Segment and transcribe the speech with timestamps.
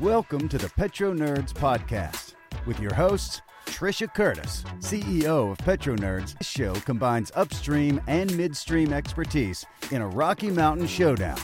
[0.00, 2.34] Welcome to the Petro Nerds Podcast
[2.66, 6.38] with your hosts, Trisha Curtis, CEO of Petro Nerds.
[6.38, 11.38] This show combines upstream and midstream expertise in a Rocky Mountain showdown.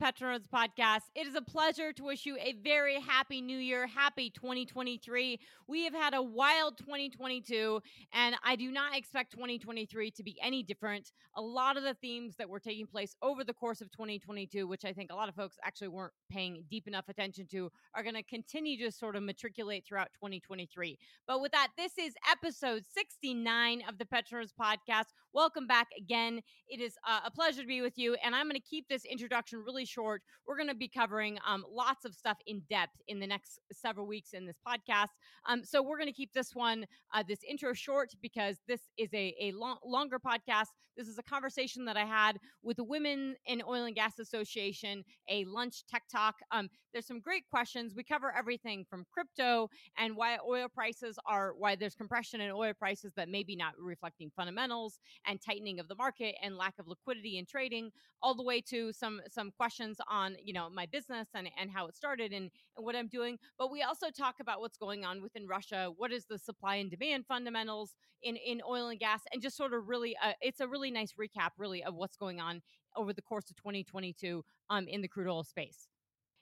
[0.00, 1.02] Petronerds podcast.
[1.14, 5.38] It is a pleasure to wish you a very happy new year, happy 2023.
[5.68, 7.82] We have had a wild 2022,
[8.14, 11.12] and I do not expect 2023 to be any different.
[11.36, 14.86] A lot of the themes that were taking place over the course of 2022, which
[14.86, 18.14] I think a lot of folks actually weren't paying deep enough attention to, are going
[18.14, 20.98] to continue to sort of matriculate throughout 2023.
[21.28, 25.08] But with that, this is episode 69 of the Petronerds podcast.
[25.32, 26.40] Welcome back again.
[26.68, 29.04] It is uh, a pleasure to be with you, and I'm going to keep this
[29.04, 30.22] introduction really short.
[30.44, 34.08] We're going to be covering um, lots of stuff in depth in the next several
[34.08, 35.10] weeks in this podcast.
[35.48, 39.08] Um, so we're going to keep this one, uh, this intro short because this is
[39.14, 40.70] a, a long, longer podcast.
[40.96, 45.04] This is a conversation that I had with the Women in Oil and Gas Association,
[45.30, 46.34] a lunch tech talk.
[46.50, 47.94] Um, there's some great questions.
[47.96, 52.72] We cover everything from crypto and why oil prices are, why there's compression in oil
[52.78, 57.38] prices that maybe not reflecting fundamentals and tightening of the market and lack of liquidity
[57.38, 57.90] in trading,
[58.22, 61.86] all the way to some some questions on you know my business and and how
[61.86, 63.38] it started and and what I'm doing.
[63.58, 65.90] But we also talk about what's going on within Russia.
[65.96, 69.74] What is the supply and demand fundamentals in in oil and gas, and just sort
[69.74, 72.62] of really, uh, it's a really nice recap, really, of what's going on
[72.96, 75.89] over the course of 2022 um, in the crude oil space.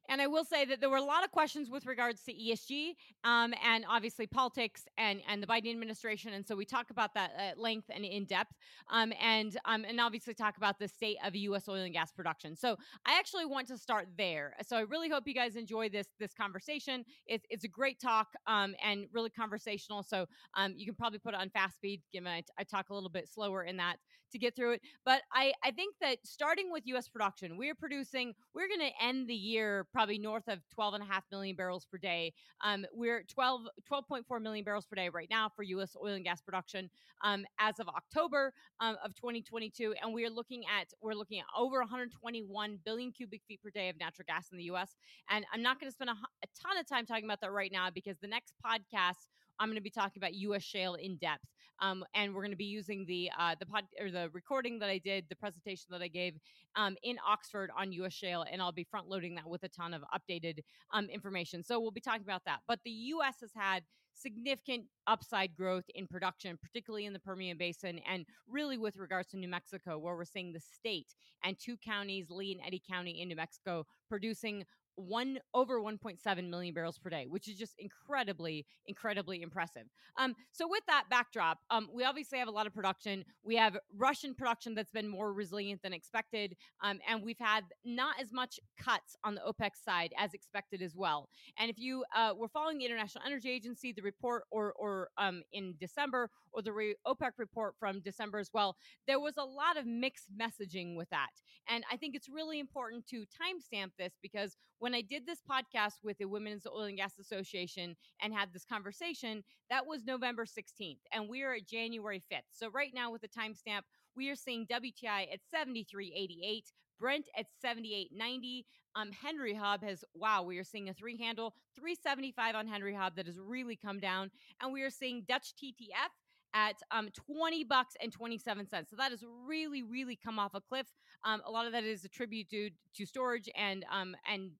[0.08, 2.94] And I will say that there were a lot of questions with regards to ESG
[3.24, 6.32] um, and obviously politics and, and the Biden administration.
[6.32, 8.54] And so we talk about that at length and in depth
[8.90, 11.68] um, and, um, and obviously talk about the state of U.S.
[11.68, 12.56] oil and gas production.
[12.56, 14.54] So I actually want to start there.
[14.66, 17.04] So I really hope you guys enjoy this, this conversation.
[17.26, 20.02] It's, it's a great talk um, and really conversational.
[20.02, 22.94] So um, you can probably put it on fast speed, given I, I talk a
[22.94, 23.96] little bit slower in that
[24.32, 24.82] to get through it.
[25.04, 27.08] But I, I think that starting with U.S.
[27.08, 31.06] production, we're producing, we're going to end the year probably north of 12 and a
[31.06, 32.32] half million barrels per day.
[32.64, 35.96] Um, we're 12, 12.4 million barrels per day right now for U.S.
[36.02, 36.90] oil and gas production
[37.24, 39.94] um, as of October um, of 2022.
[40.02, 43.88] And we are looking at, we're looking at over 121 billion cubic feet per day
[43.88, 44.94] of natural gas in the U.S.
[45.30, 47.72] And I'm not going to spend a, a ton of time talking about that right
[47.72, 50.62] now because the next podcast I'm going to be talking about U.S.
[50.62, 51.44] shale in depth,
[51.80, 54.88] um, and we're going to be using the uh, the pod or the recording that
[54.88, 56.34] I did, the presentation that I gave
[56.76, 58.12] um, in Oxford on U.S.
[58.12, 60.60] shale, and I'll be front loading that with a ton of updated
[60.92, 61.62] um, information.
[61.62, 62.60] So we'll be talking about that.
[62.66, 63.36] But the U.S.
[63.40, 63.82] has had
[64.18, 69.36] significant upside growth in production, particularly in the Permian Basin, and really with regards to
[69.36, 71.14] New Mexico, where we're seeing the state
[71.44, 74.64] and two counties, Lea and Eddy County in New Mexico, producing
[74.98, 79.84] one over 1.7 million barrels per day, which is just incredibly, incredibly impressive.
[80.18, 83.24] Um, so with that backdrop, um, we obviously have a lot of production.
[83.44, 88.16] We have Russian production that's been more resilient than expected, um, and we've had not
[88.20, 91.28] as much cuts on the OPEC side as expected as well.
[91.58, 95.42] And if you uh, were following the International Energy Agency, the report, or or um,
[95.52, 98.76] in December, or the re- OPEC report from December as well,
[99.06, 101.30] there was a lot of mixed messaging with that.
[101.68, 106.04] And I think it's really important to timestamp this because when I did this podcast
[106.04, 110.98] with the Women's Oil and Gas Association and had this conversation, that was November 16th,
[111.12, 112.42] and we are at January 5th.
[112.52, 113.82] So right now, with the timestamp,
[114.16, 116.62] we are seeing WTI at 73.88.
[116.98, 118.64] Brent at 78.90.
[118.96, 123.14] Um, Henry Hub has, wow, we are seeing a three handle, 375 on Henry Hub
[123.14, 124.30] that has really come down.
[124.60, 126.10] And we are seeing Dutch TTF
[126.54, 128.90] at um, 20 bucks and 27 cents.
[128.90, 130.86] So that has really, really come off a cliff.
[131.24, 134.50] Um, a lot of that is attributed to storage and um, and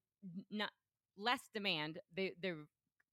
[0.51, 0.71] not
[1.17, 1.99] less demand.
[2.15, 2.65] They they're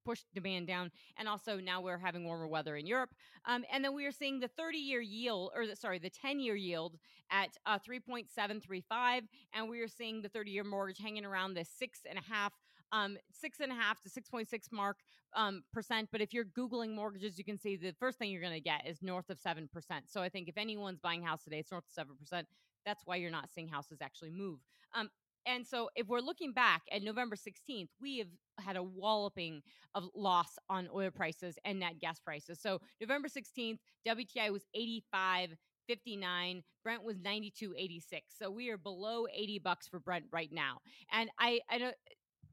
[0.04, 3.10] pushed demand down, and also now we're having warmer weather in Europe.
[3.44, 6.38] Um, and then we are seeing the 30 year yield, or the, sorry, the 10
[6.38, 6.96] year yield
[7.30, 9.22] at uh, 3.735,
[9.52, 12.52] and we are seeing the 30 year mortgage hanging around the six and a half
[12.92, 14.98] um, six and a half to 6.6 mark
[15.34, 16.08] um, percent.
[16.12, 18.86] But if you're Googling mortgages, you can see the first thing you're going to get
[18.86, 19.68] is north of 7%.
[20.06, 22.44] So I think if anyone's buying house today, it's north of 7%.
[22.84, 24.60] That's why you're not seeing houses actually move.
[24.94, 25.10] Um,
[25.46, 28.28] and so if we're looking back at November 16th, we have
[28.58, 29.62] had a walloping
[29.94, 32.60] of loss on oil prices and net gas prices.
[32.60, 35.50] So November 16th, WTI was 85
[35.88, 38.00] 59 brent was 92.86
[38.36, 40.78] so we are below 80 bucks for brent right now
[41.12, 41.94] and i i don't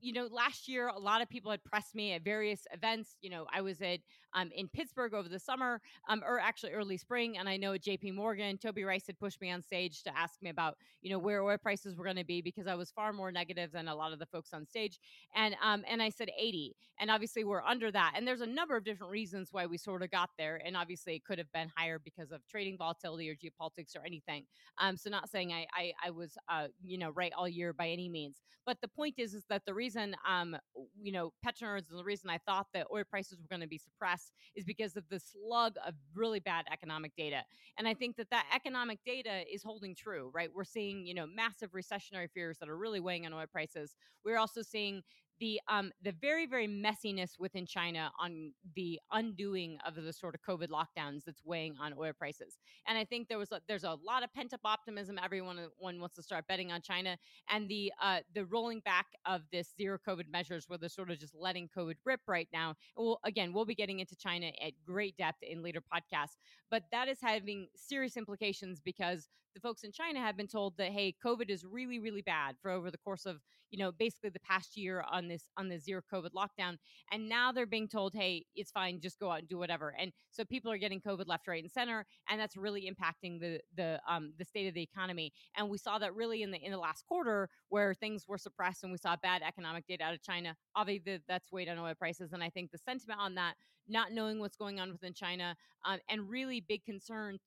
[0.03, 3.15] you know, last year, a lot of people had pressed me at various events.
[3.21, 3.99] You know, I was at
[4.33, 7.37] um, in Pittsburgh over the summer, um, or actually early spring.
[7.37, 10.49] And I know JP Morgan, Toby Rice had pushed me on stage to ask me
[10.49, 13.31] about, you know, where oil prices were going to be because I was far more
[13.31, 14.99] negative than a lot of the folks on stage.
[15.35, 16.75] And um, and I said 80.
[16.99, 18.13] And obviously we're under that.
[18.15, 20.61] And there's a number of different reasons why we sort of got there.
[20.63, 24.45] And obviously it could have been higher because of trading volatility or geopolitics or anything.
[24.79, 27.89] Um, so not saying I I, I was uh, you know right all year by
[27.89, 28.41] any means.
[28.65, 30.55] But the point is is that the reason um
[31.01, 33.77] you know Petronerds and the reason I thought that oil prices were going to be
[33.77, 34.22] suppressed
[34.55, 37.43] is because of the slug of really bad economic data.
[37.77, 40.49] And I think that that economic data is holding true, right?
[40.53, 43.95] We're seeing, you know, massive recessionary fears that are really weighing on oil prices.
[44.23, 45.01] We're also seeing
[45.43, 50.41] the um the very very messiness within China on the undoing of the sort of
[50.41, 52.59] COVID lockdowns that's weighing on oil prices.
[52.87, 55.19] And I think there was a, there's a lot of pent up optimism.
[55.21, 57.17] Everyone one wants to start betting on China,
[57.49, 61.19] and the uh the rolling back of this zero COVID measures, where they're sort of
[61.19, 62.75] just letting COVID rip right now.
[62.95, 66.37] Well, again, we'll be getting into China at great depth in later podcasts,
[66.71, 70.91] but that is having serious implications because the folks in China have been told that
[70.91, 73.39] hey, COVID is really really bad for over the course of
[73.71, 76.77] you know basically the past year on this on the zero COVID lockdown,
[77.11, 79.95] and now they're being told hey, it's fine, just go out and do whatever.
[79.99, 83.59] And so people are getting COVID left, right, and center, and that's really impacting the
[83.75, 85.31] the um, the state of the economy.
[85.57, 88.83] And we saw that really in the in the last quarter where things were suppressed
[88.83, 90.55] and we saw bad economic data out of China.
[90.75, 93.55] Obviously, that's weighed on oil prices, and I think the sentiment on that,
[93.87, 97.41] not knowing what's going on within China, um, and really big concerns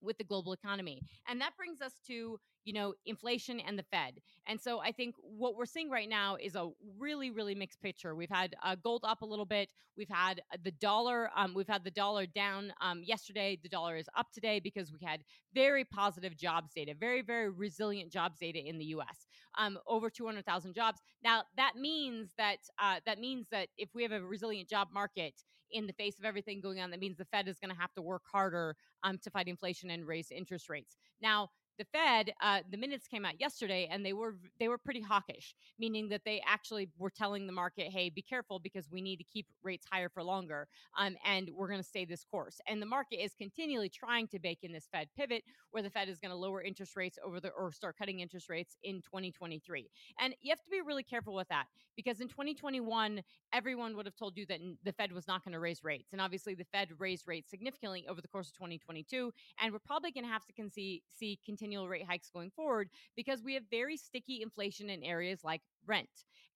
[0.00, 1.02] with the global economy.
[1.28, 4.20] And that brings us to, you know, inflation and the Fed.
[4.46, 6.68] And so I think what we're seeing right now is a
[6.98, 8.14] really, really mixed picture.
[8.14, 9.70] We've had uh, gold up a little bit.
[9.96, 11.30] We've had uh, the dollar.
[11.36, 13.58] Um, we've had the dollar down um, yesterday.
[13.62, 15.20] The dollar is up today because we had
[15.54, 19.26] very positive jobs data, very, very resilient jobs data in the U.S.
[19.58, 21.00] Um, over 200,000 jobs.
[21.22, 25.34] Now that means that uh, that means that if we have a resilient job market
[25.70, 27.92] in the face of everything going on, that means the Fed is going to have
[27.94, 30.96] to work harder um, to fight inflation and raise interest rates.
[31.20, 35.00] Now, the Fed, uh, the minutes came out yesterday, and they were they were pretty
[35.00, 39.18] hawkish, meaning that they actually were telling the market, "Hey, be careful because we need
[39.18, 40.66] to keep rates higher for longer,
[40.98, 44.38] um, and we're going to stay this course." And the market is continually trying to
[44.38, 47.40] bake in this Fed pivot, where the Fed is going to lower interest rates over
[47.40, 49.88] the or start cutting interest rates in 2023.
[50.20, 51.66] And you have to be really careful with that
[51.96, 53.22] because in 2021,
[53.52, 56.20] everyone would have told you that the Fed was not going to raise rates, and
[56.20, 60.24] obviously the Fed raised rates significantly over the course of 2022, and we're probably going
[60.24, 63.96] to have to con- see see continual rate hikes going forward because we have very
[63.96, 66.08] sticky inflation in areas like rent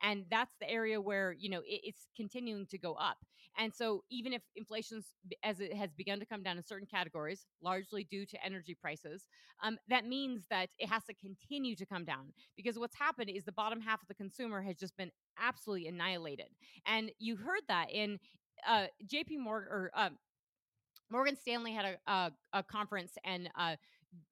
[0.03, 3.19] and that's the area where you know it, it's continuing to go up.
[3.59, 5.09] And so even if inflation's
[5.45, 9.27] as it has begun to come down in certain categories largely due to energy prices
[9.63, 13.45] um, that means that it has to continue to come down because what's happened is
[13.45, 16.49] the bottom half of the consumer has just been absolutely annihilated.
[16.87, 18.19] And you heard that in
[18.67, 20.11] uh, jp morgan or uh,
[21.13, 23.77] Morgan Stanley had a, a, a conference and uh,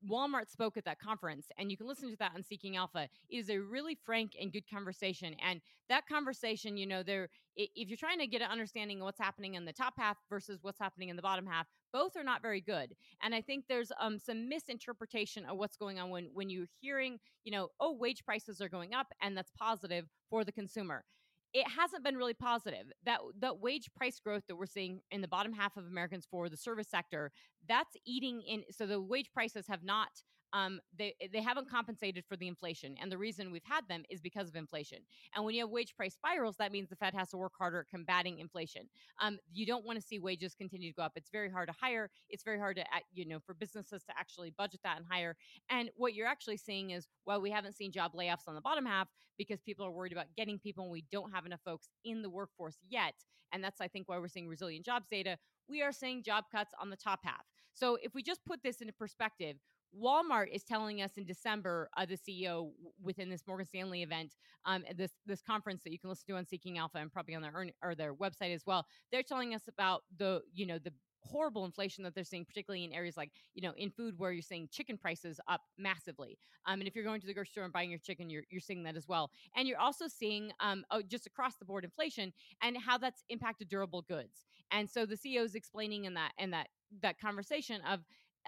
[0.08, 3.08] Walmart spoke at that conference, and you can listen to that on Seeking Alpha.
[3.28, 5.34] It is a really frank and good conversation.
[5.44, 9.18] And that conversation, you know, there if you're trying to get an understanding of what's
[9.18, 12.42] happening in the top half versus what's happening in the bottom half, both are not
[12.42, 12.94] very good.
[13.22, 17.18] And I think there's um, some misinterpretation of what's going on when when you're hearing,
[17.44, 21.04] you know, oh, wage prices are going up, and that's positive for the consumer
[21.52, 22.92] it hasn't been really positive.
[23.04, 26.48] That that wage price growth that we're seeing in the bottom half of Americans for
[26.48, 27.32] the service sector,
[27.68, 28.64] that's eating in.
[28.70, 30.08] So the wage prices have not
[30.52, 34.20] um, they they haven't compensated for the inflation, and the reason we've had them is
[34.20, 34.98] because of inflation.
[35.34, 37.80] And when you have wage price spirals, that means the Fed has to work harder
[37.80, 38.88] at combating inflation.
[39.20, 41.12] Um, you don't want to see wages continue to go up.
[41.16, 42.10] It's very hard to hire.
[42.28, 45.36] It's very hard to you know for businesses to actually budget that and hire.
[45.70, 48.86] And what you're actually seeing is while we haven't seen job layoffs on the bottom
[48.86, 49.08] half
[49.38, 52.30] because people are worried about getting people, and we don't have enough folks in the
[52.30, 53.14] workforce yet.
[53.52, 55.38] And that's I think why we're seeing resilient jobs data.
[55.68, 57.44] We are seeing job cuts on the top half.
[57.72, 59.56] So if we just put this into perspective,
[59.98, 62.70] Walmart is telling us in December, uh, the CEO
[63.02, 66.46] within this Morgan Stanley event, um, this this conference that you can listen to on
[66.46, 68.86] Seeking Alpha and probably on their earn, or their website as well.
[69.10, 70.92] They're telling us about the you know the
[71.22, 74.42] horrible inflation that they're seeing, particularly in areas like, you know, in food where you're
[74.42, 76.38] seeing chicken prices up massively.
[76.66, 78.60] Um, and if you're going to the grocery store and buying your chicken, you're, you're
[78.60, 79.30] seeing that as well.
[79.56, 82.32] And you're also seeing um, oh, just across the board inflation
[82.62, 84.44] and how that's impacted durable goods.
[84.70, 86.68] And so the CEO is explaining in that, in that,
[87.02, 88.00] that conversation of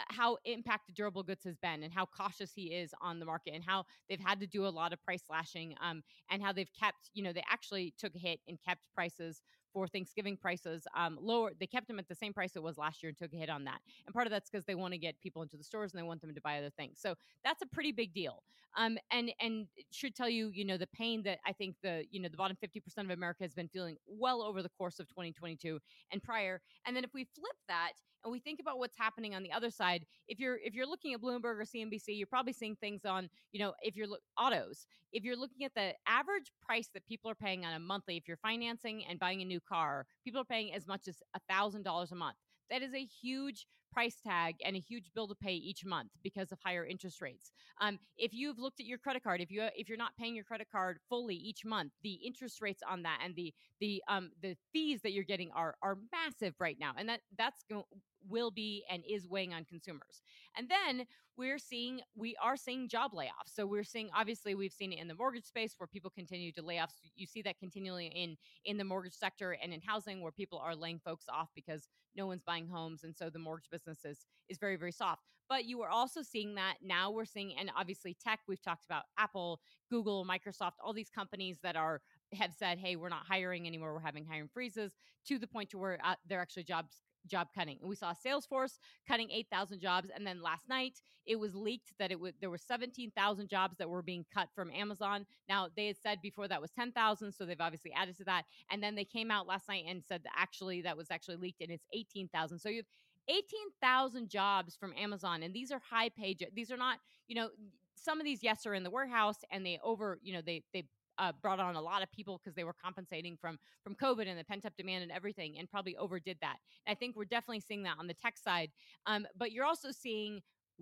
[0.09, 3.65] how impacted durable goods has been and how cautious he is on the market and
[3.65, 7.11] how they've had to do a lot of price slashing um, and how they've kept
[7.15, 11.53] you know they actually took a hit and kept prices for Thanksgiving prices um, lower.
[11.59, 13.51] They kept them at the same price it was last year and took a hit
[13.51, 13.81] on that.
[14.07, 16.07] And part of that's because they want to get people into the stores and they
[16.07, 16.99] want them to buy other things.
[17.01, 17.15] So
[17.45, 18.43] that's a pretty big deal.
[18.77, 22.21] Um, and and should tell you, you know, the pain that I think the you
[22.21, 25.09] know the bottom fifty percent of America has been feeling well over the course of
[25.09, 25.79] 2022
[26.11, 26.61] and prior.
[26.87, 27.93] And then if we flip that
[28.25, 31.13] and we think about what's happening on the other side, if you're if you're looking
[31.13, 34.87] at Bloomberg or CNBC, you're probably seeing things on you know if you're autos.
[35.13, 38.27] If you're looking at the average price that people are paying on a monthly, if
[38.27, 41.83] you're financing and buying a new car, people are paying as much as a thousand
[41.83, 42.37] dollars a month.
[42.71, 46.53] That is a huge price tag and a huge bill to pay each month because
[46.53, 47.53] of higher interest rates.
[47.81, 50.45] Um, if you've looked at your credit card, if you if you're not paying your
[50.45, 54.57] credit card fully each month, the interest rates on that and the the um the
[54.73, 57.85] fees that you're getting are are massive right now, and that that's going
[58.29, 60.23] will be and is weighing on consumers.
[60.57, 61.07] And then
[61.37, 63.55] we're seeing we are seeing job layoffs.
[63.55, 66.63] So we're seeing obviously we've seen it in the mortgage space where people continue to
[66.63, 66.93] lay off.
[67.17, 70.77] You see that continually in in the mortgage sector and in housing where people are
[70.77, 74.59] laying folks off because no one's buying homes and so the mortgage business is is
[74.59, 75.23] very very soft.
[75.49, 79.05] But you are also seeing that now we're seeing and obviously tech we've talked about
[79.19, 79.61] Apple,
[79.91, 82.01] Google, Microsoft, all these companies that are
[82.33, 83.93] have said, "Hey, we're not hiring anymore.
[83.93, 84.93] We're having hiring freezes."
[85.29, 87.79] To the point to where uh, they're actually jobs job cutting.
[87.81, 90.11] And we saw Salesforce cutting 8,000 jobs.
[90.15, 93.89] And then last night it was leaked that it was there were 17,000 jobs that
[93.89, 95.27] were being cut from Amazon.
[95.49, 98.45] Now they had said before that was 10,000, so they've obviously added to that.
[98.71, 101.61] And then they came out last night and said that actually that was actually leaked
[101.61, 102.59] and it's 18,000.
[102.59, 102.87] So you have
[103.29, 106.99] 18,000 jobs from Amazon and these are high paid these are not,
[107.29, 107.51] you know,
[107.95, 110.85] some of these yes are in the warehouse and they over, you know, they they
[111.19, 114.39] uh, brought on a lot of people because they were compensating from from COVID and
[114.39, 116.57] the pent up demand and everything, and probably overdid that.
[116.87, 118.71] And I think we're definitely seeing that on the tech side.
[119.07, 120.41] Um, but you're also seeing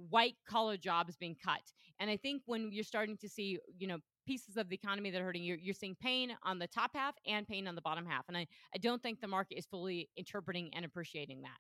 [0.09, 1.63] white collar jobs being cut,
[1.99, 5.21] and I think when you're starting to see, you know, pieces of the economy that
[5.21, 8.07] are hurting, you're, you're seeing pain on the top half and pain on the bottom
[8.07, 11.59] half, and I I don't think the market is fully interpreting and appreciating that.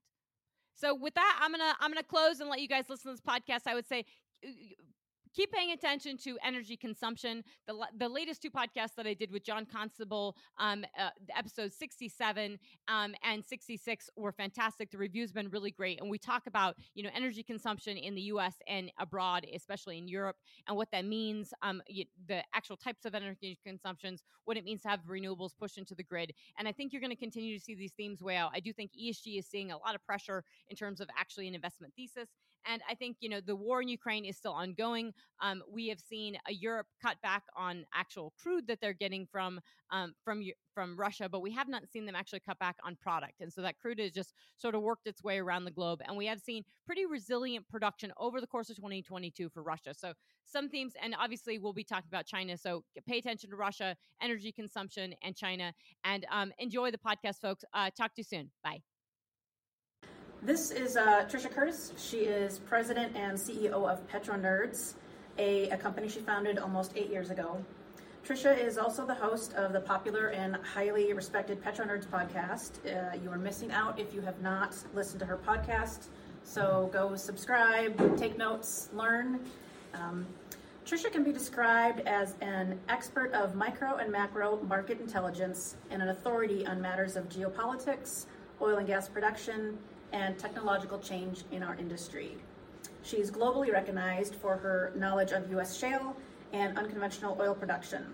[0.74, 3.20] So with that, I'm gonna I'm gonna close and let you guys listen to this
[3.20, 3.70] podcast.
[3.70, 4.04] I would say
[5.34, 7.44] keep paying attention to energy consumption.
[7.66, 12.58] The, the latest two podcasts that I did with John Constable, um, uh, episode 67
[12.88, 14.90] um, and 66 were fantastic.
[14.90, 16.00] The reviews been really great.
[16.00, 18.54] And we talk about, you know, energy consumption in the U.S.
[18.68, 21.82] and abroad, especially in Europe, and what that means, um,
[22.26, 26.02] the actual types of energy consumptions, what it means to have renewables pushed into the
[26.02, 26.32] grid.
[26.58, 28.50] And I think you're going to continue to see these themes weigh out.
[28.54, 31.54] I do think ESG is seeing a lot of pressure in terms of actually an
[31.54, 32.28] investment thesis.
[32.66, 35.12] And I think, you know, the war in Ukraine is still ongoing.
[35.40, 39.60] Um, we have seen a Europe cut back on actual crude that they're getting from
[39.90, 40.42] um, from
[40.74, 43.40] from Russia, but we have not seen them actually cut back on product.
[43.40, 46.00] And so that crude has just sort of worked its way around the globe.
[46.06, 49.92] And we have seen pretty resilient production over the course of 2022 for Russia.
[49.94, 50.12] So
[50.44, 52.56] some themes, and obviously we'll be talking about China.
[52.56, 55.72] So pay attention to Russia, energy consumption, and China.
[56.04, 57.64] And um, enjoy the podcast, folks.
[57.74, 58.50] Uh, talk to you soon.
[58.62, 58.89] Bye.
[60.42, 61.92] This is uh, Trisha Curtis.
[61.98, 64.94] She is president and CEO of Petro Nerds,
[65.36, 67.62] a, a company she founded almost eight years ago.
[68.26, 72.78] Trisha is also the host of the popular and highly respected Petro Nerds podcast.
[72.86, 76.06] Uh, you are missing out if you have not listened to her podcast.
[76.42, 79.40] So go subscribe, take notes, learn.
[79.92, 80.26] Um,
[80.86, 86.08] Trisha can be described as an expert of micro and macro market intelligence and an
[86.08, 88.24] authority on matters of geopolitics,
[88.62, 89.76] oil and gas production,
[90.12, 92.36] and technological change in our industry.
[93.02, 95.76] She is globally recognized for her knowledge of U.S.
[95.78, 96.16] shale
[96.52, 98.04] and unconventional oil production.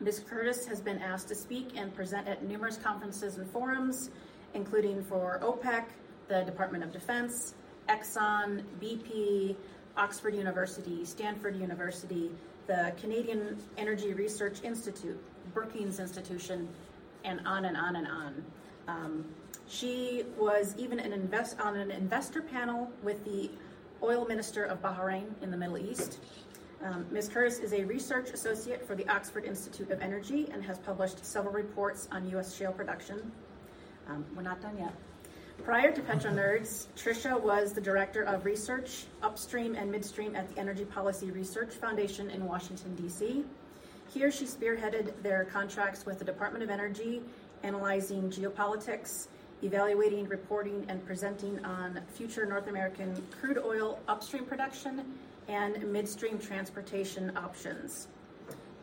[0.00, 0.22] Ms.
[0.28, 4.10] Curtis has been asked to speak and present at numerous conferences and forums,
[4.54, 5.84] including for OPEC,
[6.28, 7.54] the Department of Defense,
[7.88, 9.56] Exxon, BP,
[9.96, 12.30] Oxford University, Stanford University,
[12.66, 15.20] the Canadian Energy Research Institute,
[15.52, 16.68] Brookings Institution,
[17.24, 18.44] and on and on and on.
[18.88, 19.24] Um,
[19.70, 23.48] she was even an invest on an investor panel with the
[24.02, 26.18] oil minister of Bahrain in the Middle East.
[26.82, 27.28] Um, Ms.
[27.28, 31.52] Curtis is a research associate for the Oxford Institute of Energy and has published several
[31.52, 32.56] reports on U.S.
[32.56, 33.30] shale production.
[34.08, 34.92] Um, we're not done yet.
[35.62, 40.58] Prior to Petro Nerds, Trisha was the director of research, upstream and midstream at the
[40.58, 43.44] Energy Policy Research Foundation in Washington, D.C.
[44.12, 47.22] Here, she spearheaded their contracts with the Department of Energy,
[47.62, 49.28] analyzing geopolitics
[49.62, 55.04] evaluating, reporting, and presenting on future North American crude oil upstream production
[55.48, 58.08] and midstream transportation options.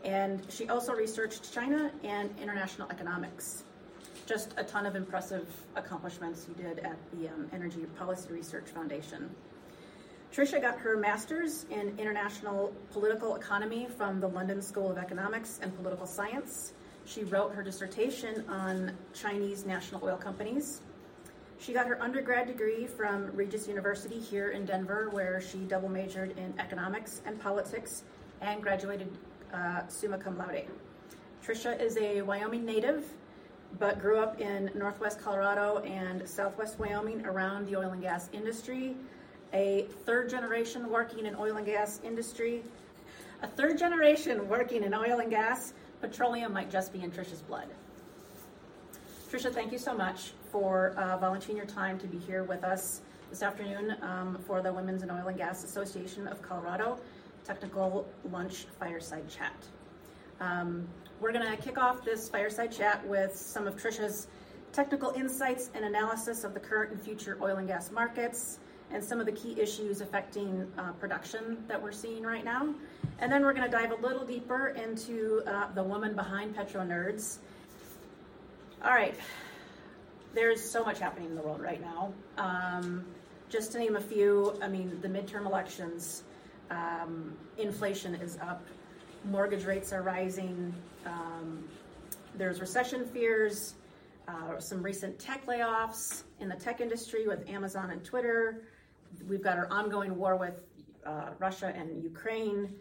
[0.04, 3.64] And she also researched China and international economics.
[4.26, 9.30] Just a ton of impressive accomplishments you did at the um, Energy Policy Research Foundation.
[10.34, 15.76] Trisha got her master's in international political economy from the London School of Economics and
[15.76, 16.74] Political Science.
[17.08, 20.82] She wrote her dissertation on Chinese national oil companies.
[21.58, 26.38] She got her undergrad degree from Regis University here in Denver, where she double majored
[26.38, 28.04] in economics and politics
[28.42, 29.10] and graduated
[29.54, 30.66] uh, summa cum laude.
[31.44, 33.06] Trisha is a Wyoming native,
[33.80, 38.98] but grew up in northwest Colorado and southwest Wyoming around the oil and gas industry.
[39.54, 42.64] A third generation working in oil and gas industry.
[43.44, 47.68] A third generation working in oil and gas, petroleum might just be in Trisha's blood.
[49.32, 53.02] Trisha, thank you so much for uh, volunteering your time to be here with us
[53.30, 56.98] this afternoon um, for the Women's and Oil and Gas Association of Colorado
[57.44, 59.56] Technical Lunch Fireside Chat.
[60.40, 60.88] Um,
[61.20, 64.28] we're going to kick off this fireside chat with some of Trisha's
[64.72, 68.60] technical insights and analysis of the current and future oil and gas markets
[68.92, 72.74] and some of the key issues affecting uh, production that we're seeing right now.
[73.20, 76.82] And then we're going to dive a little deeper into uh, the woman behind Petro
[76.82, 77.38] Nerds.
[78.84, 79.16] All right,
[80.34, 82.14] there's so much happening in the world right now.
[82.38, 83.06] Um,
[83.50, 86.24] just to name a few, I mean, the midterm elections,
[86.70, 88.64] um, inflation is up,
[89.26, 90.74] mortgage rates are rising,
[91.06, 91.64] um,
[92.36, 93.74] there's recession fears,
[94.28, 98.62] uh, some recent tech layoffs in the tech industry with Amazon and Twitter.
[99.28, 100.64] We've got our ongoing war with
[101.06, 102.76] uh, Russia and Ukraine.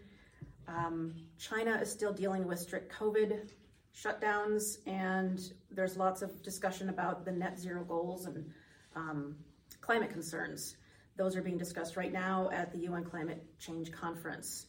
[0.69, 3.51] Um, China is still dealing with strict COVID
[3.95, 5.41] shutdowns, and
[5.71, 8.51] there's lots of discussion about the net zero goals and
[8.95, 9.37] um,
[9.81, 10.77] climate concerns.
[11.17, 14.67] Those are being discussed right now at the UN Climate Change Conference.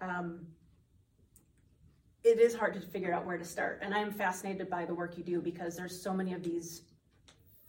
[0.00, 0.46] Um,
[2.22, 5.16] it is hard to figure out where to start, and I'm fascinated by the work
[5.16, 6.82] you do because there's so many of these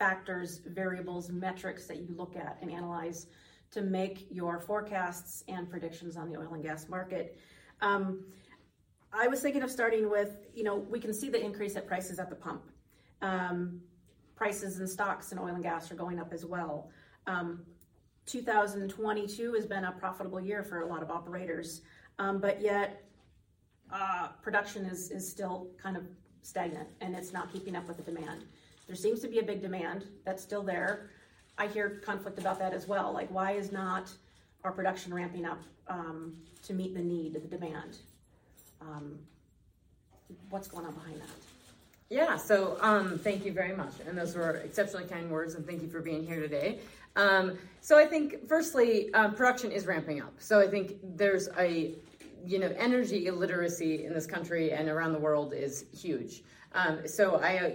[0.01, 3.27] factors, variables, metrics that you look at and analyze
[3.69, 7.37] to make your forecasts and predictions on the oil and gas market.
[7.81, 8.25] Um,
[9.13, 12.17] I was thinking of starting with, you know, we can see the increase at prices
[12.17, 12.63] at the pump.
[13.21, 13.79] Um,
[14.35, 16.89] prices and stocks in oil and gas are going up as well.
[17.27, 17.61] Um,
[18.25, 21.81] 2022 has been a profitable year for a lot of operators,
[22.17, 23.03] um, but yet
[23.93, 26.05] uh, production is, is still kind of
[26.41, 28.45] stagnant and it's not keeping up with the demand.
[28.91, 31.11] There seems to be a big demand that's still there.
[31.57, 33.13] I hear conflict about that as well.
[33.13, 34.11] Like, why is not
[34.65, 37.99] our production ramping up um, to meet the need, the demand?
[38.81, 39.17] Um,
[40.49, 41.29] what's going on behind that?
[42.09, 43.93] Yeah, so um, thank you very much.
[44.05, 46.79] And those were exceptionally kind words, and thank you for being here today.
[47.15, 50.33] Um, so I think, firstly, um, production is ramping up.
[50.39, 51.93] So I think there's a,
[52.45, 56.43] you know, energy illiteracy in this country and around the world is huge.
[56.73, 57.69] Um, so I uh,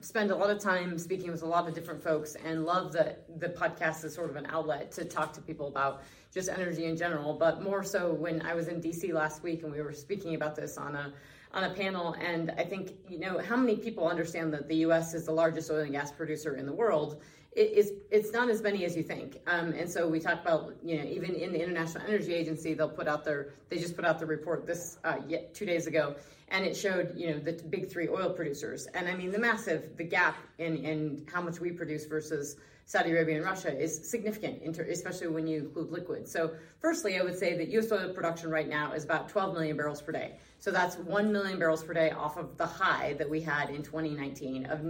[0.00, 3.24] spend a lot of time speaking with a lot of different folks and love that
[3.40, 6.96] the podcast is sort of an outlet to talk to people about just energy in
[6.96, 10.34] general, but more so when I was in DC last week and we were speaking
[10.34, 11.12] about this on a
[11.54, 12.14] on a panel.
[12.20, 15.70] And I think you know how many people understand that the US is the largest
[15.70, 17.22] oil and gas producer in the world
[17.56, 20.74] it is it's not as many as you think um, and so we talk about
[20.84, 24.04] you know even in the international energy agency they'll put out their they just put
[24.04, 25.16] out the report this uh,
[25.54, 26.14] two days ago
[26.48, 29.96] and it showed you know the big three oil producers and i mean the massive
[29.96, 32.56] the gap in in how much we produce versus
[32.88, 36.28] Saudi Arabia and Russia is significant, especially when you include liquid.
[36.28, 37.90] So, firstly, I would say that U.S.
[37.90, 40.36] oil production right now is about 12 million barrels per day.
[40.58, 43.82] So that's 1 million barrels per day off of the high that we had in
[43.82, 44.80] 2019 of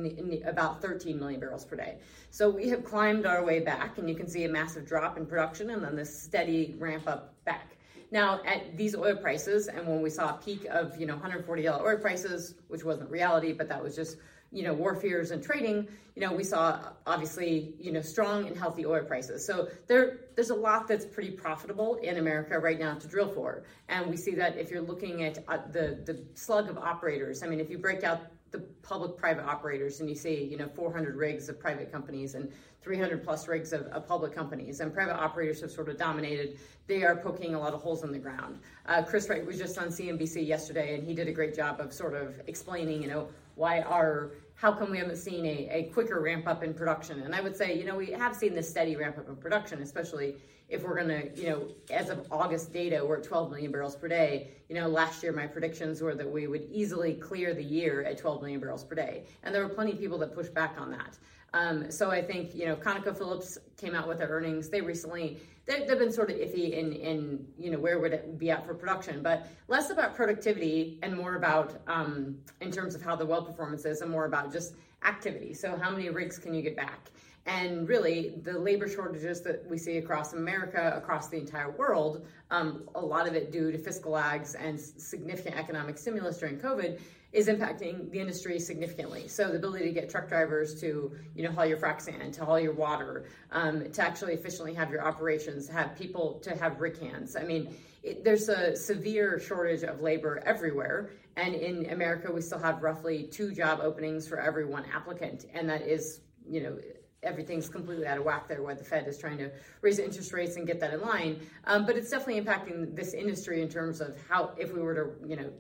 [0.47, 1.99] about 13 million barrels per day.
[2.31, 5.27] So we have climbed our way back, and you can see a massive drop in
[5.27, 7.77] production and then this steady ramp up back.
[8.13, 11.81] Now, at these oil prices, and when we saw a peak of you know $140
[11.81, 14.19] oil prices, which wasn't reality, but that was just
[14.57, 18.57] you know, war fears and trading, you know, we saw obviously, you know, strong and
[18.57, 19.45] healthy oil prices.
[19.45, 23.65] So there, there's a lot that's pretty profitable in America right now to drill for.
[23.91, 27.49] And we see that if you're looking at uh, the, the slug of operators, I
[27.49, 31.17] mean, if you break out the public private operators and you see, you know, 400
[31.17, 35.61] rigs of private companies and 300 plus rigs of, of, public companies, and private operators
[35.61, 36.57] have sort of dominated.
[36.87, 38.61] They are poking a lot of holes in the ground.
[38.87, 41.93] Uh, Chris Wright was just on CNBC yesterday, and he did a great job of
[41.93, 46.21] sort of explaining, you know, why our how come we haven't seen a, a quicker
[46.21, 47.21] ramp up in production?
[47.23, 49.83] And I would say, you know, we have seen this steady ramp up in production,
[49.83, 50.37] especially
[50.69, 53.95] if we're going to, you know, as of August data, we're at 12 million barrels
[53.95, 54.51] per day.
[54.69, 58.19] You know, last year my predictions were that we would easily clear the year at
[58.19, 59.25] 12 million barrels per day.
[59.45, 61.19] And there were plenty of people that pushed back on that.
[61.53, 64.69] Um, so I think, you know, ConocoPhillips came out with their earnings.
[64.69, 68.39] They recently they've, they've been sort of iffy in, in, you know, where would it
[68.39, 73.03] be at for production, but less about productivity and more about, um, in terms of
[73.03, 74.75] how the well performance is and more about just
[75.05, 75.53] activity.
[75.55, 77.11] So how many rigs can you get back?
[77.47, 82.89] And really, the labor shortages that we see across America, across the entire world, um,
[82.97, 86.99] a lot of it due to fiscal lags and significant economic stimulus during COVID,
[87.37, 89.29] is impacting the industry significantly.
[89.29, 92.47] So the ability to get truck drivers to, you know, haul your frac sand, to
[92.47, 96.99] haul your water, um, to actually efficiently have your operations, have people to have rig
[96.99, 97.37] hands.
[97.37, 101.11] I mean, it, there's a severe shortage of labor everywhere.
[101.37, 105.45] And in America, we still have roughly two job openings for every one applicant.
[105.53, 106.79] And that is, you know,
[107.23, 109.51] everything's completely out of whack there, where the Fed is trying to
[109.83, 111.41] raise interest rates and get that in line.
[111.65, 115.29] Um, but it's definitely impacting this industry in terms of how, if we were to,
[115.29, 115.51] you know,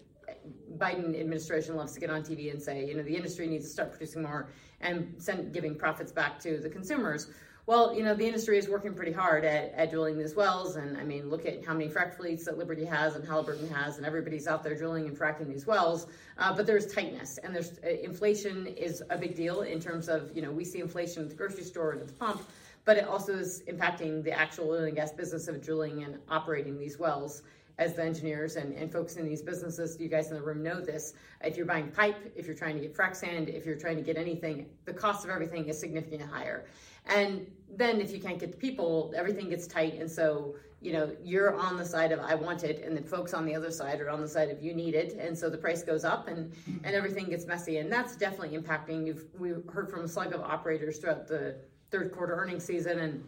[0.76, 3.70] Biden administration loves to get on TV and say, you know, the industry needs to
[3.70, 7.28] start producing more and send giving profits back to the consumers.
[7.66, 10.76] Well, you know, the industry is working pretty hard at, at drilling these wells.
[10.76, 13.96] And I mean, look at how many frac fleets that Liberty has and Halliburton has,
[13.96, 16.06] and everybody's out there drilling and fracking these wells.
[16.38, 20.30] Uh, but there's tightness and there's uh, inflation is a big deal in terms of,
[20.32, 22.40] you know, we see inflation at the grocery store and at the pump,
[22.84, 26.78] but it also is impacting the actual oil and gas business of drilling and operating
[26.78, 27.42] these wells
[27.78, 30.80] as the engineers and, and folks in these businesses, you guys in the room know
[30.80, 31.12] this.
[31.44, 34.02] If you're buying pipe, if you're trying to get frac sand, if you're trying to
[34.02, 36.64] get anything, the cost of everything is significantly higher.
[37.06, 39.94] And then if you can't get the people, everything gets tight.
[40.00, 43.34] And so, you know, you're on the side of I want it, and the folks
[43.34, 45.12] on the other side are on the side of you need it.
[45.18, 46.52] And so the price goes up and,
[46.84, 47.78] and everything gets messy.
[47.78, 49.06] And that's definitely impacting.
[49.06, 51.56] You've, we've heard from a slug of operators throughout the
[51.90, 53.24] third quarter earnings season, and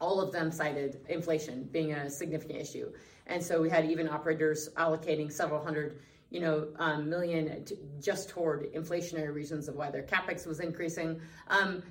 [0.00, 2.90] all of them cited inflation being a significant issue.
[3.30, 7.64] And so we had even operators allocating several hundred you know, um, million
[8.00, 11.20] just toward inflationary reasons of why their capex was increasing.
[11.48, 11.82] Um,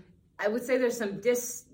[0.42, 1.66] I would say there's some dis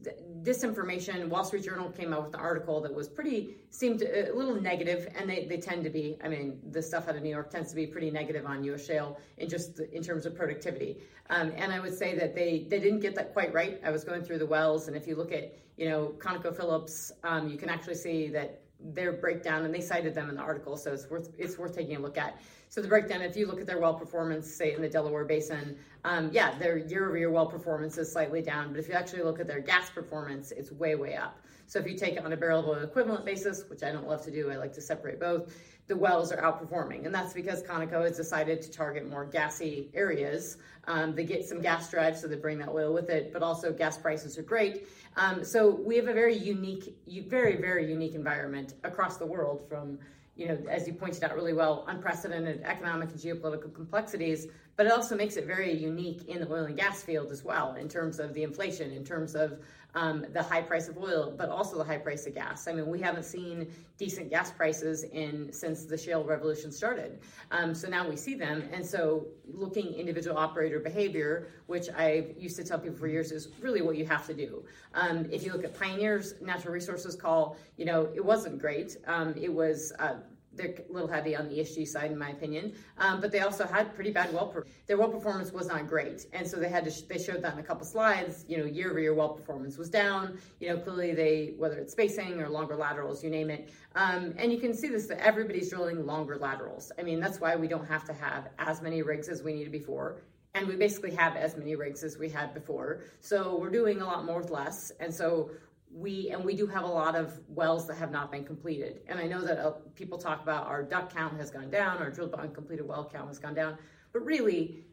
[0.42, 1.28] disinformation.
[1.30, 5.08] Wall Street Journal came out with an article that was pretty seemed a little negative,
[5.16, 6.18] and they, they tend to be.
[6.24, 8.84] I mean, the stuff out of New York tends to be pretty negative on U.S.
[8.84, 10.98] shale in just in terms of productivity.
[11.30, 13.80] Um, and I would say that they they didn't get that quite right.
[13.86, 17.48] I was going through the wells, and if you look at you know ConocoPhillips, um,
[17.50, 20.94] you can actually see that their breakdown, and they cited them in the article, so
[20.94, 22.40] it's worth it's worth taking a look at.
[22.70, 25.78] So the breakdown, if you look at their well performance, say in the Delaware Basin,
[26.04, 29.48] um, yeah, their year-over-year well performance is slightly down, but if you actually look at
[29.48, 31.40] their gas performance, it's way way up.
[31.68, 34.08] So if you take it on a barrel of oil equivalent basis, which I don't
[34.08, 35.54] love to do, I like to separate both.
[35.88, 40.58] The wells are outperforming, and that's because Conoco has decided to target more gassy areas.
[40.88, 43.72] Um, they get some gas drive, so they bring that oil with it, but also
[43.72, 44.88] gas prices are great.
[45.16, 46.96] Um, so we have a very unique,
[47.28, 50.00] very, very unique environment across the world from,
[50.36, 54.92] you know, as you pointed out really well, unprecedented economic and geopolitical complexities, but it
[54.92, 58.20] also makes it very unique in the oil and gas field as well in terms
[58.20, 59.60] of the inflation, in terms of
[59.96, 62.68] um, the high price of oil, but also the high price of gas.
[62.68, 67.20] I mean, we haven't seen decent gas prices in since the shale revolution started.
[67.52, 72.58] Um, so now we see them, and so looking individual operator behavior, which I used
[72.58, 74.66] to tell people for years, is really what you have to do.
[74.94, 78.98] Um, if you look at Pioneer's natural resources call, you know, it wasn't great.
[79.08, 80.16] Um, it was uh,
[80.56, 82.74] they're a little heavy on the ESG side, in my opinion.
[82.98, 84.48] Um, but they also had pretty bad well.
[84.48, 86.92] Per- their well performance was not great, and so they had to.
[86.92, 88.46] Sh- they showed that in a couple slides.
[88.48, 90.38] You know, year over year well performance was down.
[90.60, 93.70] You know, clearly they whether it's spacing or longer laterals, you name it.
[93.96, 96.92] Um, and you can see this that everybody's drilling longer laterals.
[97.00, 99.72] I mean, that's why we don't have to have as many rigs as we needed
[99.72, 100.18] before.
[100.54, 103.02] And we basically have as many rigs as we had before.
[103.20, 104.92] So we're doing a lot more with less.
[105.02, 105.52] And so
[105.96, 109.02] we and we do have a lot of wells that have not been completed.
[109.08, 112.12] And I know that uh, people talk about our DUC count has gone down, our
[112.12, 113.78] drilled but uncompleted well count has gone down,
[114.12, 114.84] but really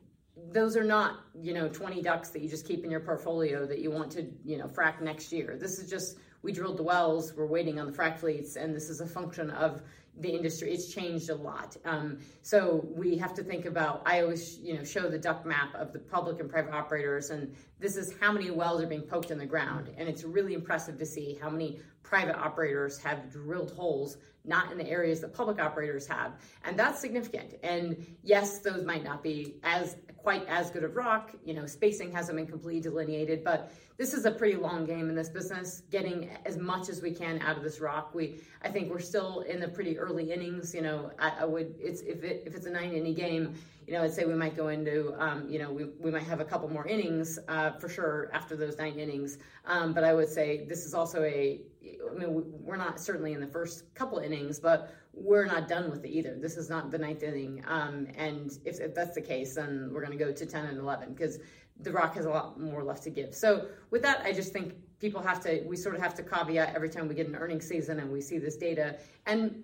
[0.53, 3.81] those are not you know 20 DUCs that you just keep in your portfolio that
[3.81, 5.57] you want to you know frack next year.
[5.61, 8.88] This is just we drilled the wells, we're waiting on the frac fleets, and this
[8.88, 9.83] is a function of
[10.20, 10.72] the industry.
[10.72, 11.77] It's changed a lot.
[11.85, 14.03] Um, so we have to think about.
[14.05, 17.55] I always, you know, show the DUC map of the public and private operators, and
[17.81, 20.98] this is how many wells are being poked in the ground, and it's really impressive
[20.98, 25.61] to see how many private operators have drilled holes not in the areas that public
[25.61, 26.33] operators have,
[26.65, 27.55] and that's significant.
[27.62, 31.33] And yes, those might not be as quite as good of rock.
[31.45, 35.15] You know, spacing hasn't been completely delineated, but this is a pretty long game in
[35.15, 35.83] this business.
[35.91, 38.15] Getting as much as we can out of this rock.
[38.15, 40.75] We, I think, we're still in the pretty early innings.
[40.75, 41.75] You know, I, I would.
[41.79, 43.55] It's if it if it's a nine inning game.
[43.87, 45.14] You know, I'd say we might go into.
[45.18, 48.57] Um, you know, we we might have a couple more innings uh, for sure after
[48.57, 49.38] those nine innings.
[49.66, 51.62] Um, but I would say this is also a.
[51.83, 56.05] I mean, we're not certainly in the first couple innings, but we're not done with
[56.05, 56.37] it either.
[56.38, 57.62] This is not the ninth inning.
[57.66, 60.79] Um, and if, if, that's the case, then we're going to go to 10 and
[60.79, 61.38] 11 because
[61.81, 63.35] The Rock has a lot more left to give.
[63.35, 66.75] So with that, I just think people have to, we sort of have to caveat
[66.75, 68.99] every time we get an earnings season and we see this data.
[69.27, 69.62] And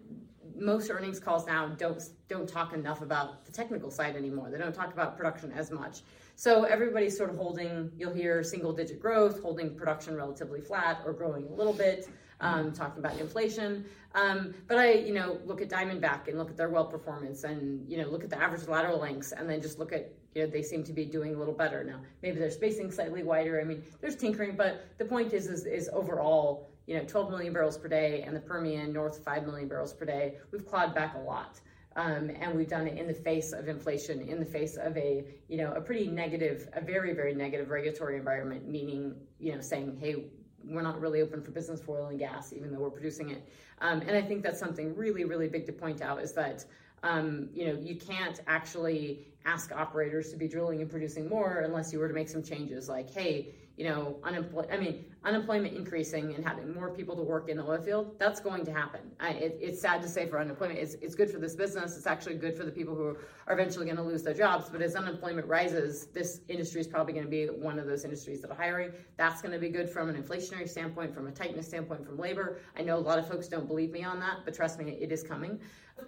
[0.61, 4.51] most earnings calls now don't don't talk enough about the technical side anymore.
[4.51, 6.03] They don't talk about production as much.
[6.37, 7.90] So everybody's sort of holding.
[7.97, 12.09] You'll hear single digit growth, holding production relatively flat, or growing a little bit.
[12.40, 13.85] um, talking about inflation.
[14.14, 17.88] Um, but I, you know, look at Diamondback and look at their well performance, and
[17.88, 20.49] you know, look at the average lateral lengths, and then just look at you know,
[20.49, 22.01] they seem to be doing a little better now.
[22.23, 23.61] Maybe they're spacing slightly wider.
[23.61, 27.53] I mean, there's tinkering, but the point is, is, is overall, you know, 12 million
[27.53, 30.38] barrels per day, and the Permian north of 5 million barrels per day.
[30.51, 31.61] We've clawed back a lot.
[31.96, 35.24] Um, and we've done it in the face of inflation, in the face of a
[35.48, 38.68] you know a pretty negative, a very very negative regulatory environment.
[38.68, 40.27] Meaning you know saying, hey,
[40.64, 43.48] we're not really open for business for oil and gas, even though we're producing it.
[43.81, 46.64] Um, and I think that's something really really big to point out is that
[47.03, 51.92] um, you know you can't actually ask operators to be drilling and producing more unless
[51.92, 56.34] you were to make some changes, like hey you know, unemployment, I mean, unemployment increasing
[56.34, 59.00] and having more people to work in the oil field, that's going to happen.
[59.20, 60.80] I, it, it's sad to say for unemployment.
[60.80, 61.96] It's, it's good for this business.
[61.96, 64.68] It's actually good for the people who are eventually going to lose their jobs.
[64.68, 68.42] But as unemployment rises, this industry is probably going to be one of those industries
[68.42, 68.90] that are hiring.
[69.16, 72.58] That's going to be good from an inflationary standpoint, from a tightness standpoint, from labor.
[72.76, 75.12] I know a lot of folks don't believe me on that, but trust me, it
[75.12, 75.60] is coming.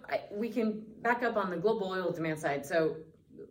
[0.09, 2.67] I, we can back up on the global oil demand side.
[2.67, 2.97] So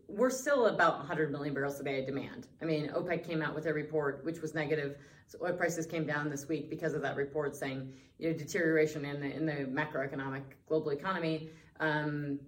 [0.09, 2.47] we're still about 100 million barrels a day of demand.
[2.61, 4.97] I mean, OPEC came out with a report which was negative.
[5.27, 9.05] So oil prices came down this week because of that report saying you know deterioration
[9.05, 11.49] in the in the macroeconomic global economy.
[11.79, 12.39] Um,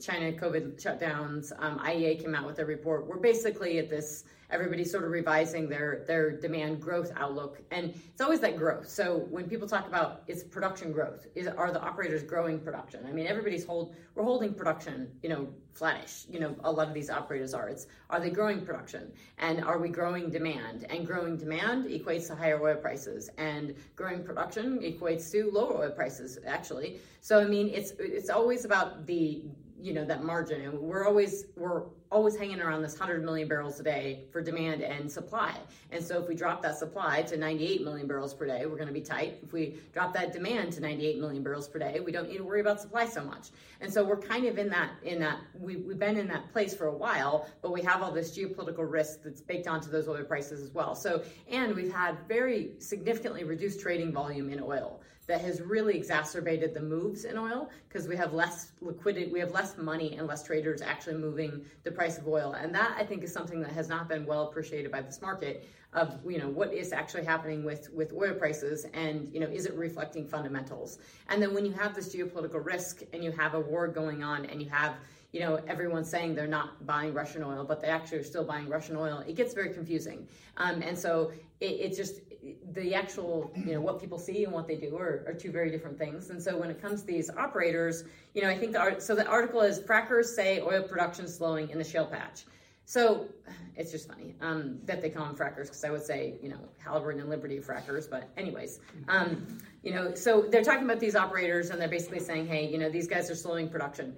[0.00, 1.52] China COVID shutdowns.
[1.58, 3.06] Um, IEA came out with a report.
[3.06, 4.24] We're basically at this
[4.54, 7.60] everybody's sort of revising their their demand growth outlook.
[7.70, 8.88] And it's always that growth.
[8.88, 13.00] So when people talk about it's production growth is are the operators growing production?
[13.06, 16.94] I mean everybody's hold we're holding production you know flattish you know a lot of
[16.94, 17.68] these operators are.
[17.68, 19.12] It's are they growing production?
[19.38, 20.86] And are we growing demand?
[20.88, 23.28] And growing demand equates to higher oil prices.
[23.38, 27.00] And growing production equates to lower oil prices actually.
[27.20, 29.42] So i mean it's it's always about the
[29.84, 30.62] you know that margin.
[30.62, 34.82] And we're always we're always hanging around this 100 million barrels a day for demand
[34.82, 35.54] and supply.
[35.90, 38.88] And so if we drop that supply to 98 million barrels per day we're going
[38.88, 39.38] to be tight.
[39.42, 42.44] If we drop that demand to 98 million barrels per day we don't need to
[42.44, 43.50] worry about supply so much.
[43.80, 46.74] And so we're kind of in that in that we, we've been in that place
[46.74, 50.24] for a while but we have all this geopolitical risk that's baked onto those oil
[50.24, 50.94] prices as well.
[50.94, 56.74] So and we've had very significantly reduced trading volume in oil that has really exacerbated
[56.74, 60.42] the moves in oil because we have less liquidity, we have less money and less
[60.42, 62.52] traders actually moving the price of oil.
[62.52, 65.68] And that I think is something that has not been well appreciated by this market
[65.92, 69.64] of, you know, what is actually happening with, with oil prices and, you know, is
[69.66, 70.98] it reflecting fundamentals?
[71.28, 74.44] And then when you have this geopolitical risk and you have a war going on
[74.46, 74.94] and you have,
[75.32, 78.68] you know, everyone's saying they're not buying Russian oil, but they actually are still buying
[78.68, 79.24] Russian oil.
[79.26, 80.28] It gets very confusing.
[80.56, 82.20] Um, and so it, it just,
[82.72, 85.70] the actual, you know, what people see and what they do are, are, two very
[85.70, 86.30] different things.
[86.30, 88.04] And so when it comes to these operators,
[88.34, 91.70] you know, I think the art, so the article is frackers say oil production slowing
[91.70, 92.44] in the shale patch.
[92.86, 93.26] So
[93.76, 96.58] it's just funny um, that they call them frackers because I would say, you know,
[96.78, 98.08] Halliburton and Liberty frackers.
[98.08, 99.46] But anyways, um,
[99.82, 102.90] you know, so they're talking about these operators and they're basically saying, hey, you know,
[102.90, 104.14] these guys are slowing production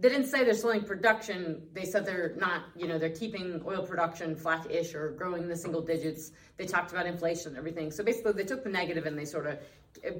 [0.00, 1.62] they didn't say they're slowing production.
[1.72, 5.56] They said they're not, you know, they're keeping oil production flat-ish or growing in the
[5.56, 6.32] single digits.
[6.56, 7.90] They talked about inflation and everything.
[7.90, 9.58] So basically, they took the negative and they sort of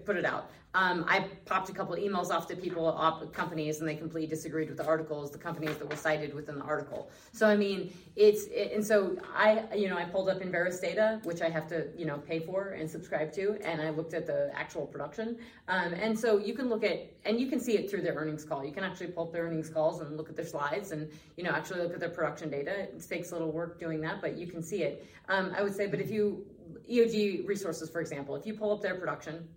[0.04, 0.50] put it out.
[0.76, 4.68] Um, I popped a couple emails off to people, op- companies, and they completely disagreed
[4.68, 7.10] with the articles, the companies that were cited within the article.
[7.32, 11.18] So I mean, it's it, and so I, you know, I pulled up Enverus data,
[11.24, 14.26] which I have to, you know, pay for and subscribe to, and I looked at
[14.26, 15.38] the actual production.
[15.68, 18.44] Um, and so you can look at, and you can see it through their earnings
[18.44, 18.62] call.
[18.62, 21.44] You can actually pull up their earnings calls and look at their slides, and you
[21.44, 22.80] know, actually look at their production data.
[22.80, 25.06] It takes a little work doing that, but you can see it.
[25.30, 26.44] Um, I would say, but if you
[26.90, 29.48] EOG resources, for example, if you pull up their production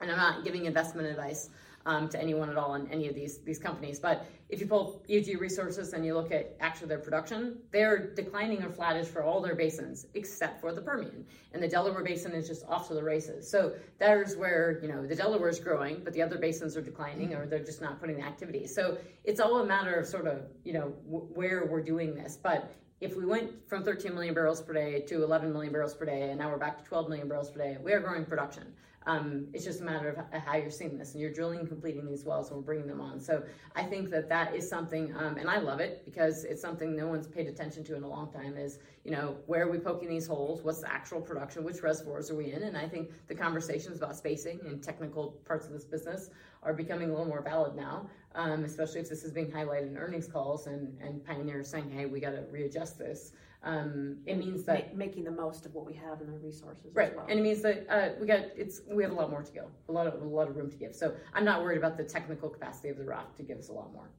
[0.00, 1.50] and I'm not giving investment advice
[1.86, 3.98] um, to anyone at all in any of these these companies.
[3.98, 8.62] But if you pull EOG resources and you look at actually their production, they're declining
[8.62, 12.46] or flattish for all their basins except for the Permian, and the Delaware Basin is
[12.46, 13.50] just off to the races.
[13.50, 17.34] So there's where you know the Delaware is growing, but the other basins are declining
[17.34, 18.66] or they're just not putting the activity.
[18.66, 22.36] So it's all a matter of sort of you know w- where we're doing this,
[22.36, 26.04] but if we went from 13 million barrels per day to 11 million barrels per
[26.04, 28.74] day, and now we're back to 12 million barrels per day, we are growing production.
[29.06, 32.06] Um, it's just a matter of how you're seeing this, and you're drilling and completing
[32.06, 33.18] these wells, and we're bringing them on.
[33.18, 33.42] So
[33.74, 37.06] I think that that is something, um, and I love it because it's something no
[37.06, 38.56] one's paid attention to in a long time.
[38.58, 40.62] Is you know where are we poking these holes?
[40.62, 41.64] What's the actual production?
[41.64, 42.62] Which reservoirs are we in?
[42.64, 46.28] And I think the conversations about spacing and technical parts of this business
[46.62, 49.96] are becoming a little more valid now, um, especially if this is being highlighted in
[49.96, 54.64] earnings calls and and pioneers saying, hey, we got to readjust this um, it means
[54.64, 57.26] that Ma- making the most of what we have in the resources right, as well.
[57.28, 59.66] and it means that uh, we got it's we have a lot more to go,
[59.88, 60.94] a lot of a lot of room to give.
[60.94, 63.72] So I'm not worried about the technical capacity of the rock to give us a
[63.72, 64.10] lot more.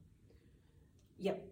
[1.17, 1.43] Yep.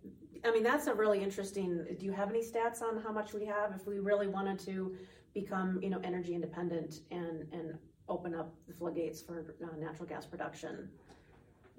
[0.45, 1.85] I mean, that's a really interesting.
[1.99, 4.95] Do you have any stats on how much we have if we really wanted to
[5.33, 10.25] become, you know, energy independent and and open up the floodgates for uh, natural gas
[10.25, 10.89] production?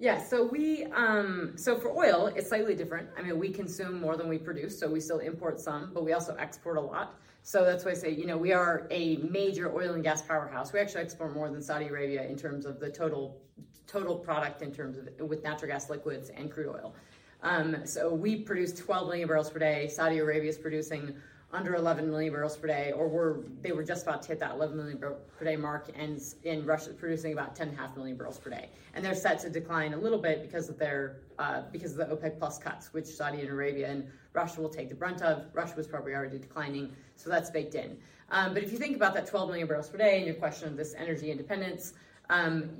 [0.00, 3.10] Yeah, so we um, so for oil, it's slightly different.
[3.18, 6.14] I mean, we consume more than we produce, so we still import some, but we
[6.14, 7.20] also export a lot.
[7.42, 10.72] So that's why I say, you know, we are a major oil and gas powerhouse.
[10.72, 13.42] We actually export more than Saudi Arabia in terms of the total
[13.86, 16.94] total product in terms of with natural gas liquids and crude oil.
[17.42, 19.86] Um, so we produce 12 million barrels per day.
[19.88, 21.14] Saudi Arabia is producing
[21.52, 24.52] under 11 million barrels per day, or were they were just about to hit that
[24.52, 28.68] 11 million per day mark, and in Russia producing about 10.5 million barrels per day,
[28.94, 32.14] and they're set to decline a little bit because of their uh, because of the
[32.14, 35.46] OPEC plus cuts, which Saudi Arabia and Russia will take the brunt of.
[35.52, 37.96] Russia was probably already declining, so that's baked in.
[38.30, 40.68] Um, but if you think about that 12 million barrels per day and your question
[40.68, 41.94] of this energy independence,
[42.28, 42.70] um,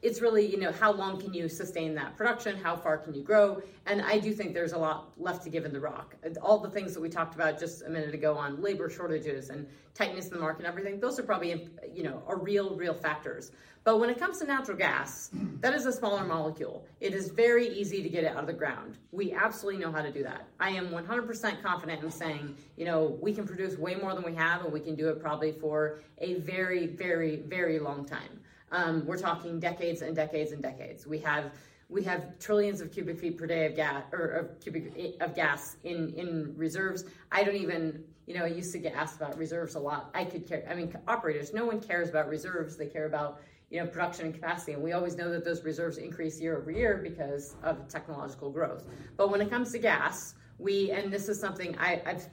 [0.00, 2.56] it's really, you know, how long can you sustain that production?
[2.56, 3.60] How far can you grow?
[3.86, 6.14] And I do think there's a lot left to give in the rock.
[6.40, 9.66] All the things that we talked about just a minute ago on labor shortages and
[9.94, 13.50] tightness in the market and everything, those are probably, you know, are real, real factors.
[13.82, 15.30] But when it comes to natural gas,
[15.60, 16.86] that is a smaller molecule.
[17.00, 18.98] It is very easy to get it out of the ground.
[19.12, 20.46] We absolutely know how to do that.
[20.60, 24.34] I am 100% confident in saying, you know, we can produce way more than we
[24.34, 28.37] have, and we can do it probably for a very, very, very long time.
[28.70, 31.06] Um, we're talking decades and decades and decades.
[31.06, 31.52] We have
[31.90, 35.76] we have trillions of cubic feet per day of gas or of cubic of gas
[35.84, 37.04] in in reserves.
[37.32, 40.10] I don't even you know I used to get asked about reserves a lot.
[40.14, 40.66] I could care.
[40.70, 41.54] I mean, operators.
[41.54, 42.76] No one cares about reserves.
[42.76, 45.98] They care about you know production and capacity, and we always know that those reserves
[45.98, 48.84] increase year over year because of technological growth.
[49.16, 52.28] But when it comes to gas, we and this is something I, I've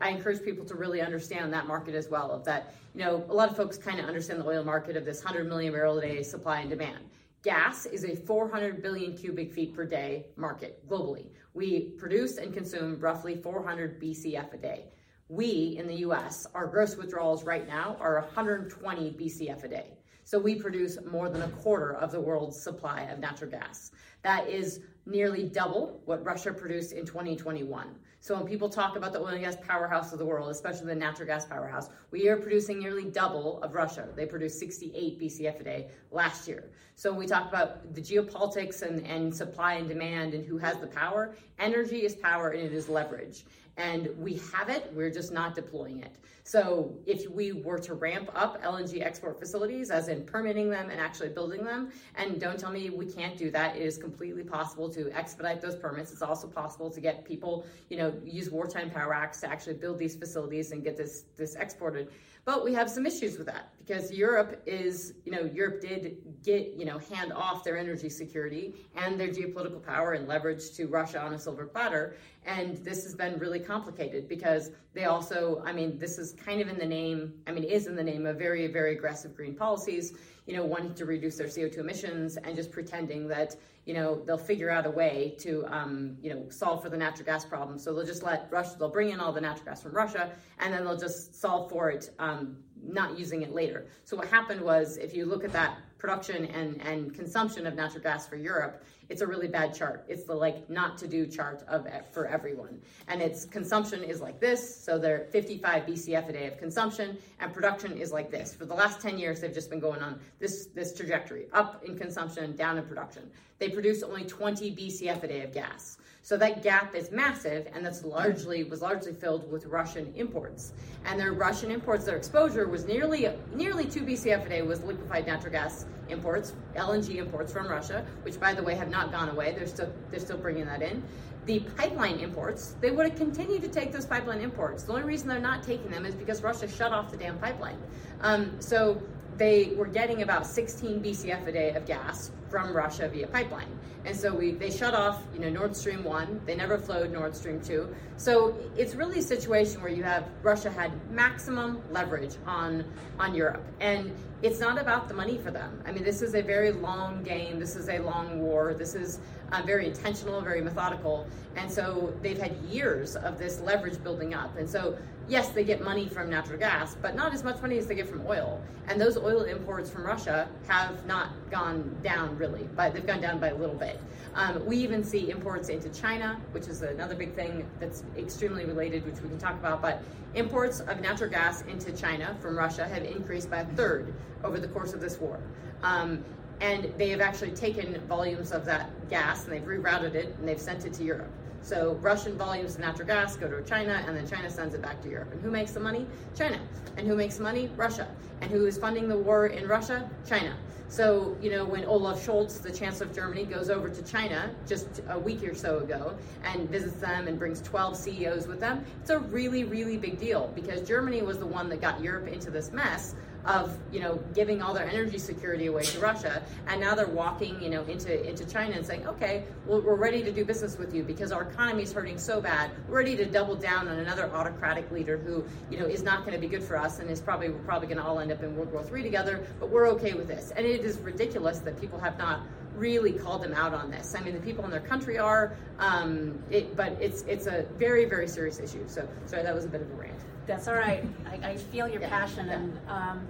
[0.00, 2.30] I encourage people to really understand that market as well.
[2.30, 5.04] Of that, you know, a lot of folks kind of understand the oil market of
[5.04, 7.04] this 100 million barrel a day supply and demand.
[7.42, 11.26] Gas is a 400 billion cubic feet per day market globally.
[11.52, 14.84] We produce and consume roughly 400 BCF a day.
[15.28, 19.98] We in the US, our gross withdrawals right now are 120 BCF a day.
[20.24, 23.90] So we produce more than a quarter of the world's supply of natural gas.
[24.22, 27.94] That is nearly double what Russia produced in 2021.
[28.20, 30.94] So when people talk about the oil and gas powerhouse of the world, especially the
[30.94, 34.08] natural gas powerhouse, we are producing nearly double of Russia.
[34.16, 36.70] They produced 68 BCF a day last year.
[36.96, 40.78] So when we talk about the geopolitics and, and supply and demand and who has
[40.78, 43.44] the power, energy is power and it is leverage
[43.76, 46.16] and we have it, we're just not deploying it.
[46.46, 51.00] So if we were to ramp up LNG export facilities, as in permitting them and
[51.00, 54.90] actually building them, and don't tell me we can't do that, it is completely possible
[54.90, 56.12] to expedite those permits.
[56.12, 59.98] It's also possible to get people, you know, use wartime power acts to actually build
[59.98, 62.10] these facilities and get this this exported.
[62.44, 66.74] But we have some issues with that because Europe is, you know, Europe did get,
[66.74, 71.20] you know, hand off their energy security and their geopolitical power and leverage to Russia
[71.20, 72.16] on a silver platter.
[72.44, 76.68] And this has been really complicated because they also, I mean, this is kind of
[76.68, 80.12] in the name, I mean, is in the name of very, very aggressive green policies,
[80.46, 84.36] you know, wanting to reduce their CO2 emissions and just pretending that, you know, they'll
[84.36, 87.78] figure out a way to, um, you know, solve for the natural gas problem.
[87.78, 90.72] So they'll just let Russia, they'll bring in all the natural gas from Russia and
[90.72, 93.86] then they'll just solve for it, um, not using it later.
[94.04, 98.02] So what happened was, if you look at that production and, and consumption of natural
[98.02, 100.04] gas for Europe, it's a really bad chart.
[100.08, 102.80] It's the like not to do chart of for everyone.
[103.08, 104.84] And its consumption is like this.
[104.84, 108.54] So they're 55 BCF a day of consumption and production is like this.
[108.54, 111.98] For the last 10 years, they've just been going on this, this trajectory up in
[111.98, 113.30] consumption, down in production.
[113.58, 115.98] They produce only 20 BCF a day of gas.
[116.24, 120.72] So that gap is massive, and that's largely was largely filled with Russian imports.
[121.04, 125.26] And their Russian imports, their exposure was nearly nearly two BCF a day was liquefied
[125.26, 129.52] natural gas imports, LNG imports from Russia, which by the way have not gone away.
[129.52, 131.02] They're still they're still bringing that in.
[131.44, 134.84] The pipeline imports, they would have continued to take those pipeline imports.
[134.84, 137.76] The only reason they're not taking them is because Russia shut off the damn pipeline.
[138.22, 139.02] Um, so
[139.36, 143.68] they were getting about 16 BCF a day of gas from Russia via pipeline.
[144.04, 146.42] And so we they shut off, you know, Nord Stream 1.
[146.44, 147.88] They never flowed Nord Stream 2.
[148.16, 152.84] So it's really a situation where you have Russia had maximum leverage on
[153.18, 153.64] on Europe.
[153.80, 155.82] And it's not about the money for them.
[155.86, 157.58] I mean, this is a very long game.
[157.58, 158.74] This is a long war.
[158.74, 159.20] This is
[159.52, 161.26] uh, very intentional, very methodical.
[161.56, 164.56] And so they've had years of this leverage building up.
[164.58, 167.86] And so yes, they get money from natural gas, but not as much money as
[167.86, 168.60] they get from oil.
[168.86, 173.38] And those oil imports from Russia have not gone down really, but they've gone down
[173.38, 174.00] by a little bit.
[174.34, 179.06] Um, we even see imports into China, which is another big thing that's extremely related,
[179.06, 179.80] which we can talk about.
[179.80, 180.02] But
[180.34, 184.68] imports of natural gas into China from Russia have increased by a third over the
[184.68, 185.38] course of this war.
[185.82, 186.24] Um,
[186.60, 190.60] and they have actually taken volumes of that gas and they've rerouted it and they've
[190.60, 191.30] sent it to Europe.
[191.64, 195.00] So Russian volumes of natural gas go to China, and then China sends it back
[195.02, 195.32] to Europe.
[195.32, 196.06] And who makes the money?
[196.36, 196.60] China.
[196.98, 197.70] And who makes money?
[197.74, 198.06] Russia.
[198.42, 200.08] And who is funding the war in Russia?
[200.28, 200.54] China.
[200.88, 205.00] So, you know, when Olaf Scholz, the Chancellor of Germany, goes over to China just
[205.08, 209.08] a week or so ago and visits them and brings 12 CEOs with them, it's
[209.08, 212.72] a really, really big deal because Germany was the one that got Europe into this
[212.72, 213.14] mess
[213.46, 217.60] of you know giving all their energy security away to Russia, and now they're walking
[217.62, 220.94] you know into into China and saying, okay, well we're ready to do business with
[220.94, 222.70] you because our economy is hurting so bad.
[222.88, 226.34] We're ready to double down on another autocratic leader who you know is not going
[226.34, 228.42] to be good for us and is probably we're probably going to all end up
[228.42, 229.46] in World War III together.
[229.60, 232.40] But we're okay with this, and it is ridiculous that people have not
[232.76, 234.14] really called them out on this.
[234.14, 238.04] I mean, the people in their country are, um, it, but it's it's a very
[238.04, 238.84] very serious issue.
[238.86, 240.20] So sorry, that was a bit of a rant.
[240.46, 241.04] That's all right.
[241.30, 242.52] I, I feel your Yeah, passion, yeah.
[242.54, 243.26] and um,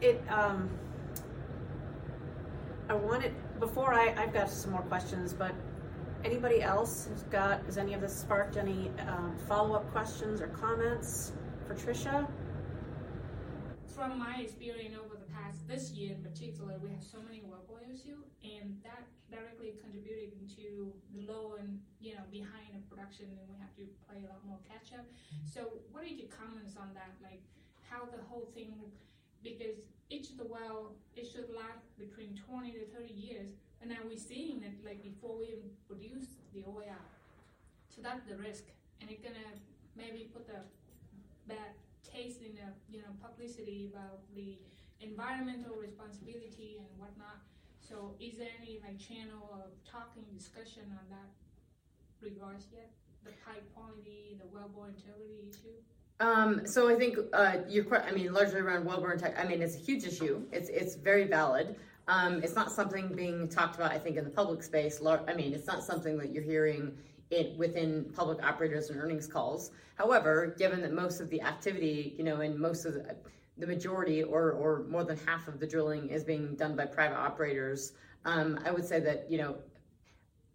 [0.00, 0.22] it.
[0.28, 0.70] Um,
[2.88, 5.52] I wanted before I, I've got some more questions, but
[6.24, 7.64] anybody else has got?
[7.64, 11.32] Has any of this sparked any um, follow-up questions or comments
[11.66, 12.26] for Trisha?
[13.94, 17.86] from my experience over the past this year in particular, we have so many workload
[17.94, 23.42] issue, and that directly contributing to the low and you know behind the production, and
[23.50, 25.02] we have to play a lot more catch up.
[25.02, 25.50] Mm-hmm.
[25.50, 27.10] So, what are your comments on that?
[27.18, 27.42] Like
[27.90, 28.70] how the whole thing,
[29.42, 33.50] because each of the well it should last between twenty to thirty years,
[33.82, 37.02] and now we're seeing that like before we even produce the oil,
[37.90, 38.70] so that's the risk,
[39.02, 39.50] and it's gonna
[39.98, 40.62] maybe put the
[41.50, 41.74] bad
[42.06, 44.54] taste in the you know publicity about the
[45.02, 47.42] environmental responsibility and whatnot.
[47.88, 51.28] So is there any like channel of talking discussion on that
[52.20, 52.90] regards yet?
[53.24, 55.76] The pipe quality, the wellbore integrity issue?
[56.20, 59.38] Um, so I think uh, your que- I mean, largely around wellbore tech.
[59.38, 60.42] I mean, it's a huge issue.
[60.52, 61.76] It's it's very valid.
[62.06, 63.92] Um, it's not something being talked about.
[63.92, 65.00] I think in the public space.
[65.04, 66.96] I mean, it's not something that you're hearing
[67.30, 69.70] it within public operators and earnings calls.
[69.96, 73.16] However, given that most of the activity, you know, and most of the,
[73.58, 77.16] the majority or or more than half of the drilling is being done by private
[77.16, 77.92] operators,
[78.24, 79.56] um, I would say that you know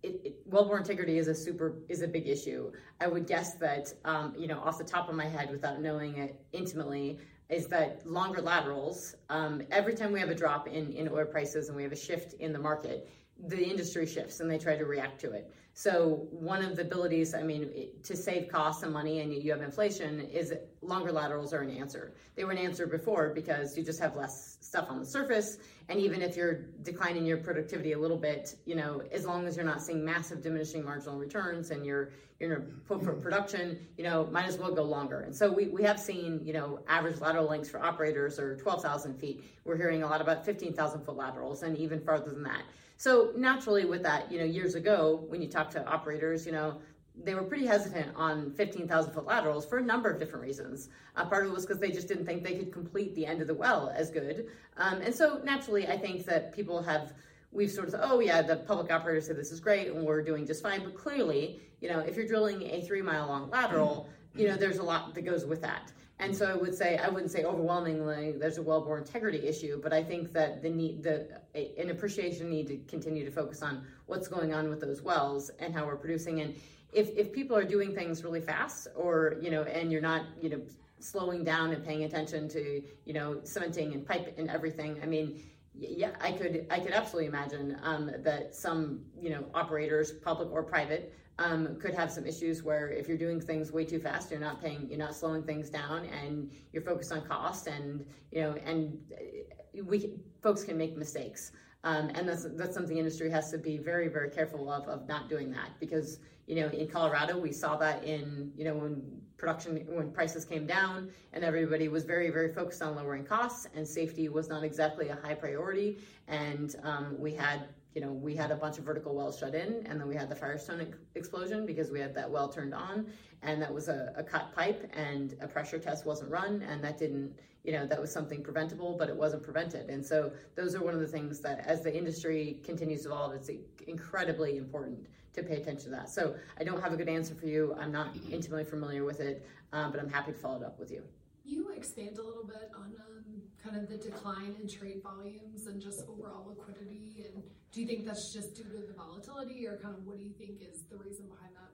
[0.03, 2.71] it, it, wellbore integrity is a super is a big issue.
[2.99, 6.17] I would guess that um, you know off the top of my head, without knowing
[6.17, 7.19] it intimately,
[7.49, 9.15] is that longer laterals.
[9.29, 11.97] Um, every time we have a drop in in oil prices and we have a
[11.97, 13.09] shift in the market,
[13.47, 15.51] the industry shifts and they try to react to it.
[15.73, 19.61] So one of the abilities, I mean, to save costs and money, and you have
[19.61, 22.13] inflation, is longer laterals are an answer.
[22.35, 25.99] They were an answer before because you just have less stuff on the surface, and
[25.99, 29.65] even if you're declining your productivity a little bit, you know, as long as you're
[29.65, 34.57] not seeing massive diminishing marginal returns and you're you're for production, you know, might as
[34.57, 35.21] well go longer.
[35.21, 39.15] And so we, we have seen, you know, average lateral lengths for operators are 12,000
[39.15, 39.43] feet.
[39.65, 42.63] We're hearing a lot about 15,000 foot laterals and even farther than that.
[42.99, 46.81] So naturally, with that, you know, years ago, when you talk to operators, you know,
[47.15, 50.89] they were pretty hesitant on 15,000 foot laterals for a number of different reasons.
[51.15, 53.39] Uh, part of it was because they just didn't think they could complete the end
[53.39, 54.47] of the well as good.
[54.75, 57.13] Um, and so naturally, I think that people have,
[57.53, 60.21] we've sort of said, oh yeah, the public operators said this is great and we're
[60.21, 60.83] doing just fine.
[60.83, 64.79] But clearly, you know, if you're drilling a three mile long lateral, you know, there's
[64.79, 65.93] a lot that goes with that.
[66.19, 69.93] And so I would say I wouldn't say overwhelmingly there's a wellbore integrity issue, but
[69.93, 74.27] I think that the need the an appreciation need to continue to focus on what's
[74.27, 76.41] going on with those wells and how we're producing.
[76.41, 76.55] And
[76.91, 80.49] if if people are doing things really fast, or you know, and you're not you
[80.49, 80.61] know
[80.99, 85.41] slowing down and paying attention to you know cementing and pipe and everything, I mean.
[85.81, 86.65] Yeah, I could.
[86.69, 91.93] I could absolutely imagine um, that some, you know, operators, public or private, um, could
[91.93, 94.99] have some issues where if you're doing things way too fast, you're not paying, you're
[94.99, 100.19] not slowing things down, and you're focused on cost, and you know, and uh, we
[100.43, 101.53] folks can make mistakes,
[101.85, 105.29] um, and that's that's something industry has to be very very careful of of not
[105.29, 109.01] doing that because you know in Colorado we saw that in you know when
[109.37, 113.87] production when prices came down and everybody was very very focused on lowering costs and
[113.87, 118.51] safety was not exactly a high priority and um, we had you know, we had
[118.51, 121.65] a bunch of vertical wells shut in, and then we had the Firestone ex- explosion
[121.65, 123.07] because we had that well turned on,
[123.41, 126.97] and that was a, a cut pipe, and a pressure test wasn't run, and that
[126.99, 127.33] didn't,
[127.63, 129.89] you know, that was something preventable, but it wasn't prevented.
[129.89, 133.33] And so those are one of the things that, as the industry continues to evolve,
[133.33, 133.49] it's
[133.87, 136.09] incredibly important to pay attention to that.
[136.09, 137.75] So I don't have a good answer for you.
[137.79, 140.91] I'm not intimately familiar with it, um, but I'm happy to follow it up with
[140.91, 141.01] you.
[141.45, 143.18] you expand a little bit on um,
[143.63, 147.25] kind of the decline in trade volumes and just overall liquidity?
[147.33, 150.23] And do you think that's just due to the volatility, or kind of what do
[150.23, 151.69] you think is the reason behind that?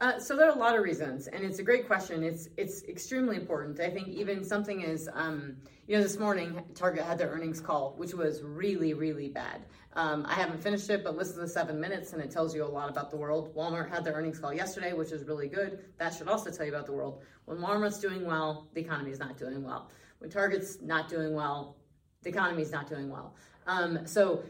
[0.00, 2.22] Uh, so there are a lot of reasons, and it's a great question.
[2.22, 3.80] It's it's extremely important.
[3.80, 5.56] I think even something as um,
[5.86, 9.64] you know, this morning Target had their earnings call, which was really really bad.
[9.96, 12.66] Um, I haven't finished it, but listen to seven minutes, and it tells you a
[12.66, 13.54] lot about the world.
[13.54, 15.84] Walmart had their earnings call yesterday, which is really good.
[15.98, 17.22] That should also tell you about the world.
[17.44, 19.90] When Walmart's doing well, the economy is not doing well.
[20.24, 21.76] When Target's not doing well,
[22.22, 23.34] the economy is not doing well.
[23.66, 24.42] Um, so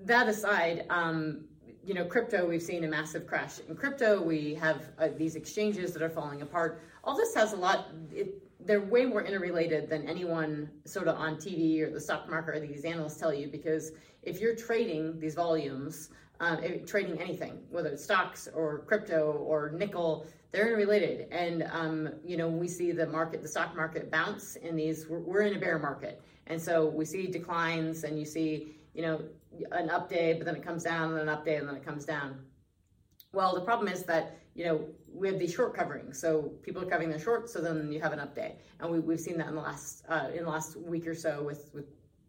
[0.00, 1.46] that aside, um,
[1.82, 4.20] you know, crypto, we've seen a massive crash in crypto.
[4.20, 6.82] We have uh, these exchanges that are falling apart.
[7.04, 8.34] All this has a lot, it,
[8.66, 12.60] they're way more interrelated than anyone sort of on TV or the stock market or
[12.60, 16.10] these analysts tell you because if you're trading these volumes,
[16.40, 21.28] um, trading anything, whether it's stocks or crypto or nickel, they're interrelated.
[21.30, 25.20] And, um, you know, we see the market, the stock market bounce in these, we're,
[25.20, 26.20] we're in a bear market.
[26.46, 29.22] And so we see declines and you see, you know,
[29.72, 31.84] an up day, but then it comes down, and an up day, and then it
[31.84, 32.38] comes down.
[33.32, 36.86] Well, the problem is that you know we have these short coverings, so people are
[36.86, 39.48] covering their shorts, so then you have an up day, and we, we've seen that
[39.48, 41.86] in the last uh, in the last week or so with with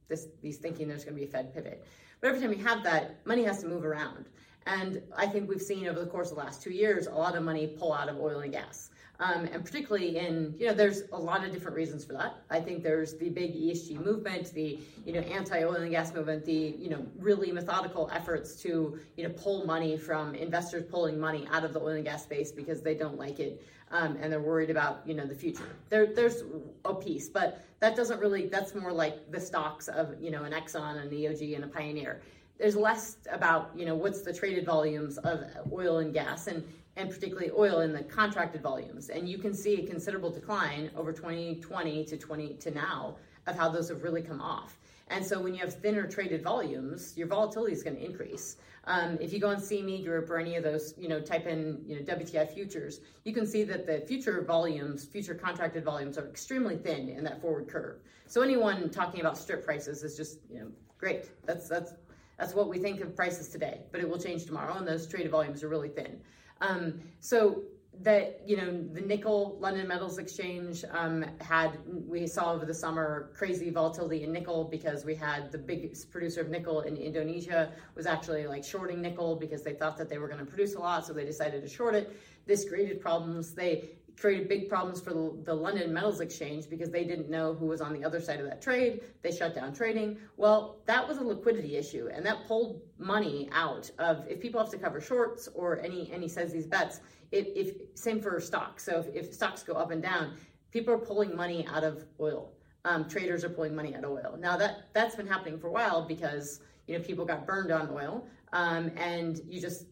[0.07, 1.85] this these thinking there's going to be a Fed pivot.
[2.21, 4.25] But every time you have that, money has to move around,
[4.65, 7.35] and I think we've seen over the course of the last two years a lot
[7.35, 8.89] of money pull out of oil and gas.
[9.19, 12.35] Um, and particularly in, you know, there's a lot of different reasons for that.
[12.49, 16.75] I think there's the big ESG movement, the, you know, anti-oil and gas movement, the,
[16.77, 21.63] you know, really methodical efforts to, you know, pull money from investors pulling money out
[21.63, 24.69] of the oil and gas space because they don't like it um, and they're worried
[24.69, 25.75] about, you know, the future.
[25.89, 26.43] There, there's
[26.85, 30.53] a piece, but that doesn't really, that's more like the stocks of, you know, an
[30.53, 32.21] Exxon, an EOG, and a Pioneer
[32.57, 36.63] there's less about you know what's the traded volumes of oil and gas and
[36.97, 39.09] and particularly oil in the contracted volumes.
[39.09, 43.15] And you can see a considerable decline over 2020 to 20 to now
[43.47, 44.77] of how those have really come off.
[45.09, 48.57] And so when you have thinner traded volumes, your volatility is going to increase.
[48.85, 51.81] Um, if you go on CME Group or any of those, you know, type in,
[51.85, 56.27] you know, WTI futures, you can see that the future volumes, future contracted volumes are
[56.27, 57.99] extremely thin in that forward curve.
[58.27, 61.25] So anyone talking about strip prices is just, you know, great.
[61.45, 61.93] That's that's
[62.37, 65.31] that's what we think of prices today, but it will change tomorrow, and those traded
[65.31, 66.19] volumes are really thin.
[66.61, 67.63] Um, so
[68.01, 71.77] that you know the nickel london metals exchange um, had
[72.07, 76.41] we saw over the summer crazy volatility in nickel because we had the biggest producer
[76.41, 80.27] of nickel in indonesia was actually like shorting nickel because they thought that they were
[80.27, 82.15] going to produce a lot so they decided to short it.
[82.45, 83.53] This created problems.
[83.53, 83.89] They
[84.19, 85.13] created big problems for
[85.43, 88.45] the, London Metals Exchange because they didn't know who was on the other side of
[88.45, 89.01] that trade.
[89.21, 90.17] They shut down trading.
[90.37, 94.69] Well, that was a liquidity issue, and that pulled money out of if people have
[94.71, 97.01] to cover shorts or any any says these bets.
[97.31, 98.83] If, if same for stocks.
[98.85, 100.37] So if, if, stocks go up and down,
[100.71, 102.53] people are pulling money out of oil.
[102.85, 104.37] Um, traders are pulling money out of oil.
[104.39, 107.89] Now that that's been happening for a while because you know people got burned on
[107.89, 109.85] oil, um, and you just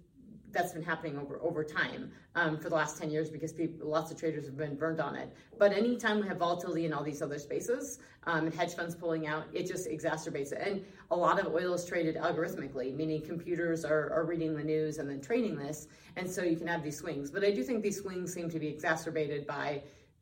[0.54, 4.12] that's been happening over over time um, for the last 10 years because people, lots
[4.12, 5.36] of traders have been burned on it.
[5.58, 9.28] But anytime we have volatility in all these other spaces um, and hedge funds pulling
[9.28, 10.62] out, it just exacerbates it.
[10.66, 15.00] And a lot of oil is traded algorithmically, meaning computers are, are reading the news
[15.00, 15.88] and then trading this.
[16.16, 17.32] And so you can have these swings.
[17.32, 19.82] But I do think these swings seem to be exacerbated by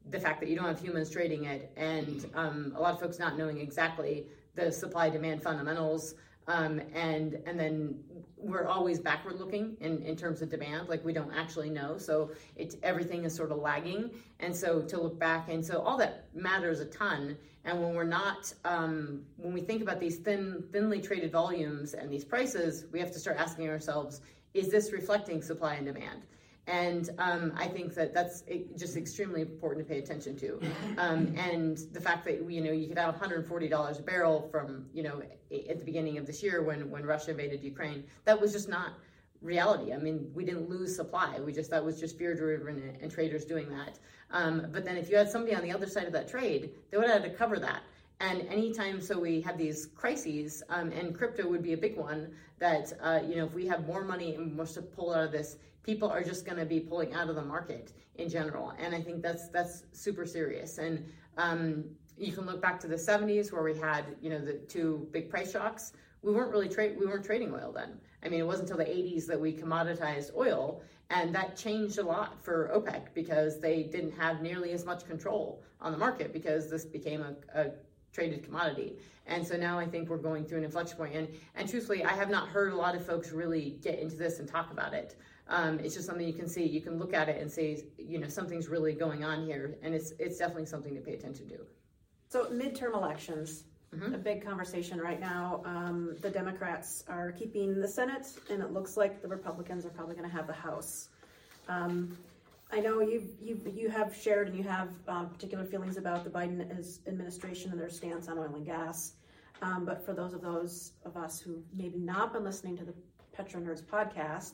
[0.09, 3.19] the fact that you don't have humans trading it and um, a lot of folks
[3.19, 4.25] not knowing exactly
[4.55, 6.15] the supply demand fundamentals
[6.47, 7.95] um, and and then
[8.41, 12.31] we're always backward looking in, in terms of demand like we don't actually know so
[12.55, 14.09] it everything is sort of lagging.
[14.39, 18.03] And so to look back and so all that matters a ton and when we're
[18.03, 22.99] not um, when we think about these thin thinly traded volumes and these prices we
[22.99, 24.21] have to start asking ourselves
[24.53, 26.23] is this reflecting supply and demand
[26.68, 28.43] and um, I think that that's
[28.78, 30.59] just extremely important to pay attention to.
[30.97, 34.86] Um, and the fact that you know you could have 140 dollars a barrel from
[34.93, 38.51] you know at the beginning of this year when when Russia invaded Ukraine, that was
[38.51, 38.93] just not
[39.41, 39.93] reality.
[39.93, 41.39] I mean, we didn't lose supply.
[41.39, 43.99] We just that was just fear driven and, traders doing that.
[44.30, 46.97] Um, but then if you had somebody on the other side of that trade, they
[46.97, 47.82] would have to cover that.
[48.20, 52.32] And anytime, so we have these crises, um, and crypto would be a big one.
[52.59, 55.32] That uh, you know, if we have more money and we're to pull out of
[55.32, 58.73] this, people are just going to be pulling out of the market in general.
[58.77, 60.77] And I think that's that's super serious.
[60.77, 61.05] And
[61.38, 61.86] um,
[62.17, 65.29] you can look back to the 70s where we had you know the two big
[65.29, 65.93] price shocks.
[66.21, 67.99] We weren't really trade we weren't trading oil then.
[68.23, 72.03] I mean, it wasn't until the 80s that we commoditized oil, and that changed a
[72.03, 76.69] lot for OPEC because they didn't have nearly as much control on the market because
[76.69, 77.71] this became a, a
[78.13, 78.97] traded commodity.
[79.25, 81.15] And so now I think we're going through an inflection point.
[81.15, 84.39] And, and truthfully, I have not heard a lot of folks really get into this
[84.39, 85.15] and talk about it.
[85.51, 86.65] Um, it's just something you can see.
[86.65, 89.93] You can look at it and say, you know, something's really going on here, and
[89.93, 91.57] it's it's definitely something to pay attention to.
[92.29, 94.15] So midterm elections, mm-hmm.
[94.15, 95.61] a big conversation right now.
[95.65, 100.15] Um, the Democrats are keeping the Senate, and it looks like the Republicans are probably
[100.15, 101.09] going to have the House.
[101.67, 102.17] Um,
[102.71, 106.29] I know you've, you've, you have shared and you have um, particular feelings about the
[106.29, 106.61] Biden
[107.05, 109.15] administration and their stance on oil and gas.
[109.61, 112.93] Um, but for those of those of us who maybe not been listening to the
[113.33, 114.53] Petro Nerds podcast,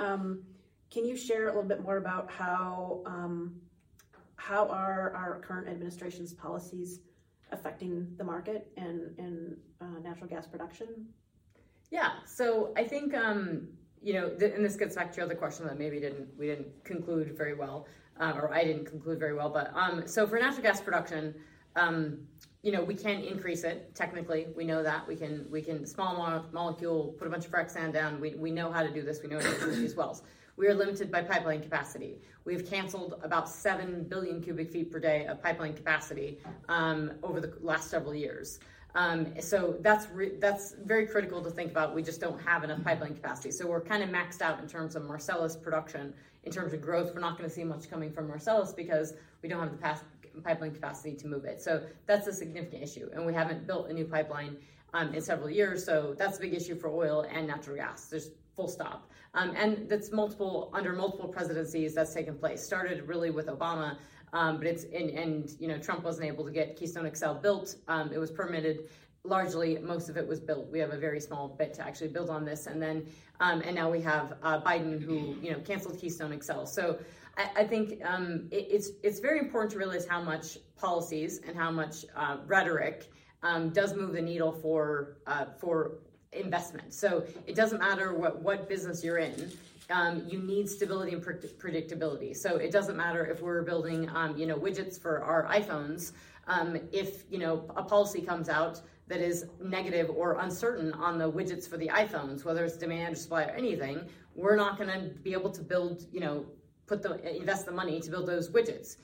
[0.00, 0.42] um,
[0.90, 3.60] can you share a little bit more about how um,
[4.36, 7.00] how are our current administration's policies
[7.52, 11.06] affecting the market and and uh, natural gas production?
[11.90, 13.68] Yeah, so I think um,
[14.02, 16.46] you know, th- and this gets back to your other question that maybe didn't we
[16.46, 17.86] didn't conclude very well,
[18.18, 19.50] uh, or I didn't conclude very well.
[19.50, 21.34] But um, so for natural gas production,
[21.76, 22.18] um,
[22.62, 24.48] you know, we can increase it technically.
[24.54, 27.70] We know that we can we can small mo- molecule put a bunch of frac
[27.70, 28.20] sand down.
[28.20, 29.22] We we know how to do this.
[29.22, 30.22] We know how to these wells.
[30.56, 32.18] We are limited by pipeline capacity.
[32.44, 36.38] We've canceled about 7 billion cubic feet per day of pipeline capacity
[36.68, 38.60] um, over the last several years.
[38.94, 41.94] Um, so that's re- that's very critical to think about.
[41.94, 43.52] We just don't have enough pipeline capacity.
[43.52, 46.12] So we're kind of maxed out in terms of Marcellus production.
[46.44, 49.48] In terms of growth, we're not going to see much coming from Marcellus because we
[49.48, 50.04] don't have the past
[50.42, 51.60] pipeline capacity to move it.
[51.60, 54.56] So that's a significant issue, and we haven't built a new pipeline
[54.94, 55.84] um, in several years.
[55.84, 58.08] So that's a big issue for oil and natural gas.
[58.08, 59.10] There's full stop.
[59.34, 62.62] Um, and that's multiple under multiple presidencies that's taken place.
[62.62, 63.96] Started really with Obama,
[64.32, 67.76] um, but it's and, and, you know Trump wasn't able to get Keystone XL built.
[67.88, 68.88] Um, it was permitted.
[69.22, 70.70] Largely, most of it was built.
[70.72, 73.06] We have a very small bit to actually build on this, and then
[73.38, 76.64] um, and now we have uh, Biden who you know canceled Keystone XL.
[76.64, 76.98] So
[77.56, 81.70] I, think um, it, it's it's very important to realize how much policies and how
[81.70, 83.10] much uh, rhetoric
[83.42, 85.98] um, does move the needle for uh, for
[86.32, 86.94] investment.
[86.94, 89.50] So it doesn't matter what, what business you're in.
[89.90, 92.36] Um, you need stability and predictability.
[92.36, 96.12] So it doesn't matter if we're building, um, you know, widgets for our iPhones.
[96.46, 101.30] Um, if you know a policy comes out that is negative or uncertain on the
[101.30, 105.08] widgets for the iPhones, whether it's demand or supply or anything, we're not going to
[105.22, 106.46] be able to build, you know,
[106.90, 108.96] put the invest the money to build those widgets.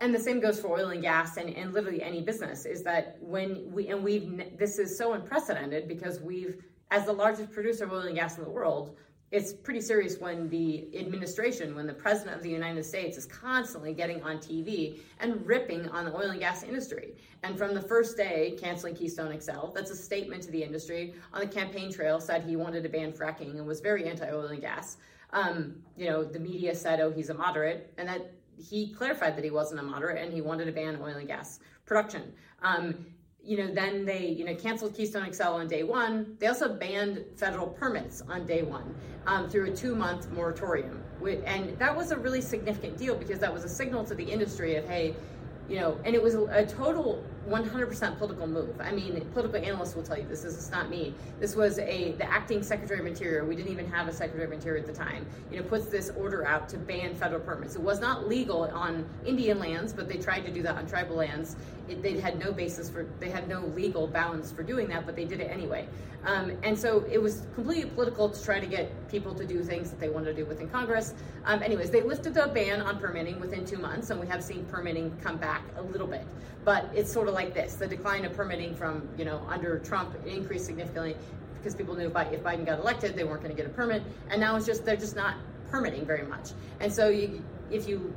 [0.00, 3.16] And the same goes for oil and gas and, and literally any business is that
[3.20, 7.92] when we and we've this is so unprecedented because we've as the largest producer of
[7.92, 8.96] oil and gas in the world
[9.30, 13.92] it's pretty serious when the administration when the president of the united states is constantly
[13.92, 17.14] getting on tv and ripping on the oil and gas industry.
[17.42, 21.14] And from the first day canceling keystone xl that's a statement to the industry.
[21.34, 24.60] On the campaign trail said he wanted to ban fracking and was very anti-oil and
[24.60, 24.96] gas
[25.32, 29.44] um, you know the media said oh he's a moderate and that he clarified that
[29.44, 32.32] he wasn't a moderate and he wanted to ban oil and gas production.
[32.62, 33.06] Um,
[33.42, 36.36] you know, then they, you know, canceled Keystone XL on day one.
[36.38, 38.94] They also banned federal permits on day one
[39.26, 41.02] um, through a two-month moratorium,
[41.46, 44.76] and that was a really significant deal because that was a signal to the industry
[44.76, 45.14] of, hey,
[45.68, 48.74] you know, and it was a total 100% political move.
[48.80, 50.42] I mean, political analysts will tell you this.
[50.42, 51.14] This is not me.
[51.40, 53.44] This was a the acting Secretary of Interior.
[53.44, 55.26] We didn't even have a Secretary of Interior at the time.
[55.50, 57.76] You know, puts this order out to ban federal permits.
[57.76, 61.16] It was not legal on Indian lands, but they tried to do that on tribal
[61.16, 61.56] lands.
[61.88, 63.06] It, they had no basis for.
[63.20, 65.86] They had no legal balance for doing that, but they did it anyway.
[66.24, 69.90] Um, and so it was completely political to try to get people to do things
[69.90, 71.14] that they wanted to do within Congress.
[71.44, 74.64] Um, anyways, they lifted the ban on permitting within two months, and we have seen
[74.66, 76.26] permitting come back a little bit.
[76.64, 80.14] But it's sort of like this: the decline of permitting from you know under Trump
[80.26, 81.16] increased significantly
[81.58, 84.40] because people knew if Biden got elected, they weren't going to get a permit, and
[84.40, 85.36] now it's just they're just not
[85.70, 86.50] permitting very much.
[86.80, 88.14] And so you, if you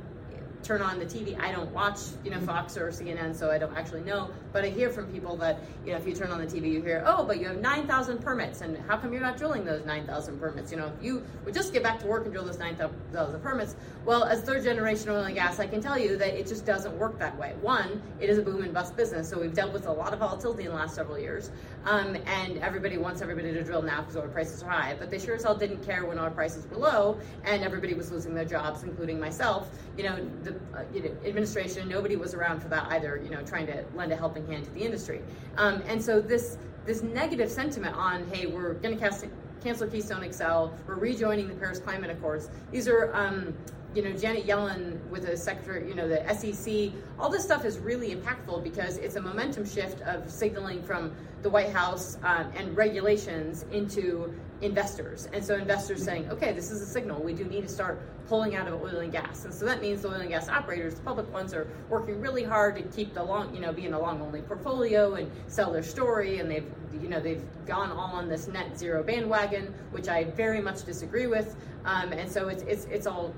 [0.62, 1.38] turn on the TV.
[1.40, 4.30] I don't watch, you know, Fox or CNN, so I don't actually know.
[4.52, 6.82] But I hear from people that, you know, if you turn on the TV, you
[6.82, 10.38] hear, oh, but you have 9,000 permits, and how come you're not drilling those 9,000
[10.38, 10.70] permits?
[10.70, 13.76] You know, if you would just get back to work and drill those 9,000 permits.
[14.04, 16.96] Well, as third generation oil and gas, I can tell you that it just doesn't
[16.98, 17.54] work that way.
[17.60, 20.18] One, it is a boom and bust business, so we've dealt with a lot of
[20.18, 21.50] volatility in the last several years,
[21.84, 24.96] um, and everybody wants everybody to drill now because oil prices are high.
[24.98, 28.10] But they sure as hell didn't care when oil prices were low, and everybody was
[28.10, 29.70] losing their jobs, including myself.
[29.96, 33.20] You know, the uh, you know, administration, nobody was around for that either.
[33.22, 35.20] You know, trying to lend a helping hand to the industry,
[35.56, 39.28] um, and so this this negative sentiment on, hey, we're going to
[39.62, 42.50] cancel Keystone XL, we're rejoining the Paris Climate Accords.
[42.72, 43.54] These are um,
[43.94, 47.78] you know, Janet Yellen with the secretary, you know, the SEC, all this stuff is
[47.78, 51.12] really impactful because it's a momentum shift of signaling from
[51.42, 55.28] the White House um, and regulations into investors.
[55.32, 57.22] And so investors saying, okay, this is a signal.
[57.22, 59.44] We do need to start pulling out of oil and gas.
[59.44, 62.44] And so that means the oil and gas operators, the public ones, are working really
[62.44, 65.72] hard to keep the long, you know, being in a long only portfolio and sell
[65.72, 66.38] their story.
[66.38, 70.60] And they've, you know, they've gone all on this net zero bandwagon, which I very
[70.60, 71.56] much disagree with.
[71.84, 73.34] Um, and so it's, it's, it's all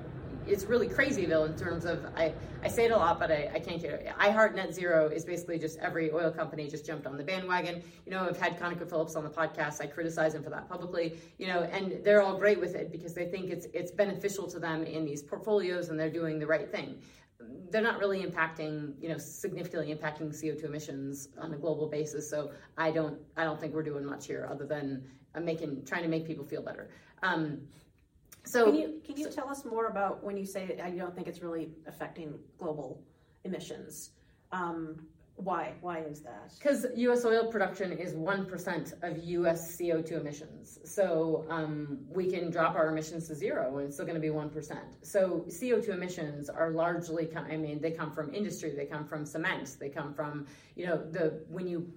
[0.47, 2.33] it's really crazyville in terms of I,
[2.63, 4.15] I say it a lot, but I, I can't get it.
[4.19, 7.83] I heart net zero is basically just every oil company just jumped on the bandwagon.
[8.07, 9.81] You know, I've had ConocoPhillips on the podcast.
[9.81, 11.19] I criticize them for that publicly.
[11.39, 14.59] You know, and they're all great with it because they think it's it's beneficial to
[14.59, 16.99] them in these portfolios and they're doing the right thing
[17.71, 22.29] they're not really impacting, you know, significantly impacting CO2 emissions on a global basis.
[22.29, 26.03] So I don't, I don't think we're doing much here other than uh, making, trying
[26.03, 26.91] to make people feel better.
[27.23, 27.59] Um,
[28.45, 31.29] so Can you, can you tell us more about when you say I don't think
[31.29, 33.03] it's really affecting global
[33.45, 34.11] emissions?
[34.53, 35.73] Um, why?
[35.81, 36.53] Why is that?
[36.57, 37.25] Because U.S.
[37.25, 39.77] oil production is 1% of U.S.
[39.77, 40.79] CO2 emissions.
[40.85, 44.29] So um, we can drop our emissions to zero and it's still going to be
[44.29, 44.79] 1%.
[45.03, 49.77] So CO2 emissions are largely, I mean, they come from industry, they come from cement,
[49.81, 51.93] they come from, you know, the when you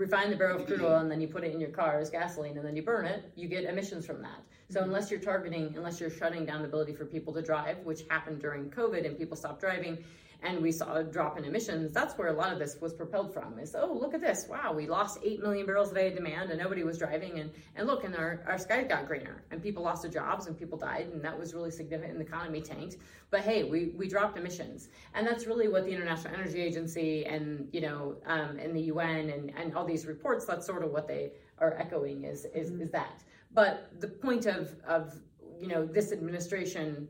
[0.00, 2.08] refine the barrel of crude oil and then you put it in your car as
[2.08, 4.42] gasoline and then you burn it, you get emissions from that.
[4.70, 4.88] So mm-hmm.
[4.88, 8.40] unless you're targeting, unless you're shutting down the ability for people to drive, which happened
[8.40, 9.98] during COVID and people stopped driving,
[10.42, 13.32] and we saw a drop in emissions, that's where a lot of this was propelled
[13.32, 14.46] from is, oh, look at this.
[14.48, 17.40] Wow, we lost 8 million barrels a day of demand and nobody was driving.
[17.40, 20.58] And, and look, and our, our sky got greener and people lost their jobs and
[20.58, 21.10] people died.
[21.12, 22.96] And that was really significant and the economy tanked.
[23.30, 24.88] But hey, we, we dropped emissions.
[25.14, 29.30] And that's really what the International Energy Agency and, you know, um, and the UN
[29.30, 32.82] and, and all these reports, that's sort of what they are echoing is, is, mm-hmm.
[32.82, 33.22] is that.
[33.52, 35.14] But the point of, of,
[35.60, 37.08] you know, this administration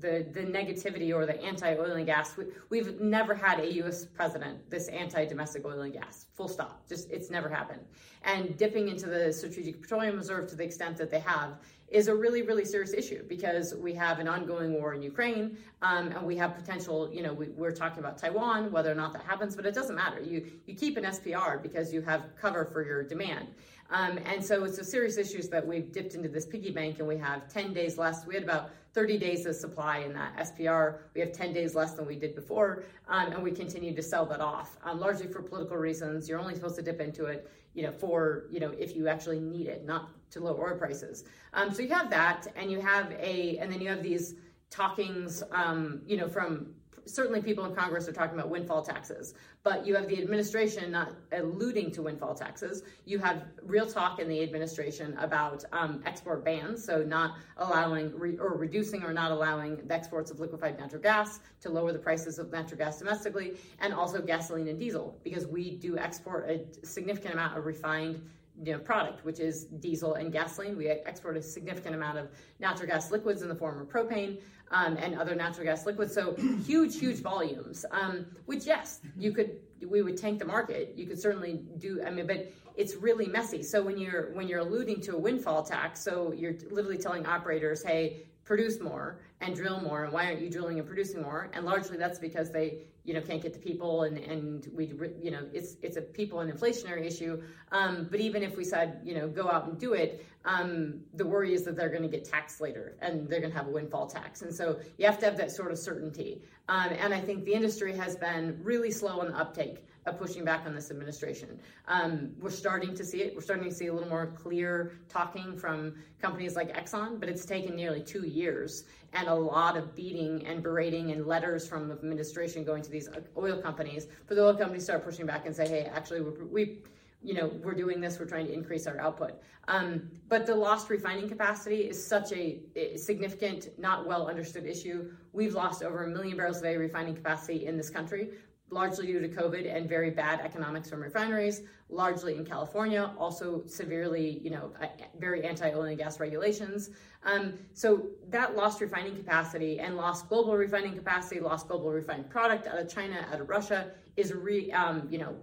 [0.00, 2.36] the the negativity or the anti-oil and gas.
[2.70, 4.04] We, have never had a U.S.
[4.04, 6.26] president this anti-domestic oil and gas.
[6.34, 6.88] Full stop.
[6.88, 7.80] Just it's never happened.
[8.22, 11.54] And dipping into the Strategic Petroleum Reserve to the extent that they have
[11.88, 16.08] is a really really serious issue because we have an ongoing war in Ukraine um,
[16.08, 17.10] and we have potential.
[17.12, 19.96] You know, we, we're talking about Taiwan, whether or not that happens, but it doesn't
[19.96, 20.20] matter.
[20.20, 23.48] You you keep an SPR because you have cover for your demand.
[23.90, 27.06] Um, and so it's a serious issues that we've dipped into this piggy bank and
[27.06, 28.26] we have 10 days less.
[28.26, 31.00] We had about 30 days of supply in that SPR.
[31.14, 34.24] We have 10 days less than we did before, um, and we continue to sell
[34.24, 36.26] that off, um, largely for political reasons.
[36.30, 39.38] You're only supposed to dip into it, you know, for, you know, if you actually
[39.38, 41.24] need it, not to lower oil prices.
[41.52, 44.36] Um, so you have that, and you have a, and then you have these
[44.70, 46.74] talkings, um, you know, from
[47.06, 51.12] certainly people in Congress are talking about windfall taxes, but you have the administration not
[51.32, 52.82] alluding to windfall taxes.
[53.04, 58.38] You have real talk in the administration about um, export bans, so not allowing re-
[58.38, 62.38] or reducing or not allowing the exports of liquefied natural gas to lower the prices
[62.38, 67.34] of natural gas domestically, and also gasoline and diesel, because we do export a significant
[67.34, 68.20] amount of refined
[68.62, 70.76] you know, product, which is diesel and gasoline.
[70.76, 72.28] We export a significant amount of
[72.58, 74.40] natural gas liquids in the form of propane
[74.70, 76.14] um, and other natural gas liquids.
[76.14, 76.34] So
[76.64, 77.84] huge, huge volumes.
[77.90, 80.94] Um, which yes, you could we would tank the market.
[80.96, 82.02] You could certainly do.
[82.04, 83.62] I mean, but it's really messy.
[83.62, 87.82] So when you're when you're alluding to a windfall tax, so you're literally telling operators,
[87.82, 91.50] hey, produce more and drill more and why aren't you drilling and producing more?
[91.52, 95.30] And largely that's because they you know can't get the people and and we you
[95.30, 97.42] know it's it's a people and inflationary issue.
[97.72, 101.26] Um, but even if we said you know go out and do it um, the
[101.26, 103.70] worry is that they're going to get taxed later and they're going to have a
[103.70, 104.42] windfall tax.
[104.42, 106.40] And so you have to have that sort of certainty.
[106.68, 110.44] Um, and i think the industry has been really slow on the uptake of pushing
[110.44, 111.58] back on this administration.
[111.88, 113.34] Um, we're starting to see it.
[113.34, 117.44] We're starting to see a little more clear talking from companies like Exxon, but it's
[117.44, 121.94] taken nearly two years and a lot of beating and berating and letters from the
[121.94, 125.66] administration going to these oil companies for the oil companies start pushing back and say,
[125.68, 126.78] hey, actually, we
[127.22, 129.32] you know, we're doing this, we're trying to increase our output.
[129.66, 135.10] Um, but the lost refining capacity is such a, a, significant, not well understood issue.
[135.32, 138.30] We've lost over a million barrels a day refining capacity in this country
[138.70, 144.40] largely due to COVID and very bad economics from refineries, largely in California, also severely,
[144.42, 144.72] you know,
[145.18, 146.90] very anti-oil and gas regulations.
[147.24, 152.66] Um, so that lost refining capacity and lost global refining capacity, lost global refined product
[152.66, 155.36] out of China, out of Russia, is re, um, you know,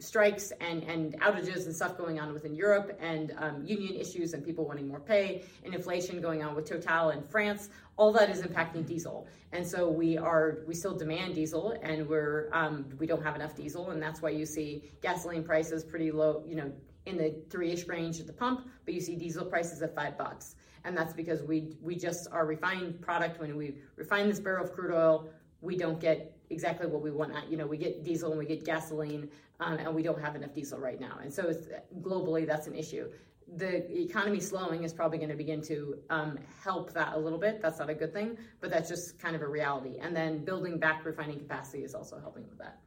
[0.00, 4.44] strikes and, and outages and stuff going on within Europe and um, union issues and
[4.44, 8.42] people wanting more pay and inflation going on with Total in France, all that is
[8.42, 9.26] impacting diesel.
[9.50, 13.56] And so we are we still demand diesel and we're um, we don't have enough
[13.56, 16.72] diesel and that's why you see gasoline prices pretty low, you know,
[17.06, 20.54] in the three-ish range at the pump, but you see diesel prices at five bucks.
[20.84, 24.72] And that's because we we just our refined product when we refine this barrel of
[24.72, 25.28] crude oil,
[25.60, 27.32] we don't get exactly what we want.
[27.50, 29.30] You know, we get diesel and we get gasoline,
[29.60, 31.18] um, and we don't have enough diesel right now.
[31.22, 31.54] And so
[32.00, 33.10] globally, that's an issue.
[33.56, 37.62] The economy slowing is probably going to begin to um, help that a little bit.
[37.62, 39.96] That's not a good thing, but that's just kind of a reality.
[40.00, 42.78] And then building back refining capacity is also helping with that.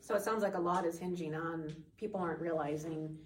[0.00, 3.18] So it sounds like a lot is hinging on people aren't realizing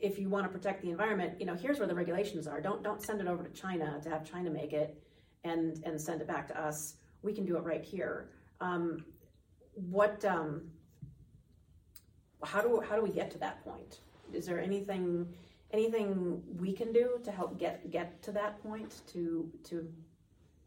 [0.00, 2.60] if you want to protect the environment, you know, here's where the regulations are.
[2.60, 5.02] Don't don't send it over to China to have China make it
[5.44, 6.96] and and send it back to us.
[7.22, 8.30] We can do it right here.
[8.64, 9.04] Um,
[9.74, 10.24] what?
[10.24, 10.62] Um,
[12.42, 14.00] how do how do we get to that point?
[14.32, 15.26] Is there anything
[15.72, 19.86] anything we can do to help get get to that point to to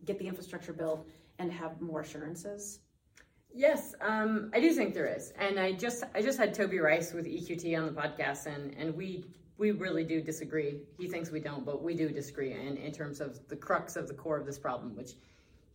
[0.05, 1.07] get the infrastructure built
[1.39, 2.79] and have more assurances?
[3.53, 7.13] Yes, um, I do think there is, and I just I just had Toby Rice
[7.13, 9.25] with EQT on the podcast, and and we
[9.57, 10.81] we really do disagree.
[10.99, 14.07] He thinks we don't, but we do disagree in, in terms of the crux of
[14.07, 15.13] the core of this problem, which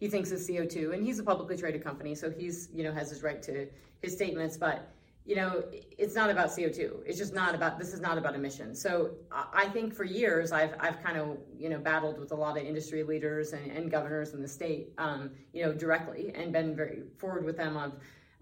[0.03, 0.95] he thinks is CO2.
[0.95, 3.69] And he's a publicly traded company, so he's, you know, has his right to
[4.01, 4.93] his statements, but
[5.25, 5.63] you know,
[5.97, 7.05] it's not about CO2.
[7.07, 8.83] It's just not about, this is not about emissions.
[8.83, 12.59] So I think for years, I've, I've kind of, you know, battled with a lot
[12.59, 16.75] of industry leaders and, and governors in the state, um, you know, directly and been
[16.75, 17.93] very forward with them of,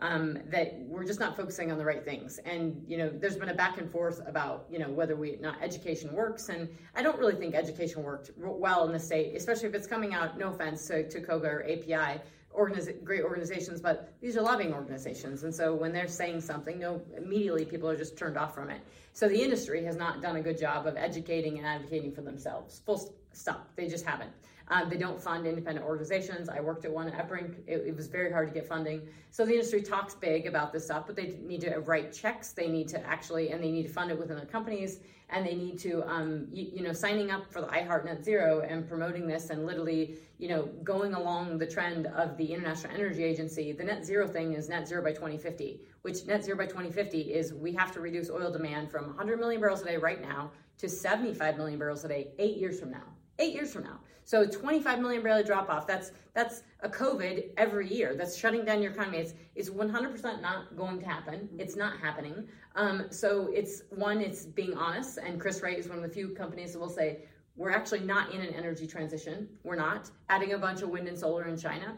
[0.01, 2.38] um, that we're just not focusing on the right things.
[2.44, 5.57] And you know, there's been a back and forth about you know whether we not
[5.62, 9.74] education works, and I don't really think education worked well in the state, especially if
[9.74, 10.38] it's coming out.
[10.38, 12.20] No offense to, to COGA or API.
[12.59, 17.01] Organiz- great organizations, but these are lobbying organizations, and so when they're saying something, no,
[17.16, 18.80] immediately people are just turned off from it.
[19.12, 22.82] So the industry has not done a good job of educating and advocating for themselves.
[22.84, 23.70] Full stop.
[23.76, 24.32] They just haven't.
[24.71, 26.49] Um, they don't fund independent organizations.
[26.49, 27.57] I worked at one at EPRINC.
[27.66, 29.03] It, it, was very hard to get funding.
[29.33, 32.53] So the industry talks big about this stuff, but they need to write checks.
[32.53, 35.57] They need to actually, and they need to fund it within their companies, and they
[35.57, 39.27] need to, um, you, you, know, signing up for the iHeart Net Zero and promoting
[39.27, 43.73] this, and literally, you know, going along the trend of the International Energy Agency.
[43.73, 47.53] The net zero thing is net zero by 2050, which net zero by 2050 is
[47.53, 50.89] we have to reduce oil demand from 100 million barrels a day right now to
[50.89, 53.03] 75 million barrels a day eight years from now
[53.41, 54.01] eight years from now.
[54.24, 55.86] So 25 million barrel drop off.
[55.86, 58.14] That's that's a COVID every year.
[58.14, 59.18] That's shutting down your economy.
[59.18, 61.49] It's it's 100% not going to happen.
[61.59, 62.47] It's not happening.
[62.76, 64.20] Um, so it's one.
[64.20, 65.18] It's being honest.
[65.18, 67.24] And Chris Wright is one of the few companies that will say
[67.57, 69.49] we're actually not in an energy transition.
[69.64, 71.97] We're not adding a bunch of wind and solar in China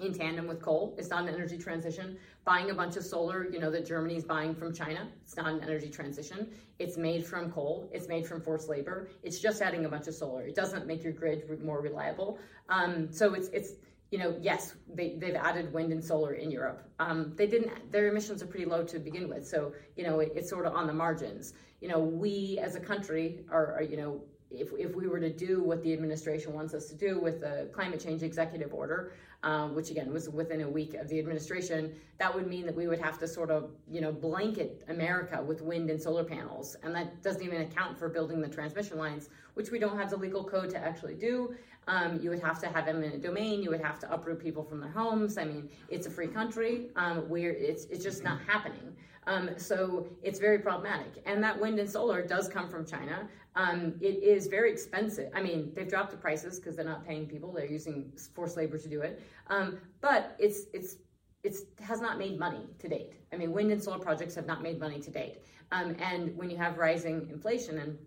[0.00, 0.94] in tandem with coal.
[0.98, 2.18] It's not an energy transition.
[2.44, 5.60] Buying a bunch of solar, you know, that Germany's buying from China, it's not an
[5.62, 6.48] energy transition.
[6.78, 7.88] It's made from coal.
[7.92, 9.08] It's made from forced labor.
[9.22, 10.42] It's just adding a bunch of solar.
[10.42, 12.38] It doesn't make your grid more reliable.
[12.68, 13.74] Um, so it's it's
[14.12, 16.86] you know, yes, they, they've added wind and solar in Europe.
[17.00, 19.48] Um, they didn't, their emissions are pretty low to begin with.
[19.48, 21.54] So, you know, it, it's sort of on the margins.
[21.80, 24.20] You know, we as a country are, are, you know,
[24.54, 27.68] if, if we were to do what the administration wants us to do with the
[27.72, 32.32] climate change executive order, um, which again was within a week of the administration, that
[32.32, 35.90] would mean that we would have to sort of, you know, blanket America with wind
[35.90, 36.76] and solar panels.
[36.82, 40.16] And that doesn't even account for building the transmission lines, which we don't have the
[40.16, 41.54] legal code to actually do.
[41.88, 43.62] Um, you would have to have eminent domain.
[43.62, 45.36] You would have to uproot people from their homes.
[45.36, 48.94] I mean, it's a free country um, where it's, it's just not happening.
[49.26, 51.22] Um, so it's very problematic.
[51.26, 53.28] And that wind and solar does come from China.
[53.54, 55.30] Um, it is very expensive.
[55.34, 58.78] I mean, they've dropped the prices because they're not paying people; they're using forced labor
[58.78, 59.22] to do it.
[59.48, 60.96] Um, but it's it's
[61.44, 63.12] it's has not made money to date.
[63.32, 65.38] I mean, wind and solar projects have not made money to date.
[65.70, 67.98] Um, and when you have rising inflation and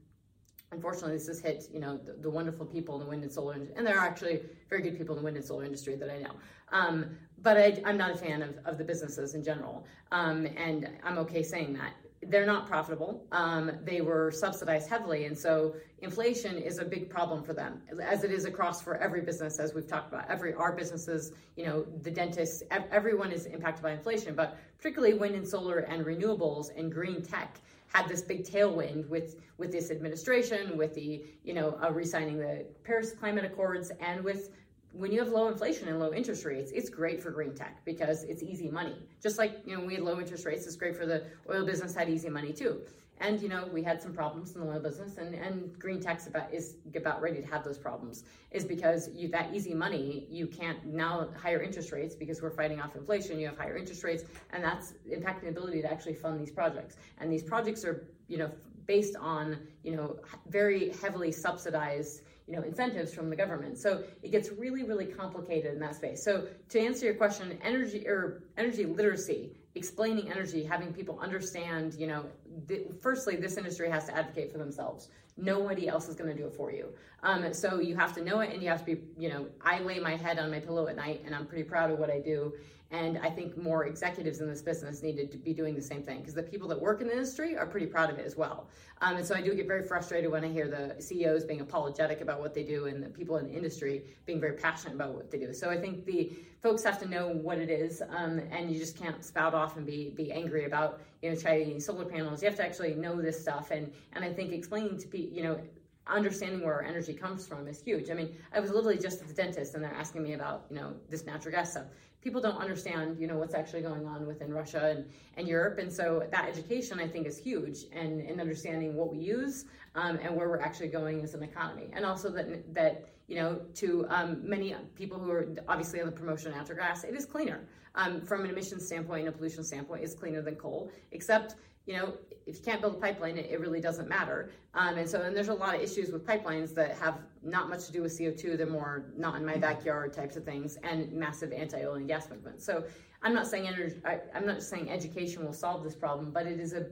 [0.71, 3.53] unfortunately this has hit you know the, the, wonderful people in the wind and solar
[3.53, 6.09] industry and there are actually very good people in the wind and solar industry that
[6.09, 6.31] i know
[6.71, 7.05] um,
[7.41, 11.17] but I, am not a fan of, of the businesses in general um, and i'm
[11.19, 11.93] okay saying that
[12.29, 13.25] they're not profitable.
[13.31, 18.23] Um, they were subsidized heavily, and so inflation is a big problem for them, as
[18.23, 20.29] it is across for every business, as we've talked about.
[20.29, 25.35] Every our businesses, you know, the dentists, everyone is impacted by inflation, but particularly wind
[25.35, 27.59] and solar and renewables and green tech
[27.95, 32.65] had this big tailwind with with this administration, with the you know uh, re-signing the
[32.83, 34.51] Paris Climate Accords, and with
[34.91, 38.23] when you have low inflation and low interest rates, it's great for green tech because
[38.23, 38.97] it's easy money.
[39.23, 41.95] Just like you know we had low interest rates, it's great for the oil business
[41.95, 42.81] had easy money too.
[43.21, 46.27] And you know we had some problems in the oil business, and, and green tech's
[46.27, 48.23] about is about ready to have those problems.
[48.51, 52.81] Is because you that easy money you can't now higher interest rates because we're fighting
[52.81, 53.39] off inflation.
[53.39, 56.97] You have higher interest rates, and that's impacting the ability to actually fund these projects.
[57.19, 58.51] And these projects are you know
[58.85, 64.31] based on you know very heavily subsidized you know incentives from the government so it
[64.31, 68.85] gets really really complicated in that space so to answer your question energy or energy
[68.85, 72.25] literacy explaining energy having people understand you know
[72.67, 75.09] th- firstly this industry has to advocate for themselves.
[75.37, 76.87] Nobody else is going to do it for you.
[77.23, 79.79] Um, so you have to know it and you have to be you know i
[79.79, 82.19] lay my head on my pillow at night and i'm pretty proud of what i
[82.19, 82.53] do
[82.91, 86.19] and I think more executives in this business needed to be doing the same thing
[86.19, 88.67] because the people that work in the industry are pretty proud of it as well.
[89.01, 92.21] Um, and so I do get very frustrated when I hear the CEOs being apologetic
[92.21, 95.31] about what they do and the people in the industry being very passionate about what
[95.31, 95.53] they do.
[95.53, 96.31] So I think the
[96.61, 99.85] folks have to know what it is, um, and you just can't spout off and
[99.85, 102.41] be be angry about you know Chinese solar panels.
[102.41, 105.43] You have to actually know this stuff, and and I think explaining to people, you
[105.43, 105.59] know
[106.07, 108.09] understanding where our energy comes from is huge.
[108.09, 110.75] I mean, I was literally just at the dentist and they're asking me about, you
[110.75, 111.85] know, this natural gas stuff.
[112.21, 115.05] People don't understand, you know, what's actually going on within Russia and,
[115.37, 115.77] and Europe.
[115.77, 120.17] And so that education, I think, is huge and in understanding what we use um,
[120.21, 121.89] and where we're actually going as an economy.
[121.93, 126.11] And also that, that you know, to um, many people who are obviously on the
[126.11, 127.61] promotion of natural gas, it is cleaner.
[127.95, 131.93] Um, from an emissions standpoint and a pollution standpoint, it's cleaner than coal, except you
[131.93, 132.13] know,
[132.45, 134.51] if you can't build a pipeline, it, it really doesn't matter.
[134.73, 137.85] Um, and so, and there's a lot of issues with pipelines that have not much
[137.87, 138.57] to do with CO2.
[138.57, 142.61] They're more not in my backyard types of things, and massive anti-oil and gas movement.
[142.61, 142.83] So,
[143.21, 146.59] I'm not saying energy, I, I'm not saying education will solve this problem, but it
[146.59, 146.85] is a,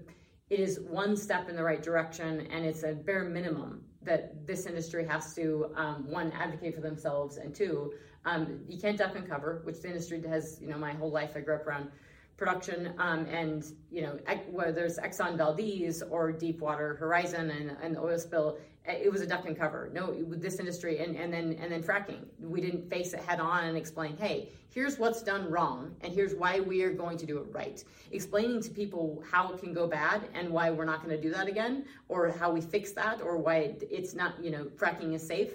[0.49, 4.65] it is one step in the right direction, and it's a bare minimum that this
[4.65, 7.93] industry has to um, one advocate for themselves, and two,
[8.25, 10.57] um, you can't duck and cover, which the industry has.
[10.61, 11.91] You know, my whole life I grew up around
[12.43, 14.19] production um, and you know
[14.51, 19.27] whether it's Exxon Valdez or Deepwater Horizon and, and the oil spill, it was a
[19.27, 19.89] duck and cover.
[19.93, 23.39] No, with this industry and, and then and then fracking, we didn't face it head
[23.39, 27.25] on and explain, hey, here's what's done wrong and here's why we are going to
[27.25, 27.81] do it right.
[28.11, 31.31] Explaining to people how it can go bad and why we're not going to do
[31.33, 35.25] that again, or how we fix that, or why it's not you know fracking is
[35.25, 35.51] safe.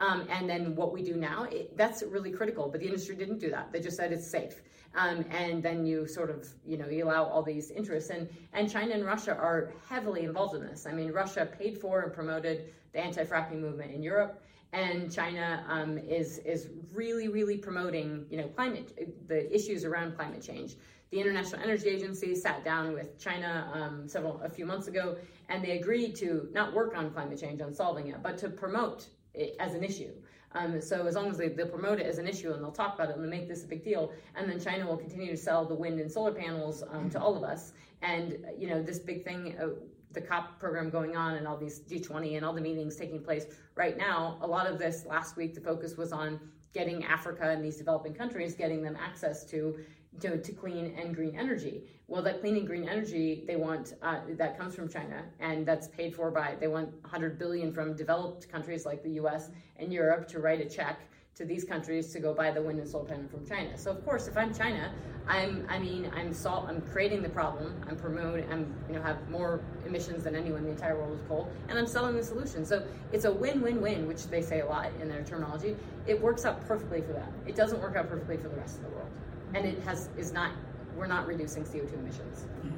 [0.00, 2.68] Um, and then what we do now, it, that's really critical.
[2.68, 3.70] But the industry didn't do that.
[3.70, 4.62] They just said it's safe.
[4.94, 8.10] Um, and then you sort of, you know, you allow all these interests.
[8.10, 10.86] And, and China and Russia are heavily involved in this.
[10.86, 14.42] I mean, Russia paid for and promoted the anti-fracking movement in Europe.
[14.72, 18.96] And China um, is is really, really promoting, you know, climate
[19.26, 20.76] the issues around climate change.
[21.10, 25.16] The International Energy Agency sat down with China um, several a few months ago,
[25.48, 29.08] and they agreed to not work on climate change, on solving it, but to promote
[29.58, 30.12] as an issue.
[30.52, 32.94] Um, so as long as they, they'll promote it as an issue and they'll talk
[32.96, 35.36] about it and they make this a big deal, and then China will continue to
[35.36, 37.72] sell the wind and solar panels um, to all of us.
[38.02, 39.68] And you know this big thing, uh,
[40.12, 43.46] the COP program going on, and all these G20 and all the meetings taking place
[43.76, 44.38] right now.
[44.40, 46.40] A lot of this last week, the focus was on
[46.72, 49.76] getting Africa and these developing countries, getting them access to
[50.18, 51.82] to, to clean and green energy.
[52.08, 55.88] Well, that clean and green energy they want uh, that comes from China, and that's
[55.88, 59.50] paid for by they want 100 billion from developed countries like the U.S.
[59.76, 61.00] and Europe to write a check
[61.36, 63.78] to these countries to go buy the wind and solar panel from China.
[63.78, 64.92] So of course, if I'm China,
[65.26, 67.80] I'm I mean I'm sol- I'm creating the problem.
[67.88, 68.50] I'm promoting.
[68.52, 71.78] I'm you know have more emissions than anyone in the entire world with coal, and
[71.78, 72.66] I'm selling the solution.
[72.66, 75.76] So it's a win-win-win, which they say a lot in their terminology.
[76.06, 77.32] It works out perfectly for them.
[77.46, 79.10] It doesn't work out perfectly for the rest of the world,
[79.54, 80.52] and it has is not
[80.96, 82.46] we're not reducing CO2 emissions.
[82.64, 82.72] You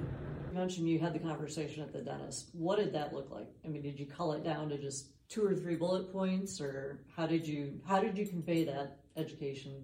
[0.59, 2.51] mentioned you had the conversation at the dentist.
[2.53, 3.49] What did that look like?
[3.65, 7.01] I mean, did you cull it down to just two or three bullet points, or
[7.17, 9.83] how did you how did you convey that education?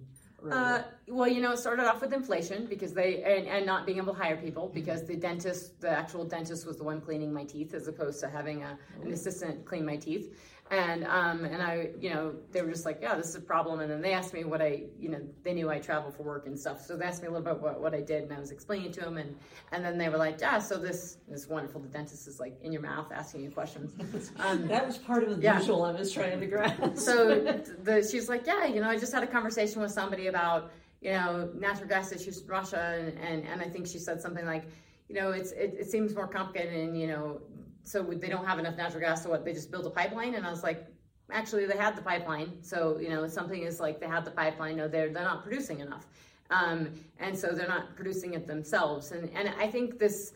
[0.49, 3.97] Uh, well, you know, it started off with inflation because they and, and not being
[3.97, 7.43] able to hire people because the dentist, the actual dentist, was the one cleaning my
[7.43, 10.37] teeth as opposed to having a, an assistant clean my teeth
[10.71, 13.79] and um, and I, you know, they were just like, yeah, this is a problem.
[13.79, 16.45] And then they asked me what I, you know, they knew I travel for work
[16.45, 18.39] and stuff, so they asked me a little bit what, what I did, and I
[18.39, 19.35] was explaining to them, and
[19.71, 21.81] and then they were like, yeah, so this is wonderful.
[21.81, 23.93] The dentist is like in your mouth asking you questions.
[24.39, 25.59] Um, that was part of the yeah.
[25.59, 26.81] visual I was trying to grasp.
[26.95, 27.41] so
[27.83, 31.11] the, she's like, yeah, you know, I just had a conversation with somebody about, you
[31.11, 34.65] know, natural gas issues in Russia, and and, and I think she said something like
[35.09, 37.41] you know, it's it, it, seems more complicated, and you know,
[37.83, 39.45] so they don't have enough natural gas, so what?
[39.45, 40.85] They just built a pipeline, and I was like,
[41.31, 42.61] actually, they had the pipeline.
[42.61, 44.77] So you know, something is like they had the pipeline.
[44.77, 46.05] No, they're they're not producing enough,
[46.49, 49.11] um, and so they're not producing it themselves.
[49.11, 50.33] And and I think this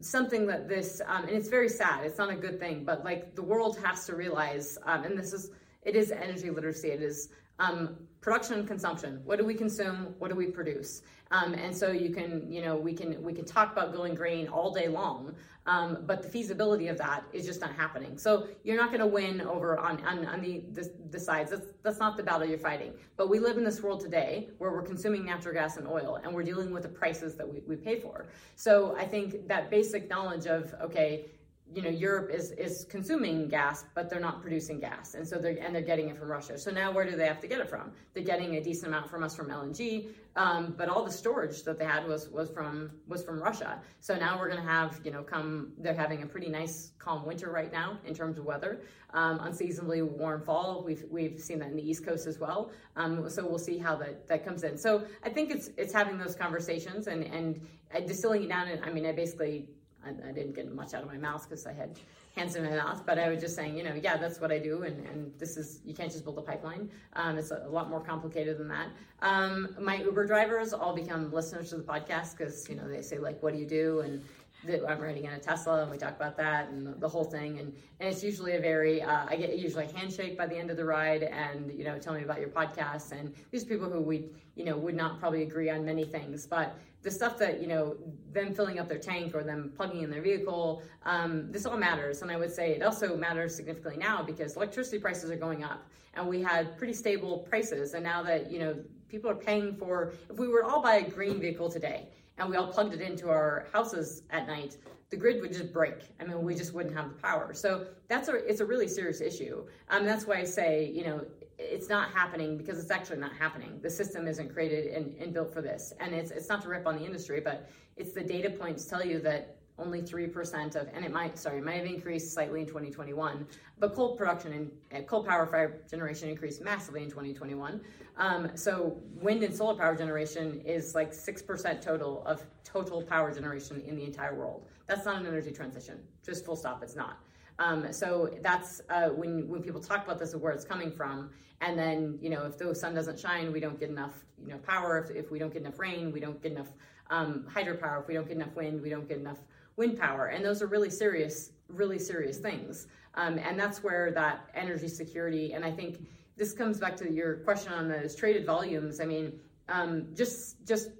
[0.00, 2.04] something that this um, and it's very sad.
[2.04, 5.32] It's not a good thing, but like the world has to realize, um, and this
[5.32, 5.50] is
[5.82, 6.88] it is energy literacy.
[6.88, 7.96] It is um,
[8.28, 9.22] production and consumption.
[9.24, 10.14] What do we consume?
[10.18, 11.00] What do we produce?
[11.30, 14.48] Um, and so you can, you know, we can we can talk about going green
[14.48, 18.18] all day long, um, but the feasibility of that is just not happening.
[18.18, 21.50] So you're not going to win over on on, on the, the, the sides.
[21.52, 22.92] That's that's not the battle you're fighting.
[23.16, 26.34] But we live in this world today where we're consuming natural gas and oil, and
[26.34, 28.26] we're dealing with the prices that we, we pay for.
[28.56, 31.30] So I think that basic knowledge of okay
[31.74, 35.58] you know Europe is is consuming gas, but they're not producing gas, and so they're
[35.60, 36.58] and they're getting it from Russia.
[36.58, 37.92] So now where do they have to get it from?
[38.14, 41.78] They're getting a decent amount from us from LNG, um, but all the storage that
[41.78, 43.80] they had was was from was from Russia.
[44.00, 47.26] So now we're going to have you know come they're having a pretty nice calm
[47.26, 48.80] winter right now in terms of weather,
[49.12, 50.82] um, unseasonably warm fall.
[50.84, 52.70] We've we've seen that in the East Coast as well.
[52.96, 54.78] Um, so we'll see how that that comes in.
[54.78, 57.60] So I think it's it's having those conversations and and
[58.06, 58.68] distilling it down.
[58.68, 59.68] And I mean I basically
[60.08, 61.98] I, I didn't get much out of my mouth because I had
[62.36, 64.58] hands in my mouth, but I was just saying, you know, yeah, that's what I
[64.58, 66.90] do, and, and this is, you can't just build a pipeline.
[67.14, 68.88] Um, it's a, a, lot more complicated than that.
[69.22, 73.18] Um, my Uber drivers all become listeners to the podcast because, you know, they say,
[73.18, 74.00] like, what do you do?
[74.00, 74.22] And
[74.66, 77.58] I'm riding in a Tesla, and we talk about that and the, the whole thing.
[77.58, 80.70] And, and it's usually a very, uh, I get usually a handshake by the end
[80.70, 83.12] of the ride, and you know, tell me about your podcast.
[83.12, 86.76] And these people who we, you know, would not probably agree on many things, but
[87.02, 87.96] the stuff that you know,
[88.32, 92.22] them filling up their tank or them plugging in their vehicle, um, this all matters.
[92.22, 95.86] And I would say it also matters significantly now because electricity prices are going up,
[96.14, 97.94] and we had pretty stable prices.
[97.94, 98.76] And now that you know,
[99.08, 102.56] people are paying for, if we were all buy a green vehicle today and we
[102.56, 104.76] all plugged it into our houses at night,
[105.10, 105.94] the grid would just break.
[106.20, 107.54] I mean, we just wouldn't have the power.
[107.54, 109.66] So that's a it's a really serious issue.
[109.88, 111.24] Um, that's why I say, you know,
[111.58, 113.80] it's not happening because it's actually not happening.
[113.82, 115.92] The system isn't created and, and built for this.
[116.00, 119.04] And it's it's not to rip on the industry, but it's the data points tell
[119.04, 122.66] you that only 3% of, and it might, sorry, it might have increased slightly in
[122.66, 123.46] 2021,
[123.78, 127.80] but coal production and coal power fire generation increased massively in 2021.
[128.16, 133.80] Um, so wind and solar power generation is like 6% total of total power generation
[133.86, 134.66] in the entire world.
[134.86, 137.20] That's not an energy transition, just full stop, it's not.
[137.58, 141.30] Um, so that's uh, when when people talk about this where it's coming from,
[141.60, 144.58] and then you know if the sun doesn't shine, we don't get enough you know
[144.58, 144.98] power.
[144.98, 146.68] If, if we don't get enough rain, we don't get enough
[147.10, 148.02] um, hydropower.
[148.02, 149.38] If we don't get enough wind, we don't get enough
[149.76, 152.86] wind power, and those are really serious, really serious things.
[153.14, 156.06] Um, and that's where that energy security, and I think
[156.36, 159.00] this comes back to your question on those traded volumes.
[159.00, 160.90] I mean, um, just just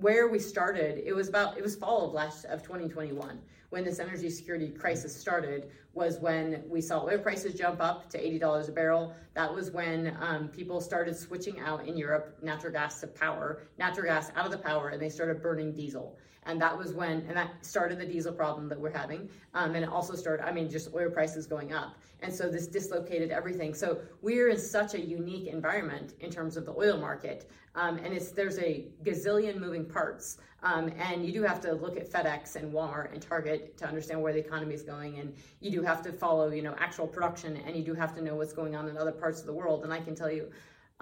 [0.00, 3.40] where we started, it was about it was fall of last of 2021
[3.74, 5.68] when this energy security crisis started.
[5.94, 9.12] Was when we saw oil prices jump up to $80 a barrel.
[9.34, 14.06] That was when um, people started switching out in Europe natural gas to power, natural
[14.06, 16.16] gas out of the power, and they started burning diesel
[16.46, 19.28] and that was when and that started the diesel problem that we're having.
[19.54, 21.96] Um, and it also started i mean just oil prices going up.
[22.20, 23.74] And so this dislocated everything.
[23.74, 27.50] So we're in such a unique environment in terms of the oil market.
[27.74, 30.38] Um, and it's there's a gazillion moving parts.
[30.62, 34.22] Um, and you do have to look at fedex and walmart and target to understand
[34.22, 35.18] where the economy is going.
[35.18, 37.56] And you do have to follow you know actual production.
[37.66, 39.84] And you do have to know what's going on in other parts of the world.
[39.84, 40.50] And i can tell you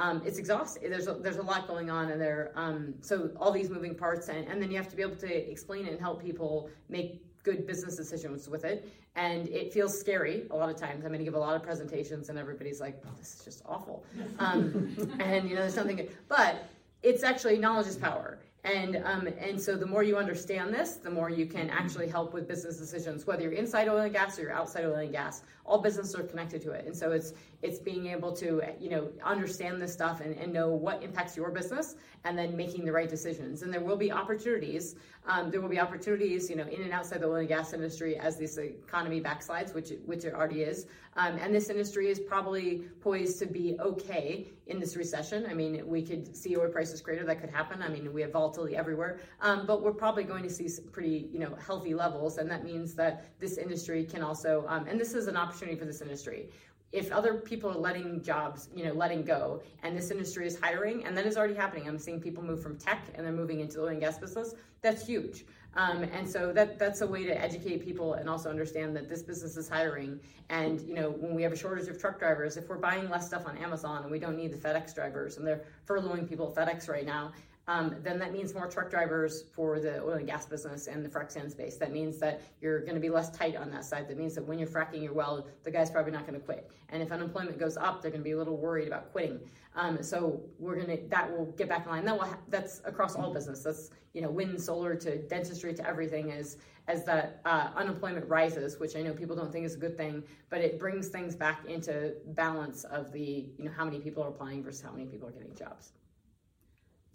[0.02, 0.90] um, it's exhausting.
[0.90, 2.50] There's a, there's a lot going on in there.
[2.56, 5.50] Um, so all these moving parts, and, and then you have to be able to
[5.50, 8.88] explain it and help people make good business decisions with it.
[9.14, 11.04] And it feels scary a lot of times.
[11.04, 13.62] I'm going to give a lot of presentations, and everybody's like, oh, "This is just
[13.64, 14.04] awful,"
[14.40, 16.08] um, and you know, there's something.
[16.28, 16.68] But
[17.04, 18.40] it's actually knowledge is power.
[18.64, 22.32] And um, and so the more you understand this, the more you can actually help
[22.32, 25.42] with business decisions, whether you're inside oil and gas or you're outside oil and gas.
[25.66, 27.32] All businesses are connected to it, and so it's
[27.62, 31.50] it's being able to you know understand this stuff and, and know what impacts your
[31.50, 33.62] business, and then making the right decisions.
[33.62, 34.94] And there will be opportunities.
[35.26, 38.16] Um, there will be opportunities, you know, in and outside the oil and gas industry
[38.16, 40.86] as this economy backslides, which which it already is.
[41.16, 45.46] Um, and this industry is probably poised to be okay in this recession.
[45.48, 47.24] I mean, we could see oil prices greater.
[47.24, 47.82] That could happen.
[47.82, 51.38] I mean, we have volatility everywhere, um, but we're probably going to see pretty, you
[51.38, 55.28] know, healthy levels, and that means that this industry can also, um, and this is
[55.28, 56.48] an opportunity for this industry
[56.92, 61.06] if other people are letting jobs, you know, letting go, and this industry is hiring,
[61.06, 61.88] and that is already happening.
[61.88, 64.54] I'm seeing people move from tech and they're moving into the oil and gas business.
[64.82, 65.46] That's huge.
[65.74, 69.22] Um, and so that that's a way to educate people and also understand that this
[69.22, 70.20] business is hiring.
[70.50, 73.26] And you know, when we have a shortage of truck drivers, if we're buying less
[73.26, 76.68] stuff on Amazon and we don't need the FedEx drivers, and they're furloughing people at
[76.68, 77.32] FedEx right now,
[77.72, 81.08] um, then that means more truck drivers for the oil and gas business and the
[81.08, 81.76] frac sand space.
[81.78, 84.08] That means that you're going to be less tight on that side.
[84.08, 86.70] That means that when you're fracking your well, the guy's probably not going to quit.
[86.90, 89.40] And if unemployment goes up, they're going to be a little worried about quitting.
[89.74, 92.04] Um, so we're going to that will get back in line.
[92.04, 93.62] That will ha- that's across all business.
[93.62, 96.58] That's you know wind, solar to dentistry to everything is
[96.88, 100.24] as that uh, unemployment rises, which I know people don't think is a good thing,
[100.50, 104.28] but it brings things back into balance of the you know how many people are
[104.28, 105.92] applying versus how many people are getting jobs.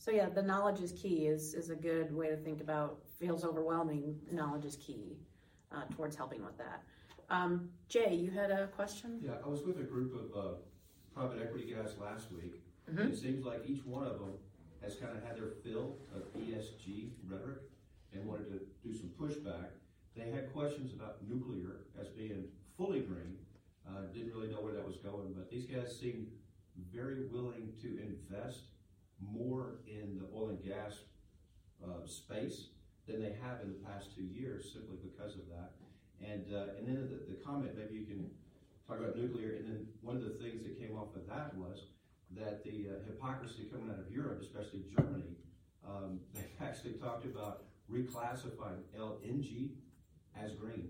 [0.07, 2.99] So yeah, the knowledge is key is is a good way to think about.
[3.19, 4.15] Feels overwhelming.
[4.31, 5.17] Knowledge is key
[5.73, 6.81] uh, towards helping with that.
[7.29, 9.19] Um, Jay, you had a question.
[9.21, 10.53] Yeah, I was with a group of uh,
[11.13, 12.63] private equity guys last week.
[12.89, 13.11] Mm-hmm.
[13.11, 14.31] It seems like each one of them
[14.81, 17.63] has kind of had their fill of ESG rhetoric
[18.13, 19.75] and wanted to do some pushback.
[20.15, 22.45] They had questions about nuclear as being
[22.77, 23.35] fully green.
[23.85, 26.27] Uh, didn't really know where that was going, but these guys seem
[26.93, 28.67] very willing to invest
[29.21, 30.93] more in the oil and gas
[31.83, 32.67] uh, space
[33.07, 35.71] than they have in the past two years, simply because of that.
[36.21, 38.29] And uh, and then the, the, comment, maybe you can
[38.87, 39.53] talk about nuclear.
[39.53, 41.85] And then one of the things that came off of that was
[42.35, 45.37] that the uh, hypocrisy coming out of Europe, especially Germany,
[45.87, 49.69] um, they actually talked about reclassifying LNG
[50.35, 50.89] as green.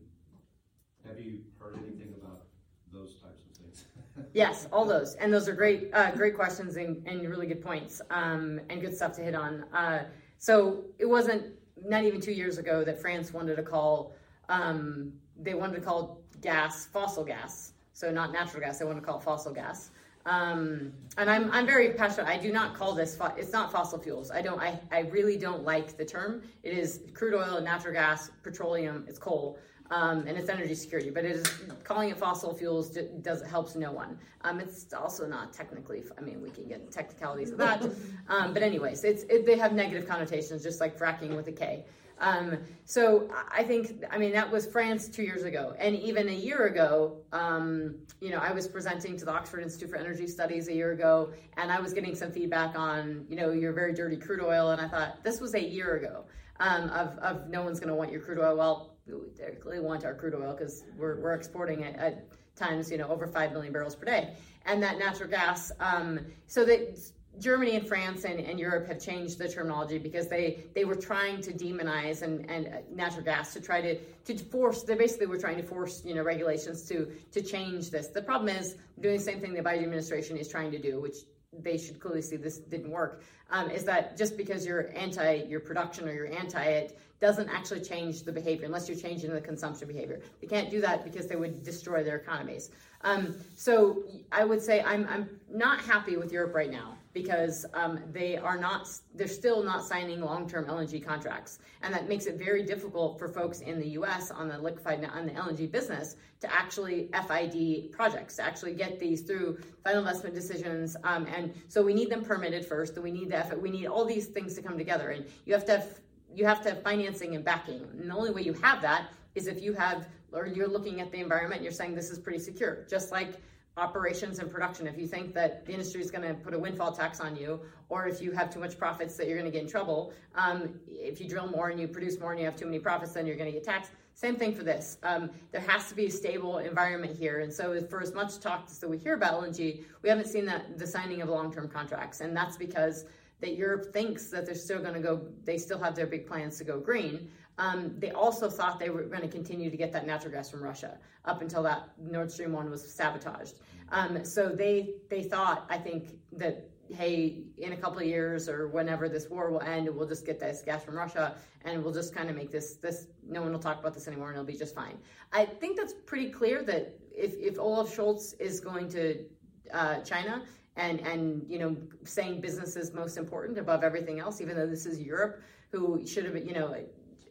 [1.08, 2.48] Have you heard anything about
[2.92, 3.86] those types things?
[4.34, 8.02] yes, all those, and those are great, uh, great questions and, and really good points,
[8.10, 9.64] um, and good stuff to hit on.
[9.74, 10.06] Uh,
[10.40, 11.44] so it wasn't
[11.86, 14.14] not even two years ago that France wanted to call
[14.50, 18.80] um, they wanted to call gas fossil gas, so not natural gas.
[18.80, 19.92] They want to call fossil gas.
[20.26, 22.28] Um, and I'm, I'm very passionate.
[22.28, 24.30] I do not call this, fo- it's not fossil fuels.
[24.30, 26.42] I don't, I, I really don't like the term.
[26.64, 29.58] It is crude oil, natural gas, petroleum, it's coal.
[29.90, 31.46] Um, and it's energy security, but it is
[31.84, 32.90] calling it fossil fuels
[33.22, 34.18] does helps no one.
[34.42, 36.04] Um, it's also not technically.
[36.18, 37.84] I mean, we can get technicalities of that,
[38.28, 41.86] um, but anyways, it's it, they have negative connotations, just like fracking with a K.
[42.20, 45.76] Um, so I think, I mean, that was France two years ago.
[45.78, 49.90] And even a year ago, um, you know, I was presenting to the Oxford Institute
[49.90, 53.52] for Energy Studies a year ago, and I was getting some feedback on, you know,
[53.52, 54.72] your very dirty crude oil.
[54.72, 56.26] And I thought, this was a year ago
[56.60, 58.58] um, of, of no one's going to want your crude oil.
[58.58, 62.26] Well, we technically want our crude oil because we're, we're exporting it at
[62.56, 64.34] times, you know, over 5 million barrels per day.
[64.66, 67.00] And that natural gas, um, so that
[67.40, 71.40] Germany and France and, and Europe have changed the terminology because they, they were trying
[71.42, 75.38] to demonize and, and uh, natural gas to try to, to force, they basically were
[75.38, 78.08] trying to force, you know, regulations to, to change this.
[78.08, 81.18] The problem is doing the same thing the Biden administration is trying to do, which
[81.60, 85.60] they should clearly see this didn't work, um, is that just because you're anti your
[85.60, 89.88] production or you're anti it doesn't actually change the behavior unless you're changing the consumption
[89.88, 90.22] behavior.
[90.42, 92.70] They can't do that because they would destroy their economies.
[93.02, 98.00] Um, so I would say I'm, I'm not happy with Europe right now because um,
[98.12, 101.60] they are not, they're still not signing long-term LNG contracts.
[101.82, 105.26] And that makes it very difficult for folks in the US on the liquefied, on
[105.26, 110.96] the LNG business to actually FID projects, to actually get these through final investment decisions.
[111.04, 113.60] Um, and so we need them permitted first, and we need the, effort.
[113.60, 115.10] we need all these things to come together.
[115.10, 116.00] And you have to have,
[116.38, 117.82] you have to have financing and backing.
[118.00, 121.12] And the only way you have that is if you have, or you're looking at
[121.12, 123.34] the environment you're saying this is pretty secure, just like
[123.76, 124.86] operations and production.
[124.86, 127.60] If you think that the industry is going to put a windfall tax on you,
[127.90, 130.80] or if you have too much profits that you're going to get in trouble, um,
[130.88, 133.26] if you drill more and you produce more and you have too many profits, then
[133.26, 133.92] you're going to get taxed.
[134.14, 134.98] Same thing for this.
[135.02, 137.40] Um, there has to be a stable environment here.
[137.40, 140.78] And so, for as much talk as we hear about LNG, we haven't seen that
[140.78, 142.22] the signing of long term contracts.
[142.22, 143.06] And that's because
[143.40, 146.58] that Europe thinks that they're still going to go, they still have their big plans
[146.58, 147.30] to go green.
[147.60, 150.62] Um, they also thought they were going to continue to get that natural gas from
[150.64, 153.56] Russia up until that Nord Stream one was sabotaged.
[153.92, 158.68] Um, so they they thought, I think that hey, in a couple of years or
[158.70, 161.36] whenever this war will end, we'll just get this gas from Russia
[161.66, 164.30] and we'll just kind of make this this no one will talk about this anymore
[164.30, 164.98] and it'll be just fine.
[165.32, 169.26] I think that's pretty clear that if if Olaf Scholz is going to
[169.74, 170.44] uh, China
[170.78, 174.86] and and you know saying business is most important above everything else, even though this
[174.86, 175.42] is Europe,
[175.72, 176.76] who should have you know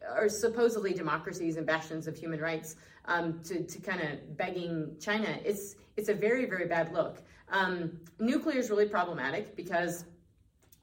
[0.07, 2.75] are supposedly democracies and bastions of human rights
[3.05, 7.23] um, to, to kind of begging China, it's it's a very very bad look.
[7.49, 10.03] Um, nuclear is really problematic because,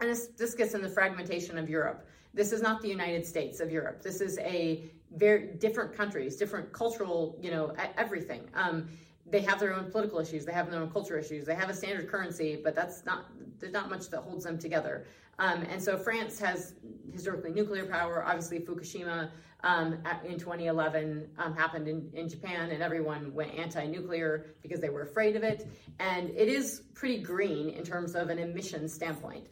[0.01, 2.09] and this, this gets in the fragmentation of Europe.
[2.32, 4.03] This is not the United States of Europe.
[4.03, 4.85] This is a
[5.15, 8.49] very different countries, different cultural, you know, everything.
[8.55, 8.89] Um,
[9.27, 10.45] they have their own political issues.
[10.45, 11.47] They have their own culture issues.
[11.47, 13.27] They have a standard currency, but that's not
[13.59, 15.07] there's not much that holds them together.
[15.39, 16.75] Um, and so France has
[17.13, 18.25] historically nuclear power.
[18.25, 19.31] Obviously, Fukushima
[19.63, 25.03] um, in 2011 um, happened in, in Japan, and everyone went anti-nuclear because they were
[25.03, 25.67] afraid of it.
[25.99, 29.47] And it is pretty green in terms of an emission standpoint.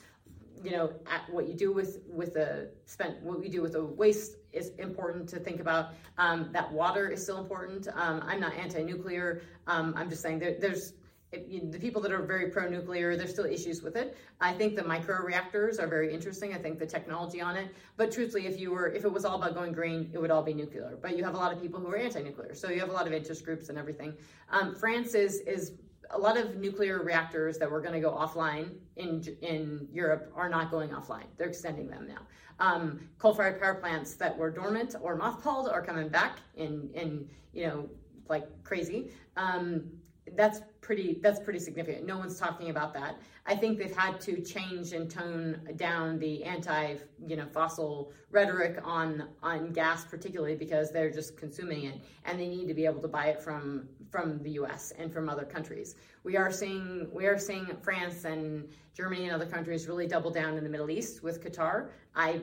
[0.63, 0.93] You know,
[1.31, 5.29] what you do with with the spent, what we do with the waste is important
[5.31, 5.91] to think about.
[6.19, 7.89] Um, that water is still important.
[7.95, 9.43] Um, I'm not anti-nuclear.
[9.67, 10.93] Um, I'm just saying there, there's
[11.49, 14.17] you know, the people that are very pro-nuclear, there's still issues with it.
[14.41, 16.53] I think the micro reactors are very interesting.
[16.53, 19.37] I think the technology on it, but truthfully, if you were, if it was all
[19.37, 20.99] about going green, it would all be nuclear.
[21.01, 23.07] But you have a lot of people who are anti-nuclear, so you have a lot
[23.07, 24.15] of interest groups and everything.
[24.51, 25.73] Um, France is is
[26.11, 30.49] a lot of nuclear reactors that were going to go offline in in Europe are
[30.49, 31.27] not going offline.
[31.37, 32.27] They're extending them now.
[32.59, 37.67] Um, coal-fired power plants that were dormant or mothballed are coming back in in you
[37.67, 37.89] know
[38.29, 39.11] like crazy.
[39.37, 39.85] Um,
[40.37, 42.07] that's pretty that's pretty significant.
[42.07, 43.21] No one's talking about that.
[43.45, 46.97] I think they've had to change and tone down the anti
[47.27, 52.49] you know fossil rhetoric on on gas particularly because they're just consuming it and they
[52.49, 55.97] need to be able to buy it from from the US and from other countries.
[56.23, 60.57] We are seeing we are seeing France and Germany and other countries really double down
[60.59, 61.89] in the Middle East with Qatar.
[62.15, 62.43] I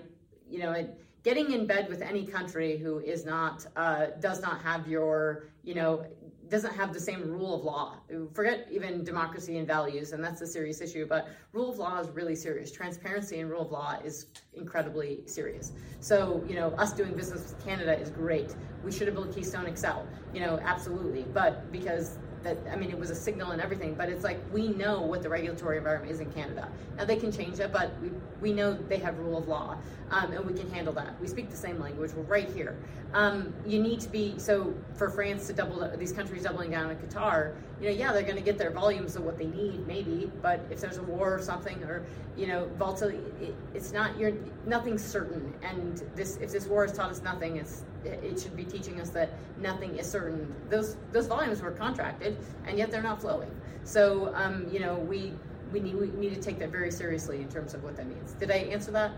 [0.50, 0.90] you know
[1.24, 5.76] getting in bed with any country who is not uh, does not have your you
[5.76, 6.06] know
[6.50, 7.98] doesn't have the same rule of law.
[8.34, 12.10] Forget even democracy and values, and that's a serious issue, but rule of law is
[12.10, 12.72] really serious.
[12.72, 15.72] Transparency and rule of law is incredibly serious.
[16.00, 18.56] So, you know, us doing business with Canada is great.
[18.84, 20.02] We should have built Keystone XL,
[20.34, 21.26] you know, absolutely.
[21.34, 24.70] But because that I mean, it was a signal and everything, but it's like we
[24.70, 26.70] know what the regulatory environment is in Canada.
[26.98, 28.12] Now they can change it, but we,
[28.42, 29.78] we know they have rule of law,
[30.12, 31.20] um, and we can handle that.
[31.20, 32.12] We speak the same language.
[32.14, 32.78] We're right here.
[33.14, 36.96] Um, you need to be so for France to double these countries doubling down on
[36.98, 37.56] Qatar.
[37.82, 40.60] You know, yeah, they're going to get their volumes of what they need, maybe, but
[40.70, 42.06] if there's a war or something, or
[42.38, 44.34] you know, volatility, it, it's not you're
[44.66, 45.54] nothing's certain.
[45.64, 49.10] And this, if this war has taught us nothing, it's it should be teaching us
[49.12, 50.54] that nothing is certain.
[50.70, 52.38] Those those volumes were contracted,
[52.68, 53.50] and yet they're not flowing.
[53.84, 55.34] So um, you know we
[55.72, 58.34] we need we need to take that very seriously in terms of what that means.
[58.34, 59.12] Did I answer that?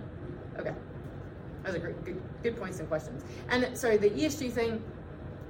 [0.57, 0.73] Okay,
[1.63, 3.23] those are great, good, good points and questions.
[3.49, 4.83] And sorry, the ESG thing.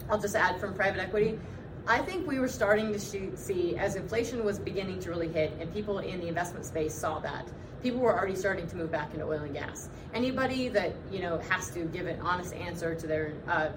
[0.09, 1.39] I'll just add from private equity.
[1.87, 5.73] I think we were starting to see as inflation was beginning to really hit, and
[5.73, 7.47] people in the investment space saw that
[7.81, 9.89] people were already starting to move back into oil and gas.
[10.13, 13.69] Anybody that you know has to give an honest answer to their uh,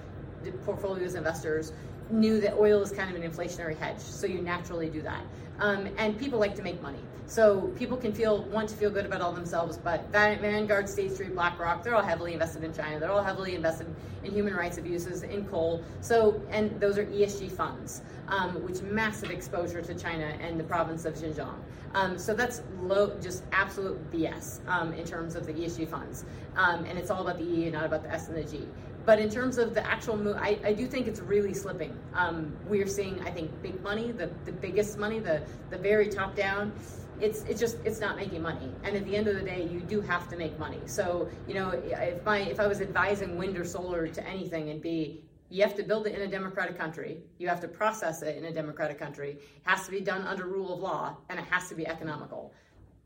[0.64, 1.72] portfolios investors
[2.10, 5.22] knew that oil is kind of an inflationary hedge, so you naturally do that.
[5.58, 9.06] Um, and people like to make money, so people can feel want to feel good
[9.06, 9.78] about all themselves.
[9.78, 13.00] But Vanguard, State Street, BlackRock, they're all heavily invested in China.
[13.00, 13.86] They're all heavily invested
[14.22, 15.82] in human rights abuses, in coal.
[16.00, 21.04] So, and those are ESG funds, um, which massive exposure to China and the province
[21.04, 21.56] of Xinjiang.
[21.94, 26.24] Um, so that's low, just absolute BS um, in terms of the ESG funds.
[26.56, 28.66] Um, and it's all about the E, and not about the S and the G.
[29.06, 31.96] But in terms of the actual move, I, I do think it's really slipping.
[32.14, 36.34] Um, we're seeing, I think, big money, the, the biggest money, the, the very top
[36.34, 36.72] down.
[37.20, 39.80] It's, it's just it's not making money and at the end of the day you
[39.80, 43.56] do have to make money so you know if my if i was advising wind
[43.56, 45.22] or solar to anything and be
[45.54, 47.18] you have to build it in a democratic country.
[47.38, 49.32] You have to process it in a democratic country.
[49.32, 52.52] It has to be done under rule of law, and it has to be economical.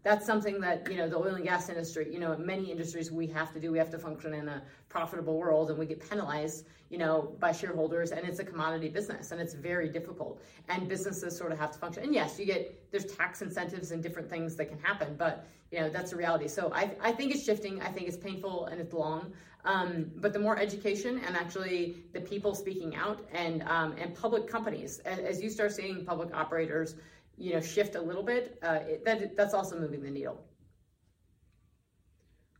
[0.09, 3.27] That's something that you know the oil and gas industry, you know, many industries we
[3.27, 3.71] have to do.
[3.71, 7.53] We have to function in a profitable world, and we get penalized, you know, by
[7.53, 8.11] shareholders.
[8.11, 10.41] And it's a commodity business, and it's very difficult.
[10.71, 12.05] And businesses sort of have to function.
[12.05, 15.79] And yes, you get there's tax incentives and different things that can happen, but you
[15.79, 16.49] know that's a reality.
[16.49, 17.83] So I I think it's shifting.
[17.83, 19.35] I think it's painful and it's long.
[19.67, 24.47] Um, but the more education and actually the people speaking out and um, and public
[24.49, 26.95] companies, as, as, you start seeing public operators,
[27.39, 30.44] you know, shift a little bit, uh, it, that that's also moving the needle.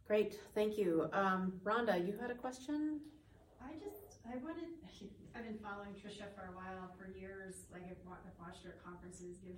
[0.07, 2.07] Great, thank you, um, Rhonda.
[2.07, 3.01] You had a question.
[3.61, 4.65] I just I wanted.
[5.37, 7.71] I've been following Trisha for a while, for years.
[7.71, 8.03] Like I've
[8.41, 9.55] watched her at conferences, give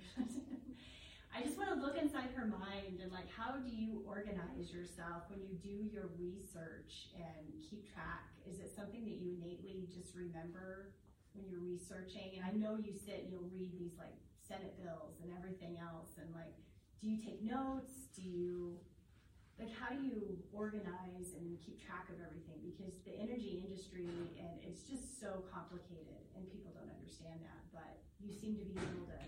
[1.31, 5.31] I just want to look inside her mind and like, how do you organize yourself
[5.31, 8.27] when you do your research and keep track?
[8.43, 10.91] Is it something that you innately just remember
[11.33, 12.35] when you're researching?
[12.35, 14.19] And I know you sit and you'll read these like
[14.51, 16.51] Senate bills and everything else, and like,
[16.99, 18.11] do you take notes?
[18.11, 18.75] Do you
[19.55, 22.59] like how do you organize and keep track of everything?
[22.59, 27.63] Because the energy industry and it's just so complicated, and people don't understand that.
[27.71, 29.19] But you seem to be able to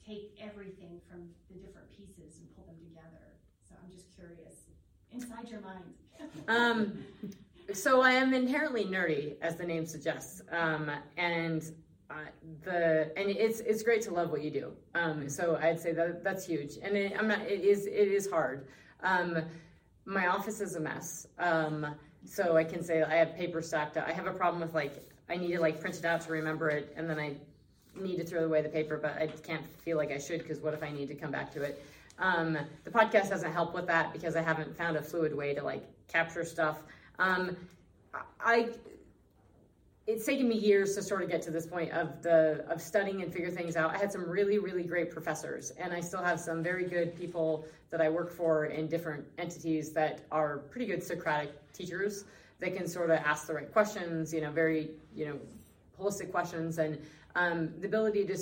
[0.00, 3.36] take everything from the different pieces and pull them together.
[3.68, 4.72] So I'm just curious,
[5.12, 5.92] inside your mind.
[6.48, 7.04] um,
[7.72, 11.62] so I am inherently nerdy, as the name suggests, um, and
[12.64, 14.72] the and it's it's great to love what you do.
[14.94, 17.42] Um, so I'd say that that's huge, and it, I'm not.
[17.42, 18.66] It is it is hard.
[19.02, 19.38] Um,
[20.04, 21.26] my office is a mess.
[21.38, 21.86] Um,
[22.24, 23.96] so I can say I have paper stacked.
[23.96, 24.06] up.
[24.06, 24.94] I have a problem with like
[25.28, 27.36] I need to like print it out to remember it, and then I
[27.94, 30.74] need to throw away the paper, but I can't feel like I should because what
[30.74, 31.84] if I need to come back to it?
[32.18, 35.62] Um, the podcast doesn't help with that because I haven't found a fluid way to
[35.62, 36.84] like capture stuff.
[37.18, 37.56] Um,
[38.40, 38.68] I
[40.06, 43.22] it's taken me years to sort of get to this point of the of studying
[43.22, 43.94] and figure things out.
[43.94, 47.64] I had some really really great professors, and I still have some very good people
[47.90, 52.24] that I work for in different entities that are pretty good Socratic teachers
[52.58, 54.34] that can sort of ask the right questions.
[54.34, 55.38] You know, very you know
[56.00, 56.98] holistic questions and
[57.36, 58.36] um, the ability to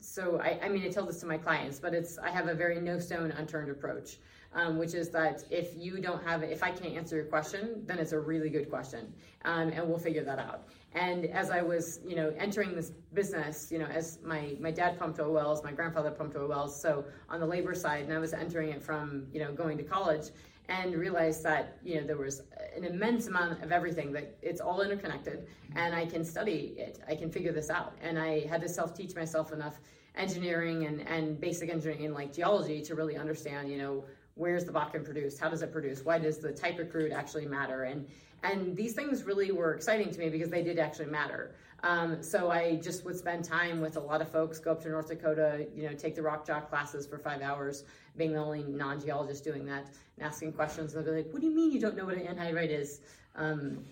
[0.00, 2.54] so I, I, mean I tell this to my clients, but it's I have a
[2.54, 4.18] very no stone unturned approach,
[4.52, 7.98] um, which is that if you don't have if I can't answer your question, then
[7.98, 9.12] it's a really good question,
[9.44, 10.64] um, and we'll figure that out.
[10.94, 14.98] And as I was you know entering this business, you know as my my dad
[14.98, 18.18] pumped oil wells, my grandfather pumped oil wells, so on the labor side, and I
[18.18, 20.30] was entering it from you know going to college
[20.68, 22.42] and realized that you know there was
[22.76, 25.46] an immense amount of everything that it's all interconnected
[25.76, 27.00] and i can study it.
[27.06, 27.94] I can figure this out.
[28.02, 29.80] And i had to self-teach myself enough
[30.16, 34.04] engineering and, and basic engineering and like geology to really understand you know
[34.34, 37.46] where's the bakken produced how does it produce why does the type of crude actually
[37.46, 38.06] matter and
[38.42, 41.54] and these things really were exciting to me because they did actually matter
[41.84, 44.88] um, so I just would spend time with a lot of folks, go up to
[44.88, 47.84] North Dakota, you know, take the rock jaw classes for five hours,
[48.16, 50.94] being the only non-geologist doing that, and asking questions.
[50.94, 53.02] And they'll be like, "What do you mean you don't know what an anhydrite is?"
[53.36, 53.84] Um,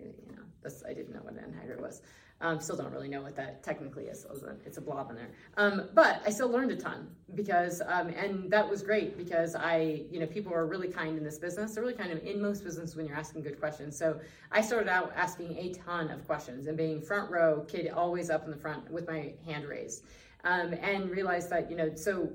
[0.00, 2.02] you know, I didn't know what an anhydrite was.
[2.42, 4.26] Um, still don't really know what that technically is.
[4.66, 5.30] It's a blob in there.
[5.56, 10.02] Um, but I still learned a ton because, um, and that was great because I,
[10.10, 11.74] you know, people are really kind in this business.
[11.74, 13.96] They're really kind of in most business when you're asking good questions.
[13.96, 14.20] So
[14.50, 18.44] I started out asking a ton of questions and being front row kid, always up
[18.44, 20.04] in the front with my hand raised.
[20.44, 22.28] Um, and realized that, you know, so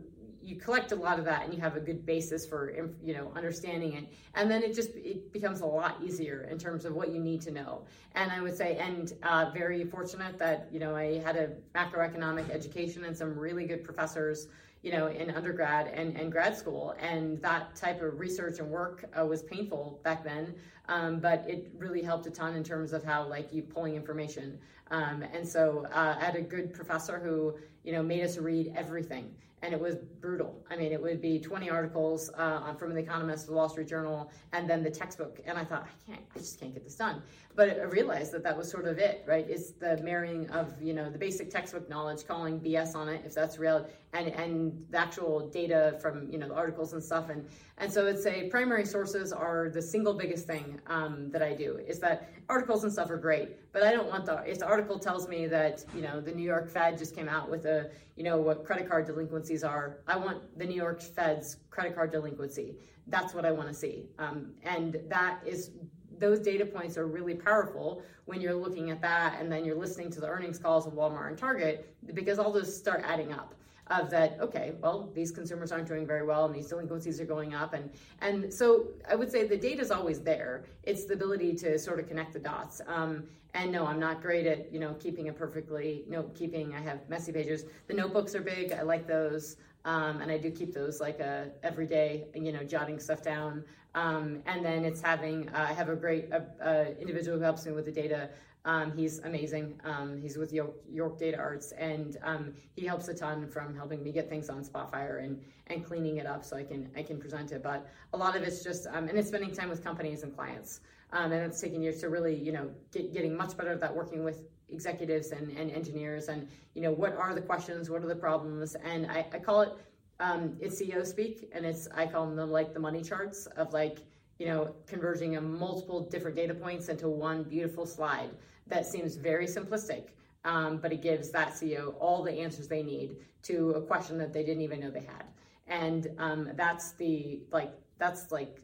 [0.47, 3.31] you collect a lot of that and you have a good basis for you know
[3.35, 4.05] understanding it.
[4.33, 7.41] And then it just it becomes a lot easier in terms of what you need
[7.41, 7.83] to know.
[8.15, 12.49] And i would say and uh, very fortunate that you know i had a macroeconomic
[12.49, 14.47] education and some really good professors
[14.83, 16.95] you know in undergrad and, and grad school.
[17.01, 20.55] And that type of research and work uh, was painful back then
[20.87, 24.57] um, but it really helped a ton in terms of how like you pulling information.
[24.91, 28.71] Um, and so uh, i had a good professor who you know made us read
[28.73, 30.63] everything and it was brutal.
[30.69, 34.31] I mean, it would be 20 articles uh, from The Economist, The Wall Street Journal,
[34.53, 35.39] and then the textbook.
[35.45, 37.23] And I thought, I can't, I just can't get this done.
[37.55, 39.45] But I realized that that was sort of it, right?
[39.49, 43.33] It's the marrying of, you know, the basic textbook knowledge, calling BS on it, if
[43.33, 47.29] that's real, and, and the actual data from, you know, the articles and stuff.
[47.29, 47.47] And,
[47.79, 51.79] and so it's a primary sources are the single biggest thing um, that I do
[51.87, 54.97] is that articles and stuff are great, but I don't want the, if the article
[54.97, 58.23] tells me that, you know, the New York Fed just came out with a, you
[58.23, 62.75] know, what credit card delinquencies are, I want the New York Fed's credit card delinquency.
[63.07, 64.07] That's what I want to see.
[64.17, 65.71] Um, and that is
[66.19, 70.09] those data points are really powerful when you're looking at that and then you're listening
[70.11, 73.53] to the earnings calls of Walmart and Target because all those start adding up
[73.91, 77.53] of that okay well these consumers aren't doing very well and these delinquencies are going
[77.53, 77.73] up.
[77.73, 77.89] And
[78.21, 80.65] and so i would say the data is always there.
[80.83, 82.81] It's the ability to sort of connect the dots.
[82.87, 83.23] Um,
[83.53, 86.03] and no i'm not great at you know keeping it perfectly.
[86.07, 87.65] Note keeping i have messy pages.
[87.87, 88.71] The notebooks are big.
[88.71, 89.57] I like those.
[89.85, 93.21] Um, and I do keep those like a uh, every day, you know, jotting stuff
[93.23, 93.63] down.
[93.95, 97.65] Um, and then it's having uh, I have a great uh, uh, individual who helps
[97.65, 98.29] me with the data.
[98.67, 99.79] Um, he's amazing.
[99.85, 104.03] Um, he's with York, York Data Arts, and um, he helps a ton from helping
[104.03, 107.17] me get things on Spotfire and and cleaning it up so I can I can
[107.17, 107.63] present it.
[107.63, 110.81] But a lot of it's just um, and it's spending time with companies and clients.
[111.13, 114.25] and it's taking years to really, you know, get, getting much better at that, working
[114.25, 118.15] with executives and, and engineers and you know what are the questions what are the
[118.15, 119.71] problems and i, I call it
[120.19, 123.99] um, it's ceo speak and it's i call them like the money charts of like
[124.39, 128.29] you know converging multiple different data points into one beautiful slide
[128.67, 130.09] that seems very simplistic
[130.45, 133.17] um, but it gives that ceo all the answers they need
[133.47, 135.25] to a question that they didn't even know they had.
[135.67, 138.61] And um, that's the like that's like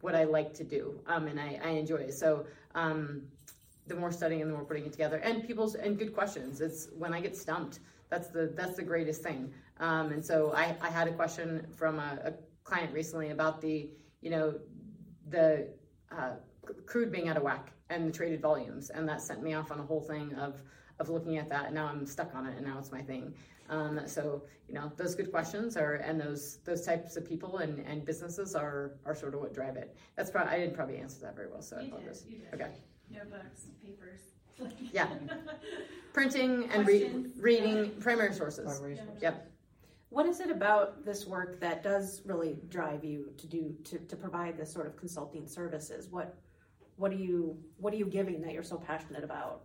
[0.00, 2.14] what i like to do um, and I, I enjoy it.
[2.14, 3.22] So um,
[3.86, 6.60] the more studying and the more putting it together and people's and good questions.
[6.60, 7.80] It's when i get stumped
[8.10, 9.52] that's the that's the greatest thing.
[9.80, 12.32] Um, and so I, I had a question from a, a,
[12.64, 13.90] client recently about the
[14.20, 14.54] you know
[15.28, 15.68] the
[16.10, 16.32] uh,
[16.86, 19.80] crude being out of whack and the traded volumes and that sent me off on
[19.80, 20.62] a whole thing of
[21.00, 23.32] of looking at that and now i'm stuck on it and now it's my thing
[23.70, 27.78] um, so you know those good questions are and those those types of people and,
[27.80, 31.20] and businesses are are sort of what drive it that's probably i didn't probably answer
[31.20, 32.24] that very well so you i apologize
[32.54, 32.70] okay
[33.10, 34.20] notebooks, papers.
[34.92, 35.08] yeah.
[36.12, 38.64] Printing and re- reading primary sources.
[38.64, 39.22] Primary sources.
[39.22, 39.50] Yep.
[40.10, 44.16] What is it about this work that does really drive you to do to, to
[44.16, 46.08] provide this sort of consulting services?
[46.10, 46.36] What
[46.98, 49.62] what are you what are you giving that you're so passionate about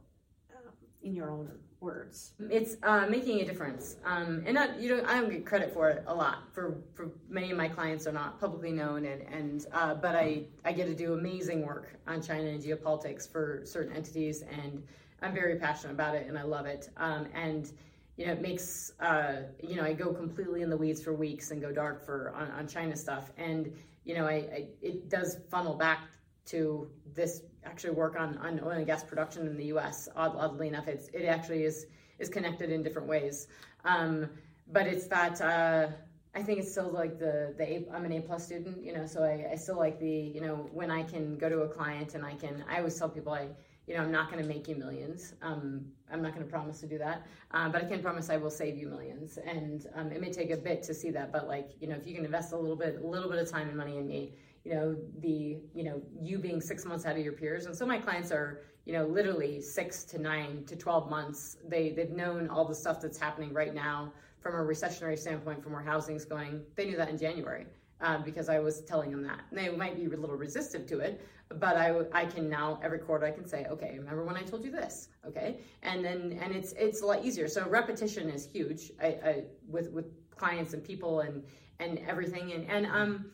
[0.51, 0.69] uh,
[1.01, 1.49] in your own
[1.79, 2.33] words?
[2.49, 5.89] It's uh, making a difference, um, and not you know I don't get credit for
[5.89, 6.53] it a lot.
[6.53, 10.45] For for many of my clients are not publicly known, and and uh, but I
[10.63, 14.83] I get to do amazing work on China and geopolitics for certain entities, and
[15.21, 16.89] I'm very passionate about it, and I love it.
[16.97, 17.71] Um, and
[18.15, 21.51] you know it makes uh, you know I go completely in the weeds for weeks
[21.51, 23.73] and go dark for on, on China stuff, and
[24.05, 26.01] you know I, I it does funnel back
[26.45, 30.09] to this actually work on, on oil and gas production in the U.S.
[30.15, 31.85] Odd, oddly enough, it's, it actually is
[32.19, 33.47] is connected in different ways.
[33.85, 34.29] Um,
[34.71, 35.87] but it's that uh,
[36.35, 39.05] I think it's still like the the a, I'm an A plus student, you know,
[39.05, 42.15] so I, I still like the you know when I can go to a client
[42.15, 43.47] and I can I always tell people I
[43.87, 45.33] you know I'm not going to make you millions.
[45.41, 48.37] Um, I'm not going to promise to do that, um, but I can promise I
[48.37, 49.37] will save you millions.
[49.37, 52.07] And um, it may take a bit to see that, but like you know if
[52.07, 54.33] you can invest a little bit a little bit of time and money in me
[54.63, 57.85] you know the you know you being six months ahead of your peers and so
[57.85, 62.49] my clients are you know literally six to nine to 12 months they they've known
[62.49, 64.11] all the stuff that's happening right now
[64.41, 67.65] from a recessionary standpoint from where housing's going they knew that in january
[68.03, 69.39] um, because I was telling them that.
[69.49, 71.25] And they might be a little resistant to it,
[71.59, 74.63] but I, I can now every quarter I can say, okay, remember when I told
[74.63, 75.61] you this, okay?
[75.81, 77.47] And then and it's it's a lot easier.
[77.47, 81.43] So repetition is huge I, I, with with clients and people and
[81.79, 82.51] and everything.
[82.51, 83.25] And and um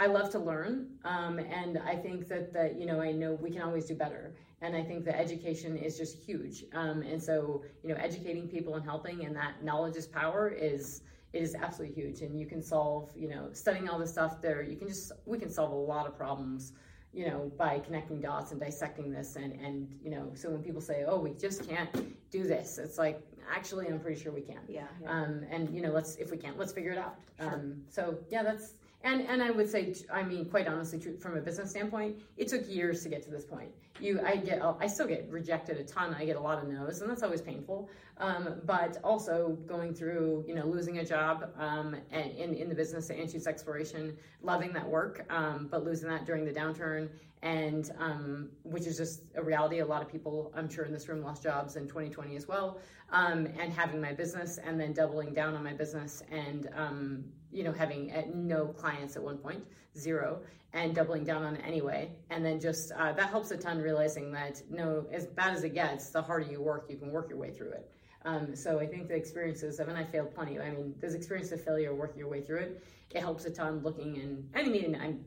[0.00, 3.50] I love to learn, um, and I think that that you know I know we
[3.50, 6.64] can always do better, and I think that education is just huge.
[6.72, 11.02] Um, and so you know, educating people and helping, and that knowledge is power is
[11.34, 12.22] it is absolutely huge.
[12.22, 14.62] And you can solve you know studying all this stuff there.
[14.62, 16.72] You can just we can solve a lot of problems
[17.12, 20.80] you know, by connecting dots and dissecting this and, and, you know, so when people
[20.80, 21.90] say, oh, we just can't
[22.30, 23.20] do this, it's like,
[23.52, 24.60] actually, I'm pretty sure we can.
[24.68, 24.84] Yeah.
[25.02, 25.10] yeah.
[25.10, 27.16] Um, and, you know, let's, if we can't, let's figure it out.
[27.40, 27.52] Sure.
[27.52, 31.40] Um, so yeah, that's, and, and I would say, I mean, quite honestly, from a
[31.40, 33.70] business standpoint, it took years to get to this point.
[33.98, 36.14] You, I get, I still get rejected a ton.
[36.14, 37.88] I get a lot of no's, and that's always painful.
[38.18, 42.74] Um, but also going through, you know, losing a job um, and in, in the
[42.74, 47.08] business of anti exploration, loving that work, um, but losing that during the downturn,
[47.42, 49.78] and um, which is just a reality.
[49.78, 52.78] A lot of people, I'm sure, in this room lost jobs in 2020 as well.
[53.12, 57.64] Um, and having my business, and then doubling down on my business, and um, you
[57.64, 59.64] know, having uh, no clients at one point,
[59.98, 60.40] zero,
[60.72, 62.12] and doubling down on it anyway.
[62.30, 65.74] And then just uh, that helps a ton, realizing that no, as bad as it
[65.74, 67.90] gets, the harder you work, you can work your way through it.
[68.24, 70.60] Um, so I think the experiences, I mean, I failed plenty.
[70.60, 72.84] I mean, there's experience of failure, working your way through it.
[73.10, 75.24] It helps a ton looking and, I mean, I'm,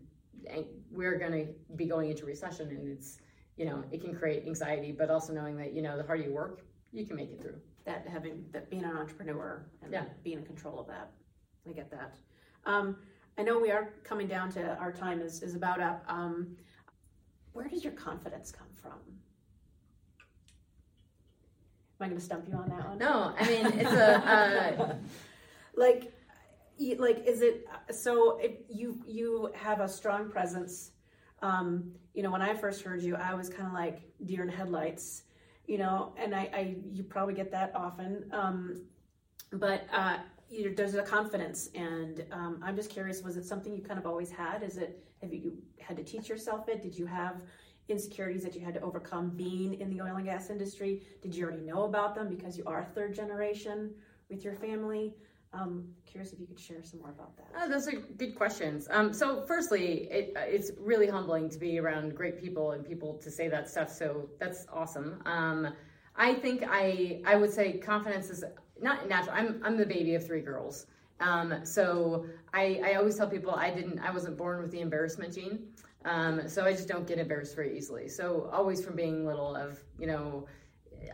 [0.51, 3.17] I, we're going to be going into recession and it's,
[3.57, 6.31] you know, it can create anxiety, but also knowing that, you know, the harder you
[6.31, 7.55] work, you can make it through.
[7.85, 10.05] That having, that being an entrepreneur and Yeah.
[10.23, 11.11] being in control of that.
[11.68, 12.15] I get that.
[12.65, 12.98] Um,
[13.38, 16.03] I know we are coming down to our time is, is about up.
[16.07, 16.56] Um,
[17.53, 18.99] where does your confidence come from?
[21.99, 22.98] Am I going to stump you on that one?
[22.98, 24.95] No, I mean, it's a, uh,
[25.76, 26.11] like
[26.98, 30.91] like is it so it, you you have a strong presence
[31.41, 34.49] um you know when i first heard you i was kind of like deer in
[34.49, 35.23] headlights
[35.68, 38.81] you know and i i you probably get that often um
[39.53, 40.18] but uh
[40.53, 44.05] you, there's a confidence and um, i'm just curious was it something you kind of
[44.05, 47.43] always had is it have you had to teach yourself it did you have
[47.89, 51.43] insecurities that you had to overcome being in the oil and gas industry did you
[51.43, 53.93] already know about them because you are third generation
[54.30, 55.13] with your family
[55.53, 57.45] um, curious if you could share some more about that.
[57.55, 58.88] Oh, those are good questions.
[58.89, 63.30] Um, so, firstly, it, it's really humbling to be around great people and people to
[63.30, 63.91] say that stuff.
[63.91, 65.21] So that's awesome.
[65.25, 65.73] Um,
[66.15, 68.43] I think I I would say confidence is
[68.81, 69.35] not natural.
[69.35, 70.87] I'm I'm the baby of three girls.
[71.19, 75.33] Um, so I, I always tell people I didn't I wasn't born with the embarrassment
[75.33, 75.67] gene.
[76.05, 78.09] Um, so I just don't get embarrassed very easily.
[78.09, 80.47] So always from being little of you know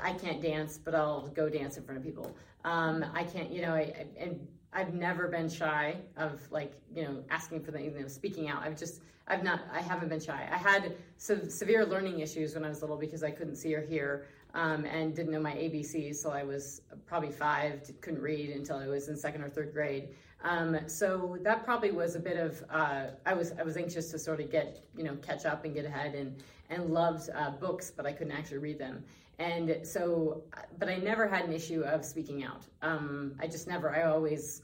[0.01, 2.35] I can't dance, but I'll go dance in front of people.
[2.63, 7.23] Um, I can't, you know, I, and I've never been shy of like, you know,
[7.29, 8.63] asking for the, you know, speaking out.
[8.63, 10.47] I've just, I've not, I haven't been shy.
[10.51, 13.81] I had some severe learning issues when I was little because I couldn't see or
[13.81, 16.15] hear um, and didn't know my ABCs.
[16.15, 20.09] So I was probably five, couldn't read until I was in second or third grade.
[20.43, 24.19] Um, so that probably was a bit of, uh, I was, I was anxious to
[24.19, 27.91] sort of get, you know, catch up and get ahead and, and loved uh, books,
[27.91, 29.03] but I couldn't actually read them.
[29.37, 30.43] And so,
[30.77, 32.63] but I never had an issue of speaking out.
[32.81, 34.61] Um, I just never, I always,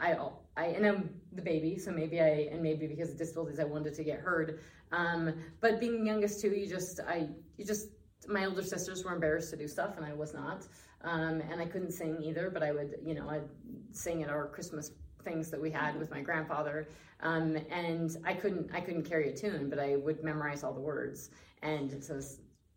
[0.00, 3.60] I, I, I, and I'm the baby, so maybe I, and maybe because of disabilities,
[3.60, 4.60] I wanted to get heard.
[4.92, 7.88] Um, but being youngest too, you just, I, you just,
[8.28, 10.66] my older sisters were embarrassed to do stuff and I was not.
[11.02, 13.48] Um, and I couldn't sing either, but I would, you know, I'd
[13.92, 14.92] sing at our Christmas
[15.22, 16.88] things that we had with my grandfather.
[17.20, 20.80] Um, and I couldn't, I couldn't carry a tune, but I would memorize all the
[20.80, 21.30] words.
[21.62, 22.20] And it's so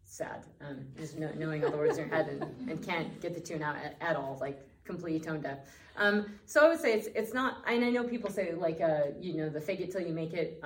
[0.04, 0.46] sad.
[0.62, 3.42] Um, just know, knowing all the words in your head and, and can't get the
[3.42, 5.60] tune out at, at all, like completely tone deaf.
[5.98, 7.58] Um, so I would say it's it's not.
[7.68, 10.34] And I know people say like uh, you know the fake it till you make
[10.34, 10.60] it.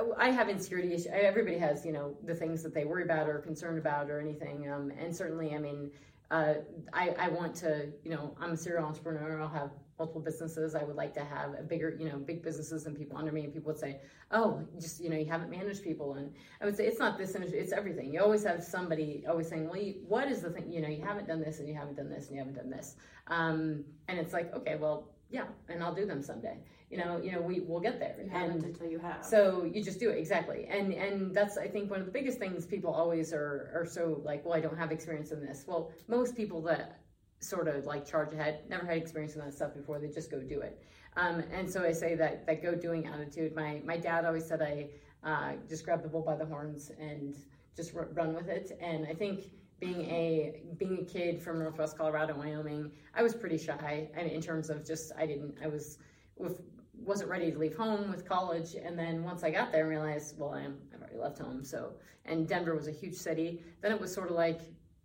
[0.00, 1.08] I, I have insecurity issues.
[1.12, 4.70] Everybody has you know the things that they worry about or concerned about or anything.
[4.70, 5.90] Um, and certainly, I mean,
[6.30, 6.54] uh,
[6.92, 9.40] I I want to you know I'm a serial entrepreneur.
[9.40, 10.74] I'll have multiple businesses.
[10.74, 13.44] I would like to have a bigger, you know, big businesses and people under me.
[13.44, 14.00] And people would say,
[14.30, 17.34] "Oh, just you know, you haven't managed people." And I would say, "It's not this
[17.34, 18.12] industry; it's everything.
[18.12, 20.72] You always have somebody always saying, well, you, what is the thing?
[20.72, 22.70] You know, you haven't done this, and you haven't done this, and you haven't done
[22.70, 22.96] this."
[23.26, 26.58] Um, and it's like, okay, well, yeah, and I'll do them someday.
[26.90, 28.16] You know, you know, we will get there.
[28.20, 29.24] You haven't until you have.
[29.24, 32.38] So you just do it exactly, and and that's I think one of the biggest
[32.38, 35.64] things people always are are so like, well, I don't have experience in this.
[35.68, 37.00] Well, most people that
[37.40, 40.40] sort of like charge ahead, never had experience in that stuff before, they just go
[40.40, 40.82] do it.
[41.16, 43.54] Um, and so I say that that go doing attitude.
[43.54, 44.88] My my dad always said I
[45.22, 47.36] uh, just grab the bull by the horns and
[47.76, 48.76] just r- run with it.
[48.80, 49.44] And I think
[49.80, 54.08] being a being a kid from Northwest Colorado, Wyoming, I was pretty shy.
[54.16, 55.98] I mean, in terms of just I didn't I was
[56.36, 56.60] with
[57.00, 58.74] wasn't ready to leave home with college.
[58.74, 61.64] And then once I got there and realized, well, I am I've already left home.
[61.64, 61.94] So
[62.24, 63.62] and Denver was a huge city.
[63.80, 64.60] Then it was sort of like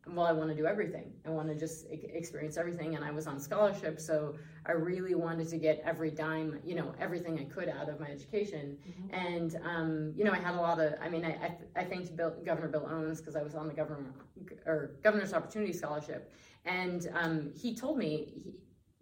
[0.08, 1.12] well, I want to do everything.
[1.26, 2.96] I want to just experience everything.
[2.96, 4.36] And I was on scholarship, so
[4.66, 8.08] I really wanted to get every dime, you know, everything I could out of my
[8.08, 8.78] education.
[9.12, 12.16] And, um, you know, I had a lot of, I mean, I, I, I thanked
[12.16, 14.14] Bill, Governor Bill Owens because I was on the governor
[14.66, 16.32] or Governor's Opportunity Scholarship.
[16.66, 18.56] And um, he told me he,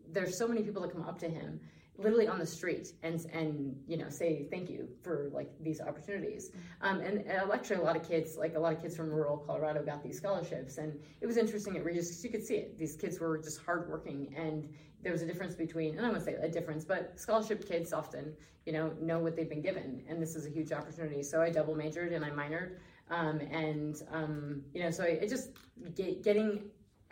[0.10, 1.60] there's so many people that come up to him
[1.98, 6.52] literally on the street and and you know say thank you for like these opportunities.
[6.82, 9.38] Um, and, and actually a lot of kids like a lot of kids from rural
[9.38, 12.78] colorado got these scholarships and it was interesting at regis you could see it.
[12.78, 14.68] These kids were just hardworking and
[15.04, 18.34] there was a difference between and i wouldn't say a difference but scholarship kids often
[18.66, 21.22] you know know what they've been given and this is a huge opportunity.
[21.24, 22.78] So i double majored and i minored.
[23.10, 25.50] Um, and um, you know so I, I just
[25.96, 26.64] get, getting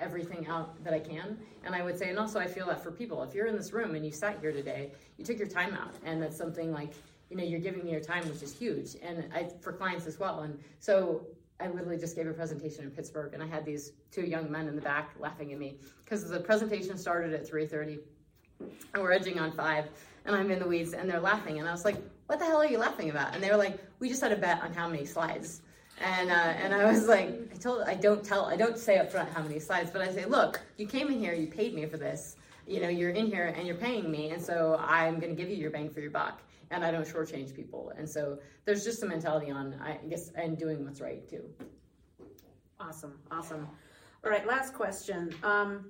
[0.01, 1.37] everything out that I can.
[1.63, 3.71] And I would say, and also I feel that for people, if you're in this
[3.71, 6.93] room and you sat here today, you took your time out, and that's something like,
[7.29, 10.19] you know, you're giving me your time, which is huge, and I for clients as
[10.19, 10.41] well.
[10.41, 11.25] And so
[11.61, 14.67] I literally just gave a presentation in Pittsburgh, and I had these two young men
[14.67, 17.99] in the back laughing at me because the presentation started at 3:30,
[18.59, 19.85] and we're edging on five,
[20.25, 22.57] and I'm in the weeds, and they're laughing, and I was like, "What the hell
[22.57, 24.89] are you laughing about?" And they were like, "We just had a bet on how
[24.89, 25.61] many slides."
[26.01, 29.11] And uh, and I was like, I told I don't tell I don't say up
[29.11, 31.85] front how many slides, but I say, look, you came in here, you paid me
[31.85, 32.37] for this.
[32.67, 35.49] You know, you're in here and you're paying me, and so I'm going to give
[35.49, 37.91] you your bang for your buck, and I don't shortchange people.
[37.97, 41.43] And so there's just a mentality on, I guess, and doing what's right too.
[42.79, 43.67] Awesome, awesome.
[44.23, 45.33] All right, last question.
[45.43, 45.85] Um,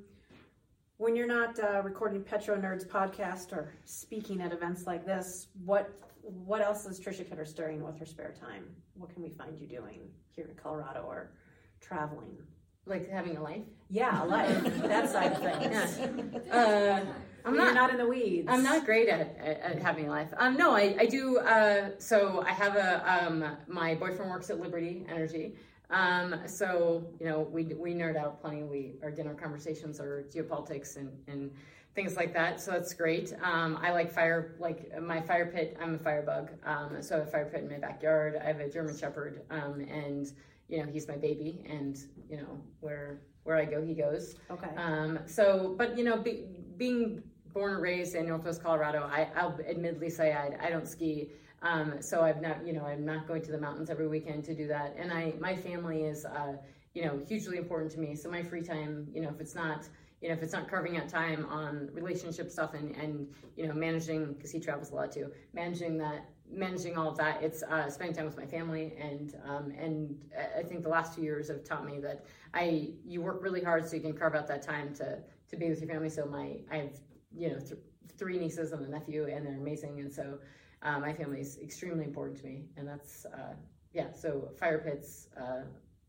[0.98, 5.90] when you're not uh, recording Petro Nerds podcast or speaking at events like this, what
[6.24, 8.66] what else is Trisha Curtis doing with her spare time?
[8.94, 11.32] What can we find you doing here in Colorado or
[11.80, 12.38] traveling?
[12.86, 13.64] Like having a life.
[13.90, 14.64] Yeah, a life.
[14.82, 16.00] that side of things.
[16.48, 17.02] Yeah.
[17.06, 17.06] Uh,
[17.44, 18.48] I'm not not in the weeds.
[18.50, 20.32] I'm not great at, at, at having a life.
[20.38, 21.40] Um, no, I, I do.
[21.40, 25.56] Uh, so I have a um, my boyfriend works at Liberty Energy.
[25.90, 28.64] Um, so you know we we nerd out plenty.
[28.64, 31.52] We our dinner conversations are geopolitics and and
[31.96, 32.62] things like that.
[32.62, 33.34] So that's great.
[33.44, 35.78] Um, I like fire like my fire pit.
[35.82, 36.52] I'm a firebug.
[36.66, 38.40] Um, so I have a fire pit in my backyard.
[38.42, 40.32] I have a German Shepherd, um, and
[40.68, 41.98] you know he's my baby, and
[42.30, 44.36] you know where where I go he goes.
[44.50, 44.70] Okay.
[44.76, 46.46] Um, so, but you know, be,
[46.78, 47.24] being
[47.54, 51.32] born and raised in Northwest Colorado, I, I'll admittedly say I, I don't ski.
[51.64, 54.56] Um, so I'm not, you know, I'm not going to the mountains every weekend to
[54.56, 54.96] do that.
[54.98, 56.54] And I, my family is, uh,
[56.94, 58.16] you know, hugely important to me.
[58.16, 59.88] So my free time, you know, if it's not,
[60.22, 63.28] you know, if it's not carving out time on relationship stuff and, and
[63.58, 67.42] you know, managing, because he travels a lot too, managing that, managing all of that,
[67.42, 68.94] it's uh, spending time with my family.
[69.02, 70.16] And, um, and
[70.58, 73.88] I think the last two years have taught me that I, you work really hard
[73.88, 75.20] so you can carve out that time to,
[75.50, 76.10] to be with your family.
[76.10, 77.00] So my, I have,
[77.36, 77.80] you know, th-
[78.18, 80.00] three nieces and a nephew and they're amazing.
[80.02, 80.38] And so
[80.84, 82.66] uh, my family is extremely important to me.
[82.78, 83.56] And that's, uh,
[83.94, 85.62] yeah, so fire pits uh,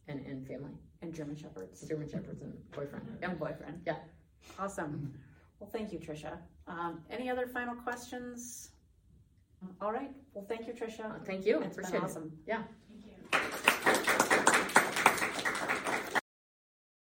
[0.08, 0.72] and, and family,
[1.02, 1.86] and German Shepherds.
[1.86, 3.06] German Shepherds and boyfriend.
[3.22, 3.82] And boyfriend.
[3.84, 3.96] Yeah.
[4.58, 5.12] Awesome.
[5.58, 6.38] Well, thank you, Trisha.
[6.66, 8.70] Um, any other final questions?
[9.80, 10.10] All right.
[10.34, 11.04] Well, thank you, Trisha.
[11.06, 11.60] Uh, Thank you.
[11.60, 12.04] It's been Appreciate it.
[12.04, 12.32] awesome.
[12.46, 13.62] Yeah.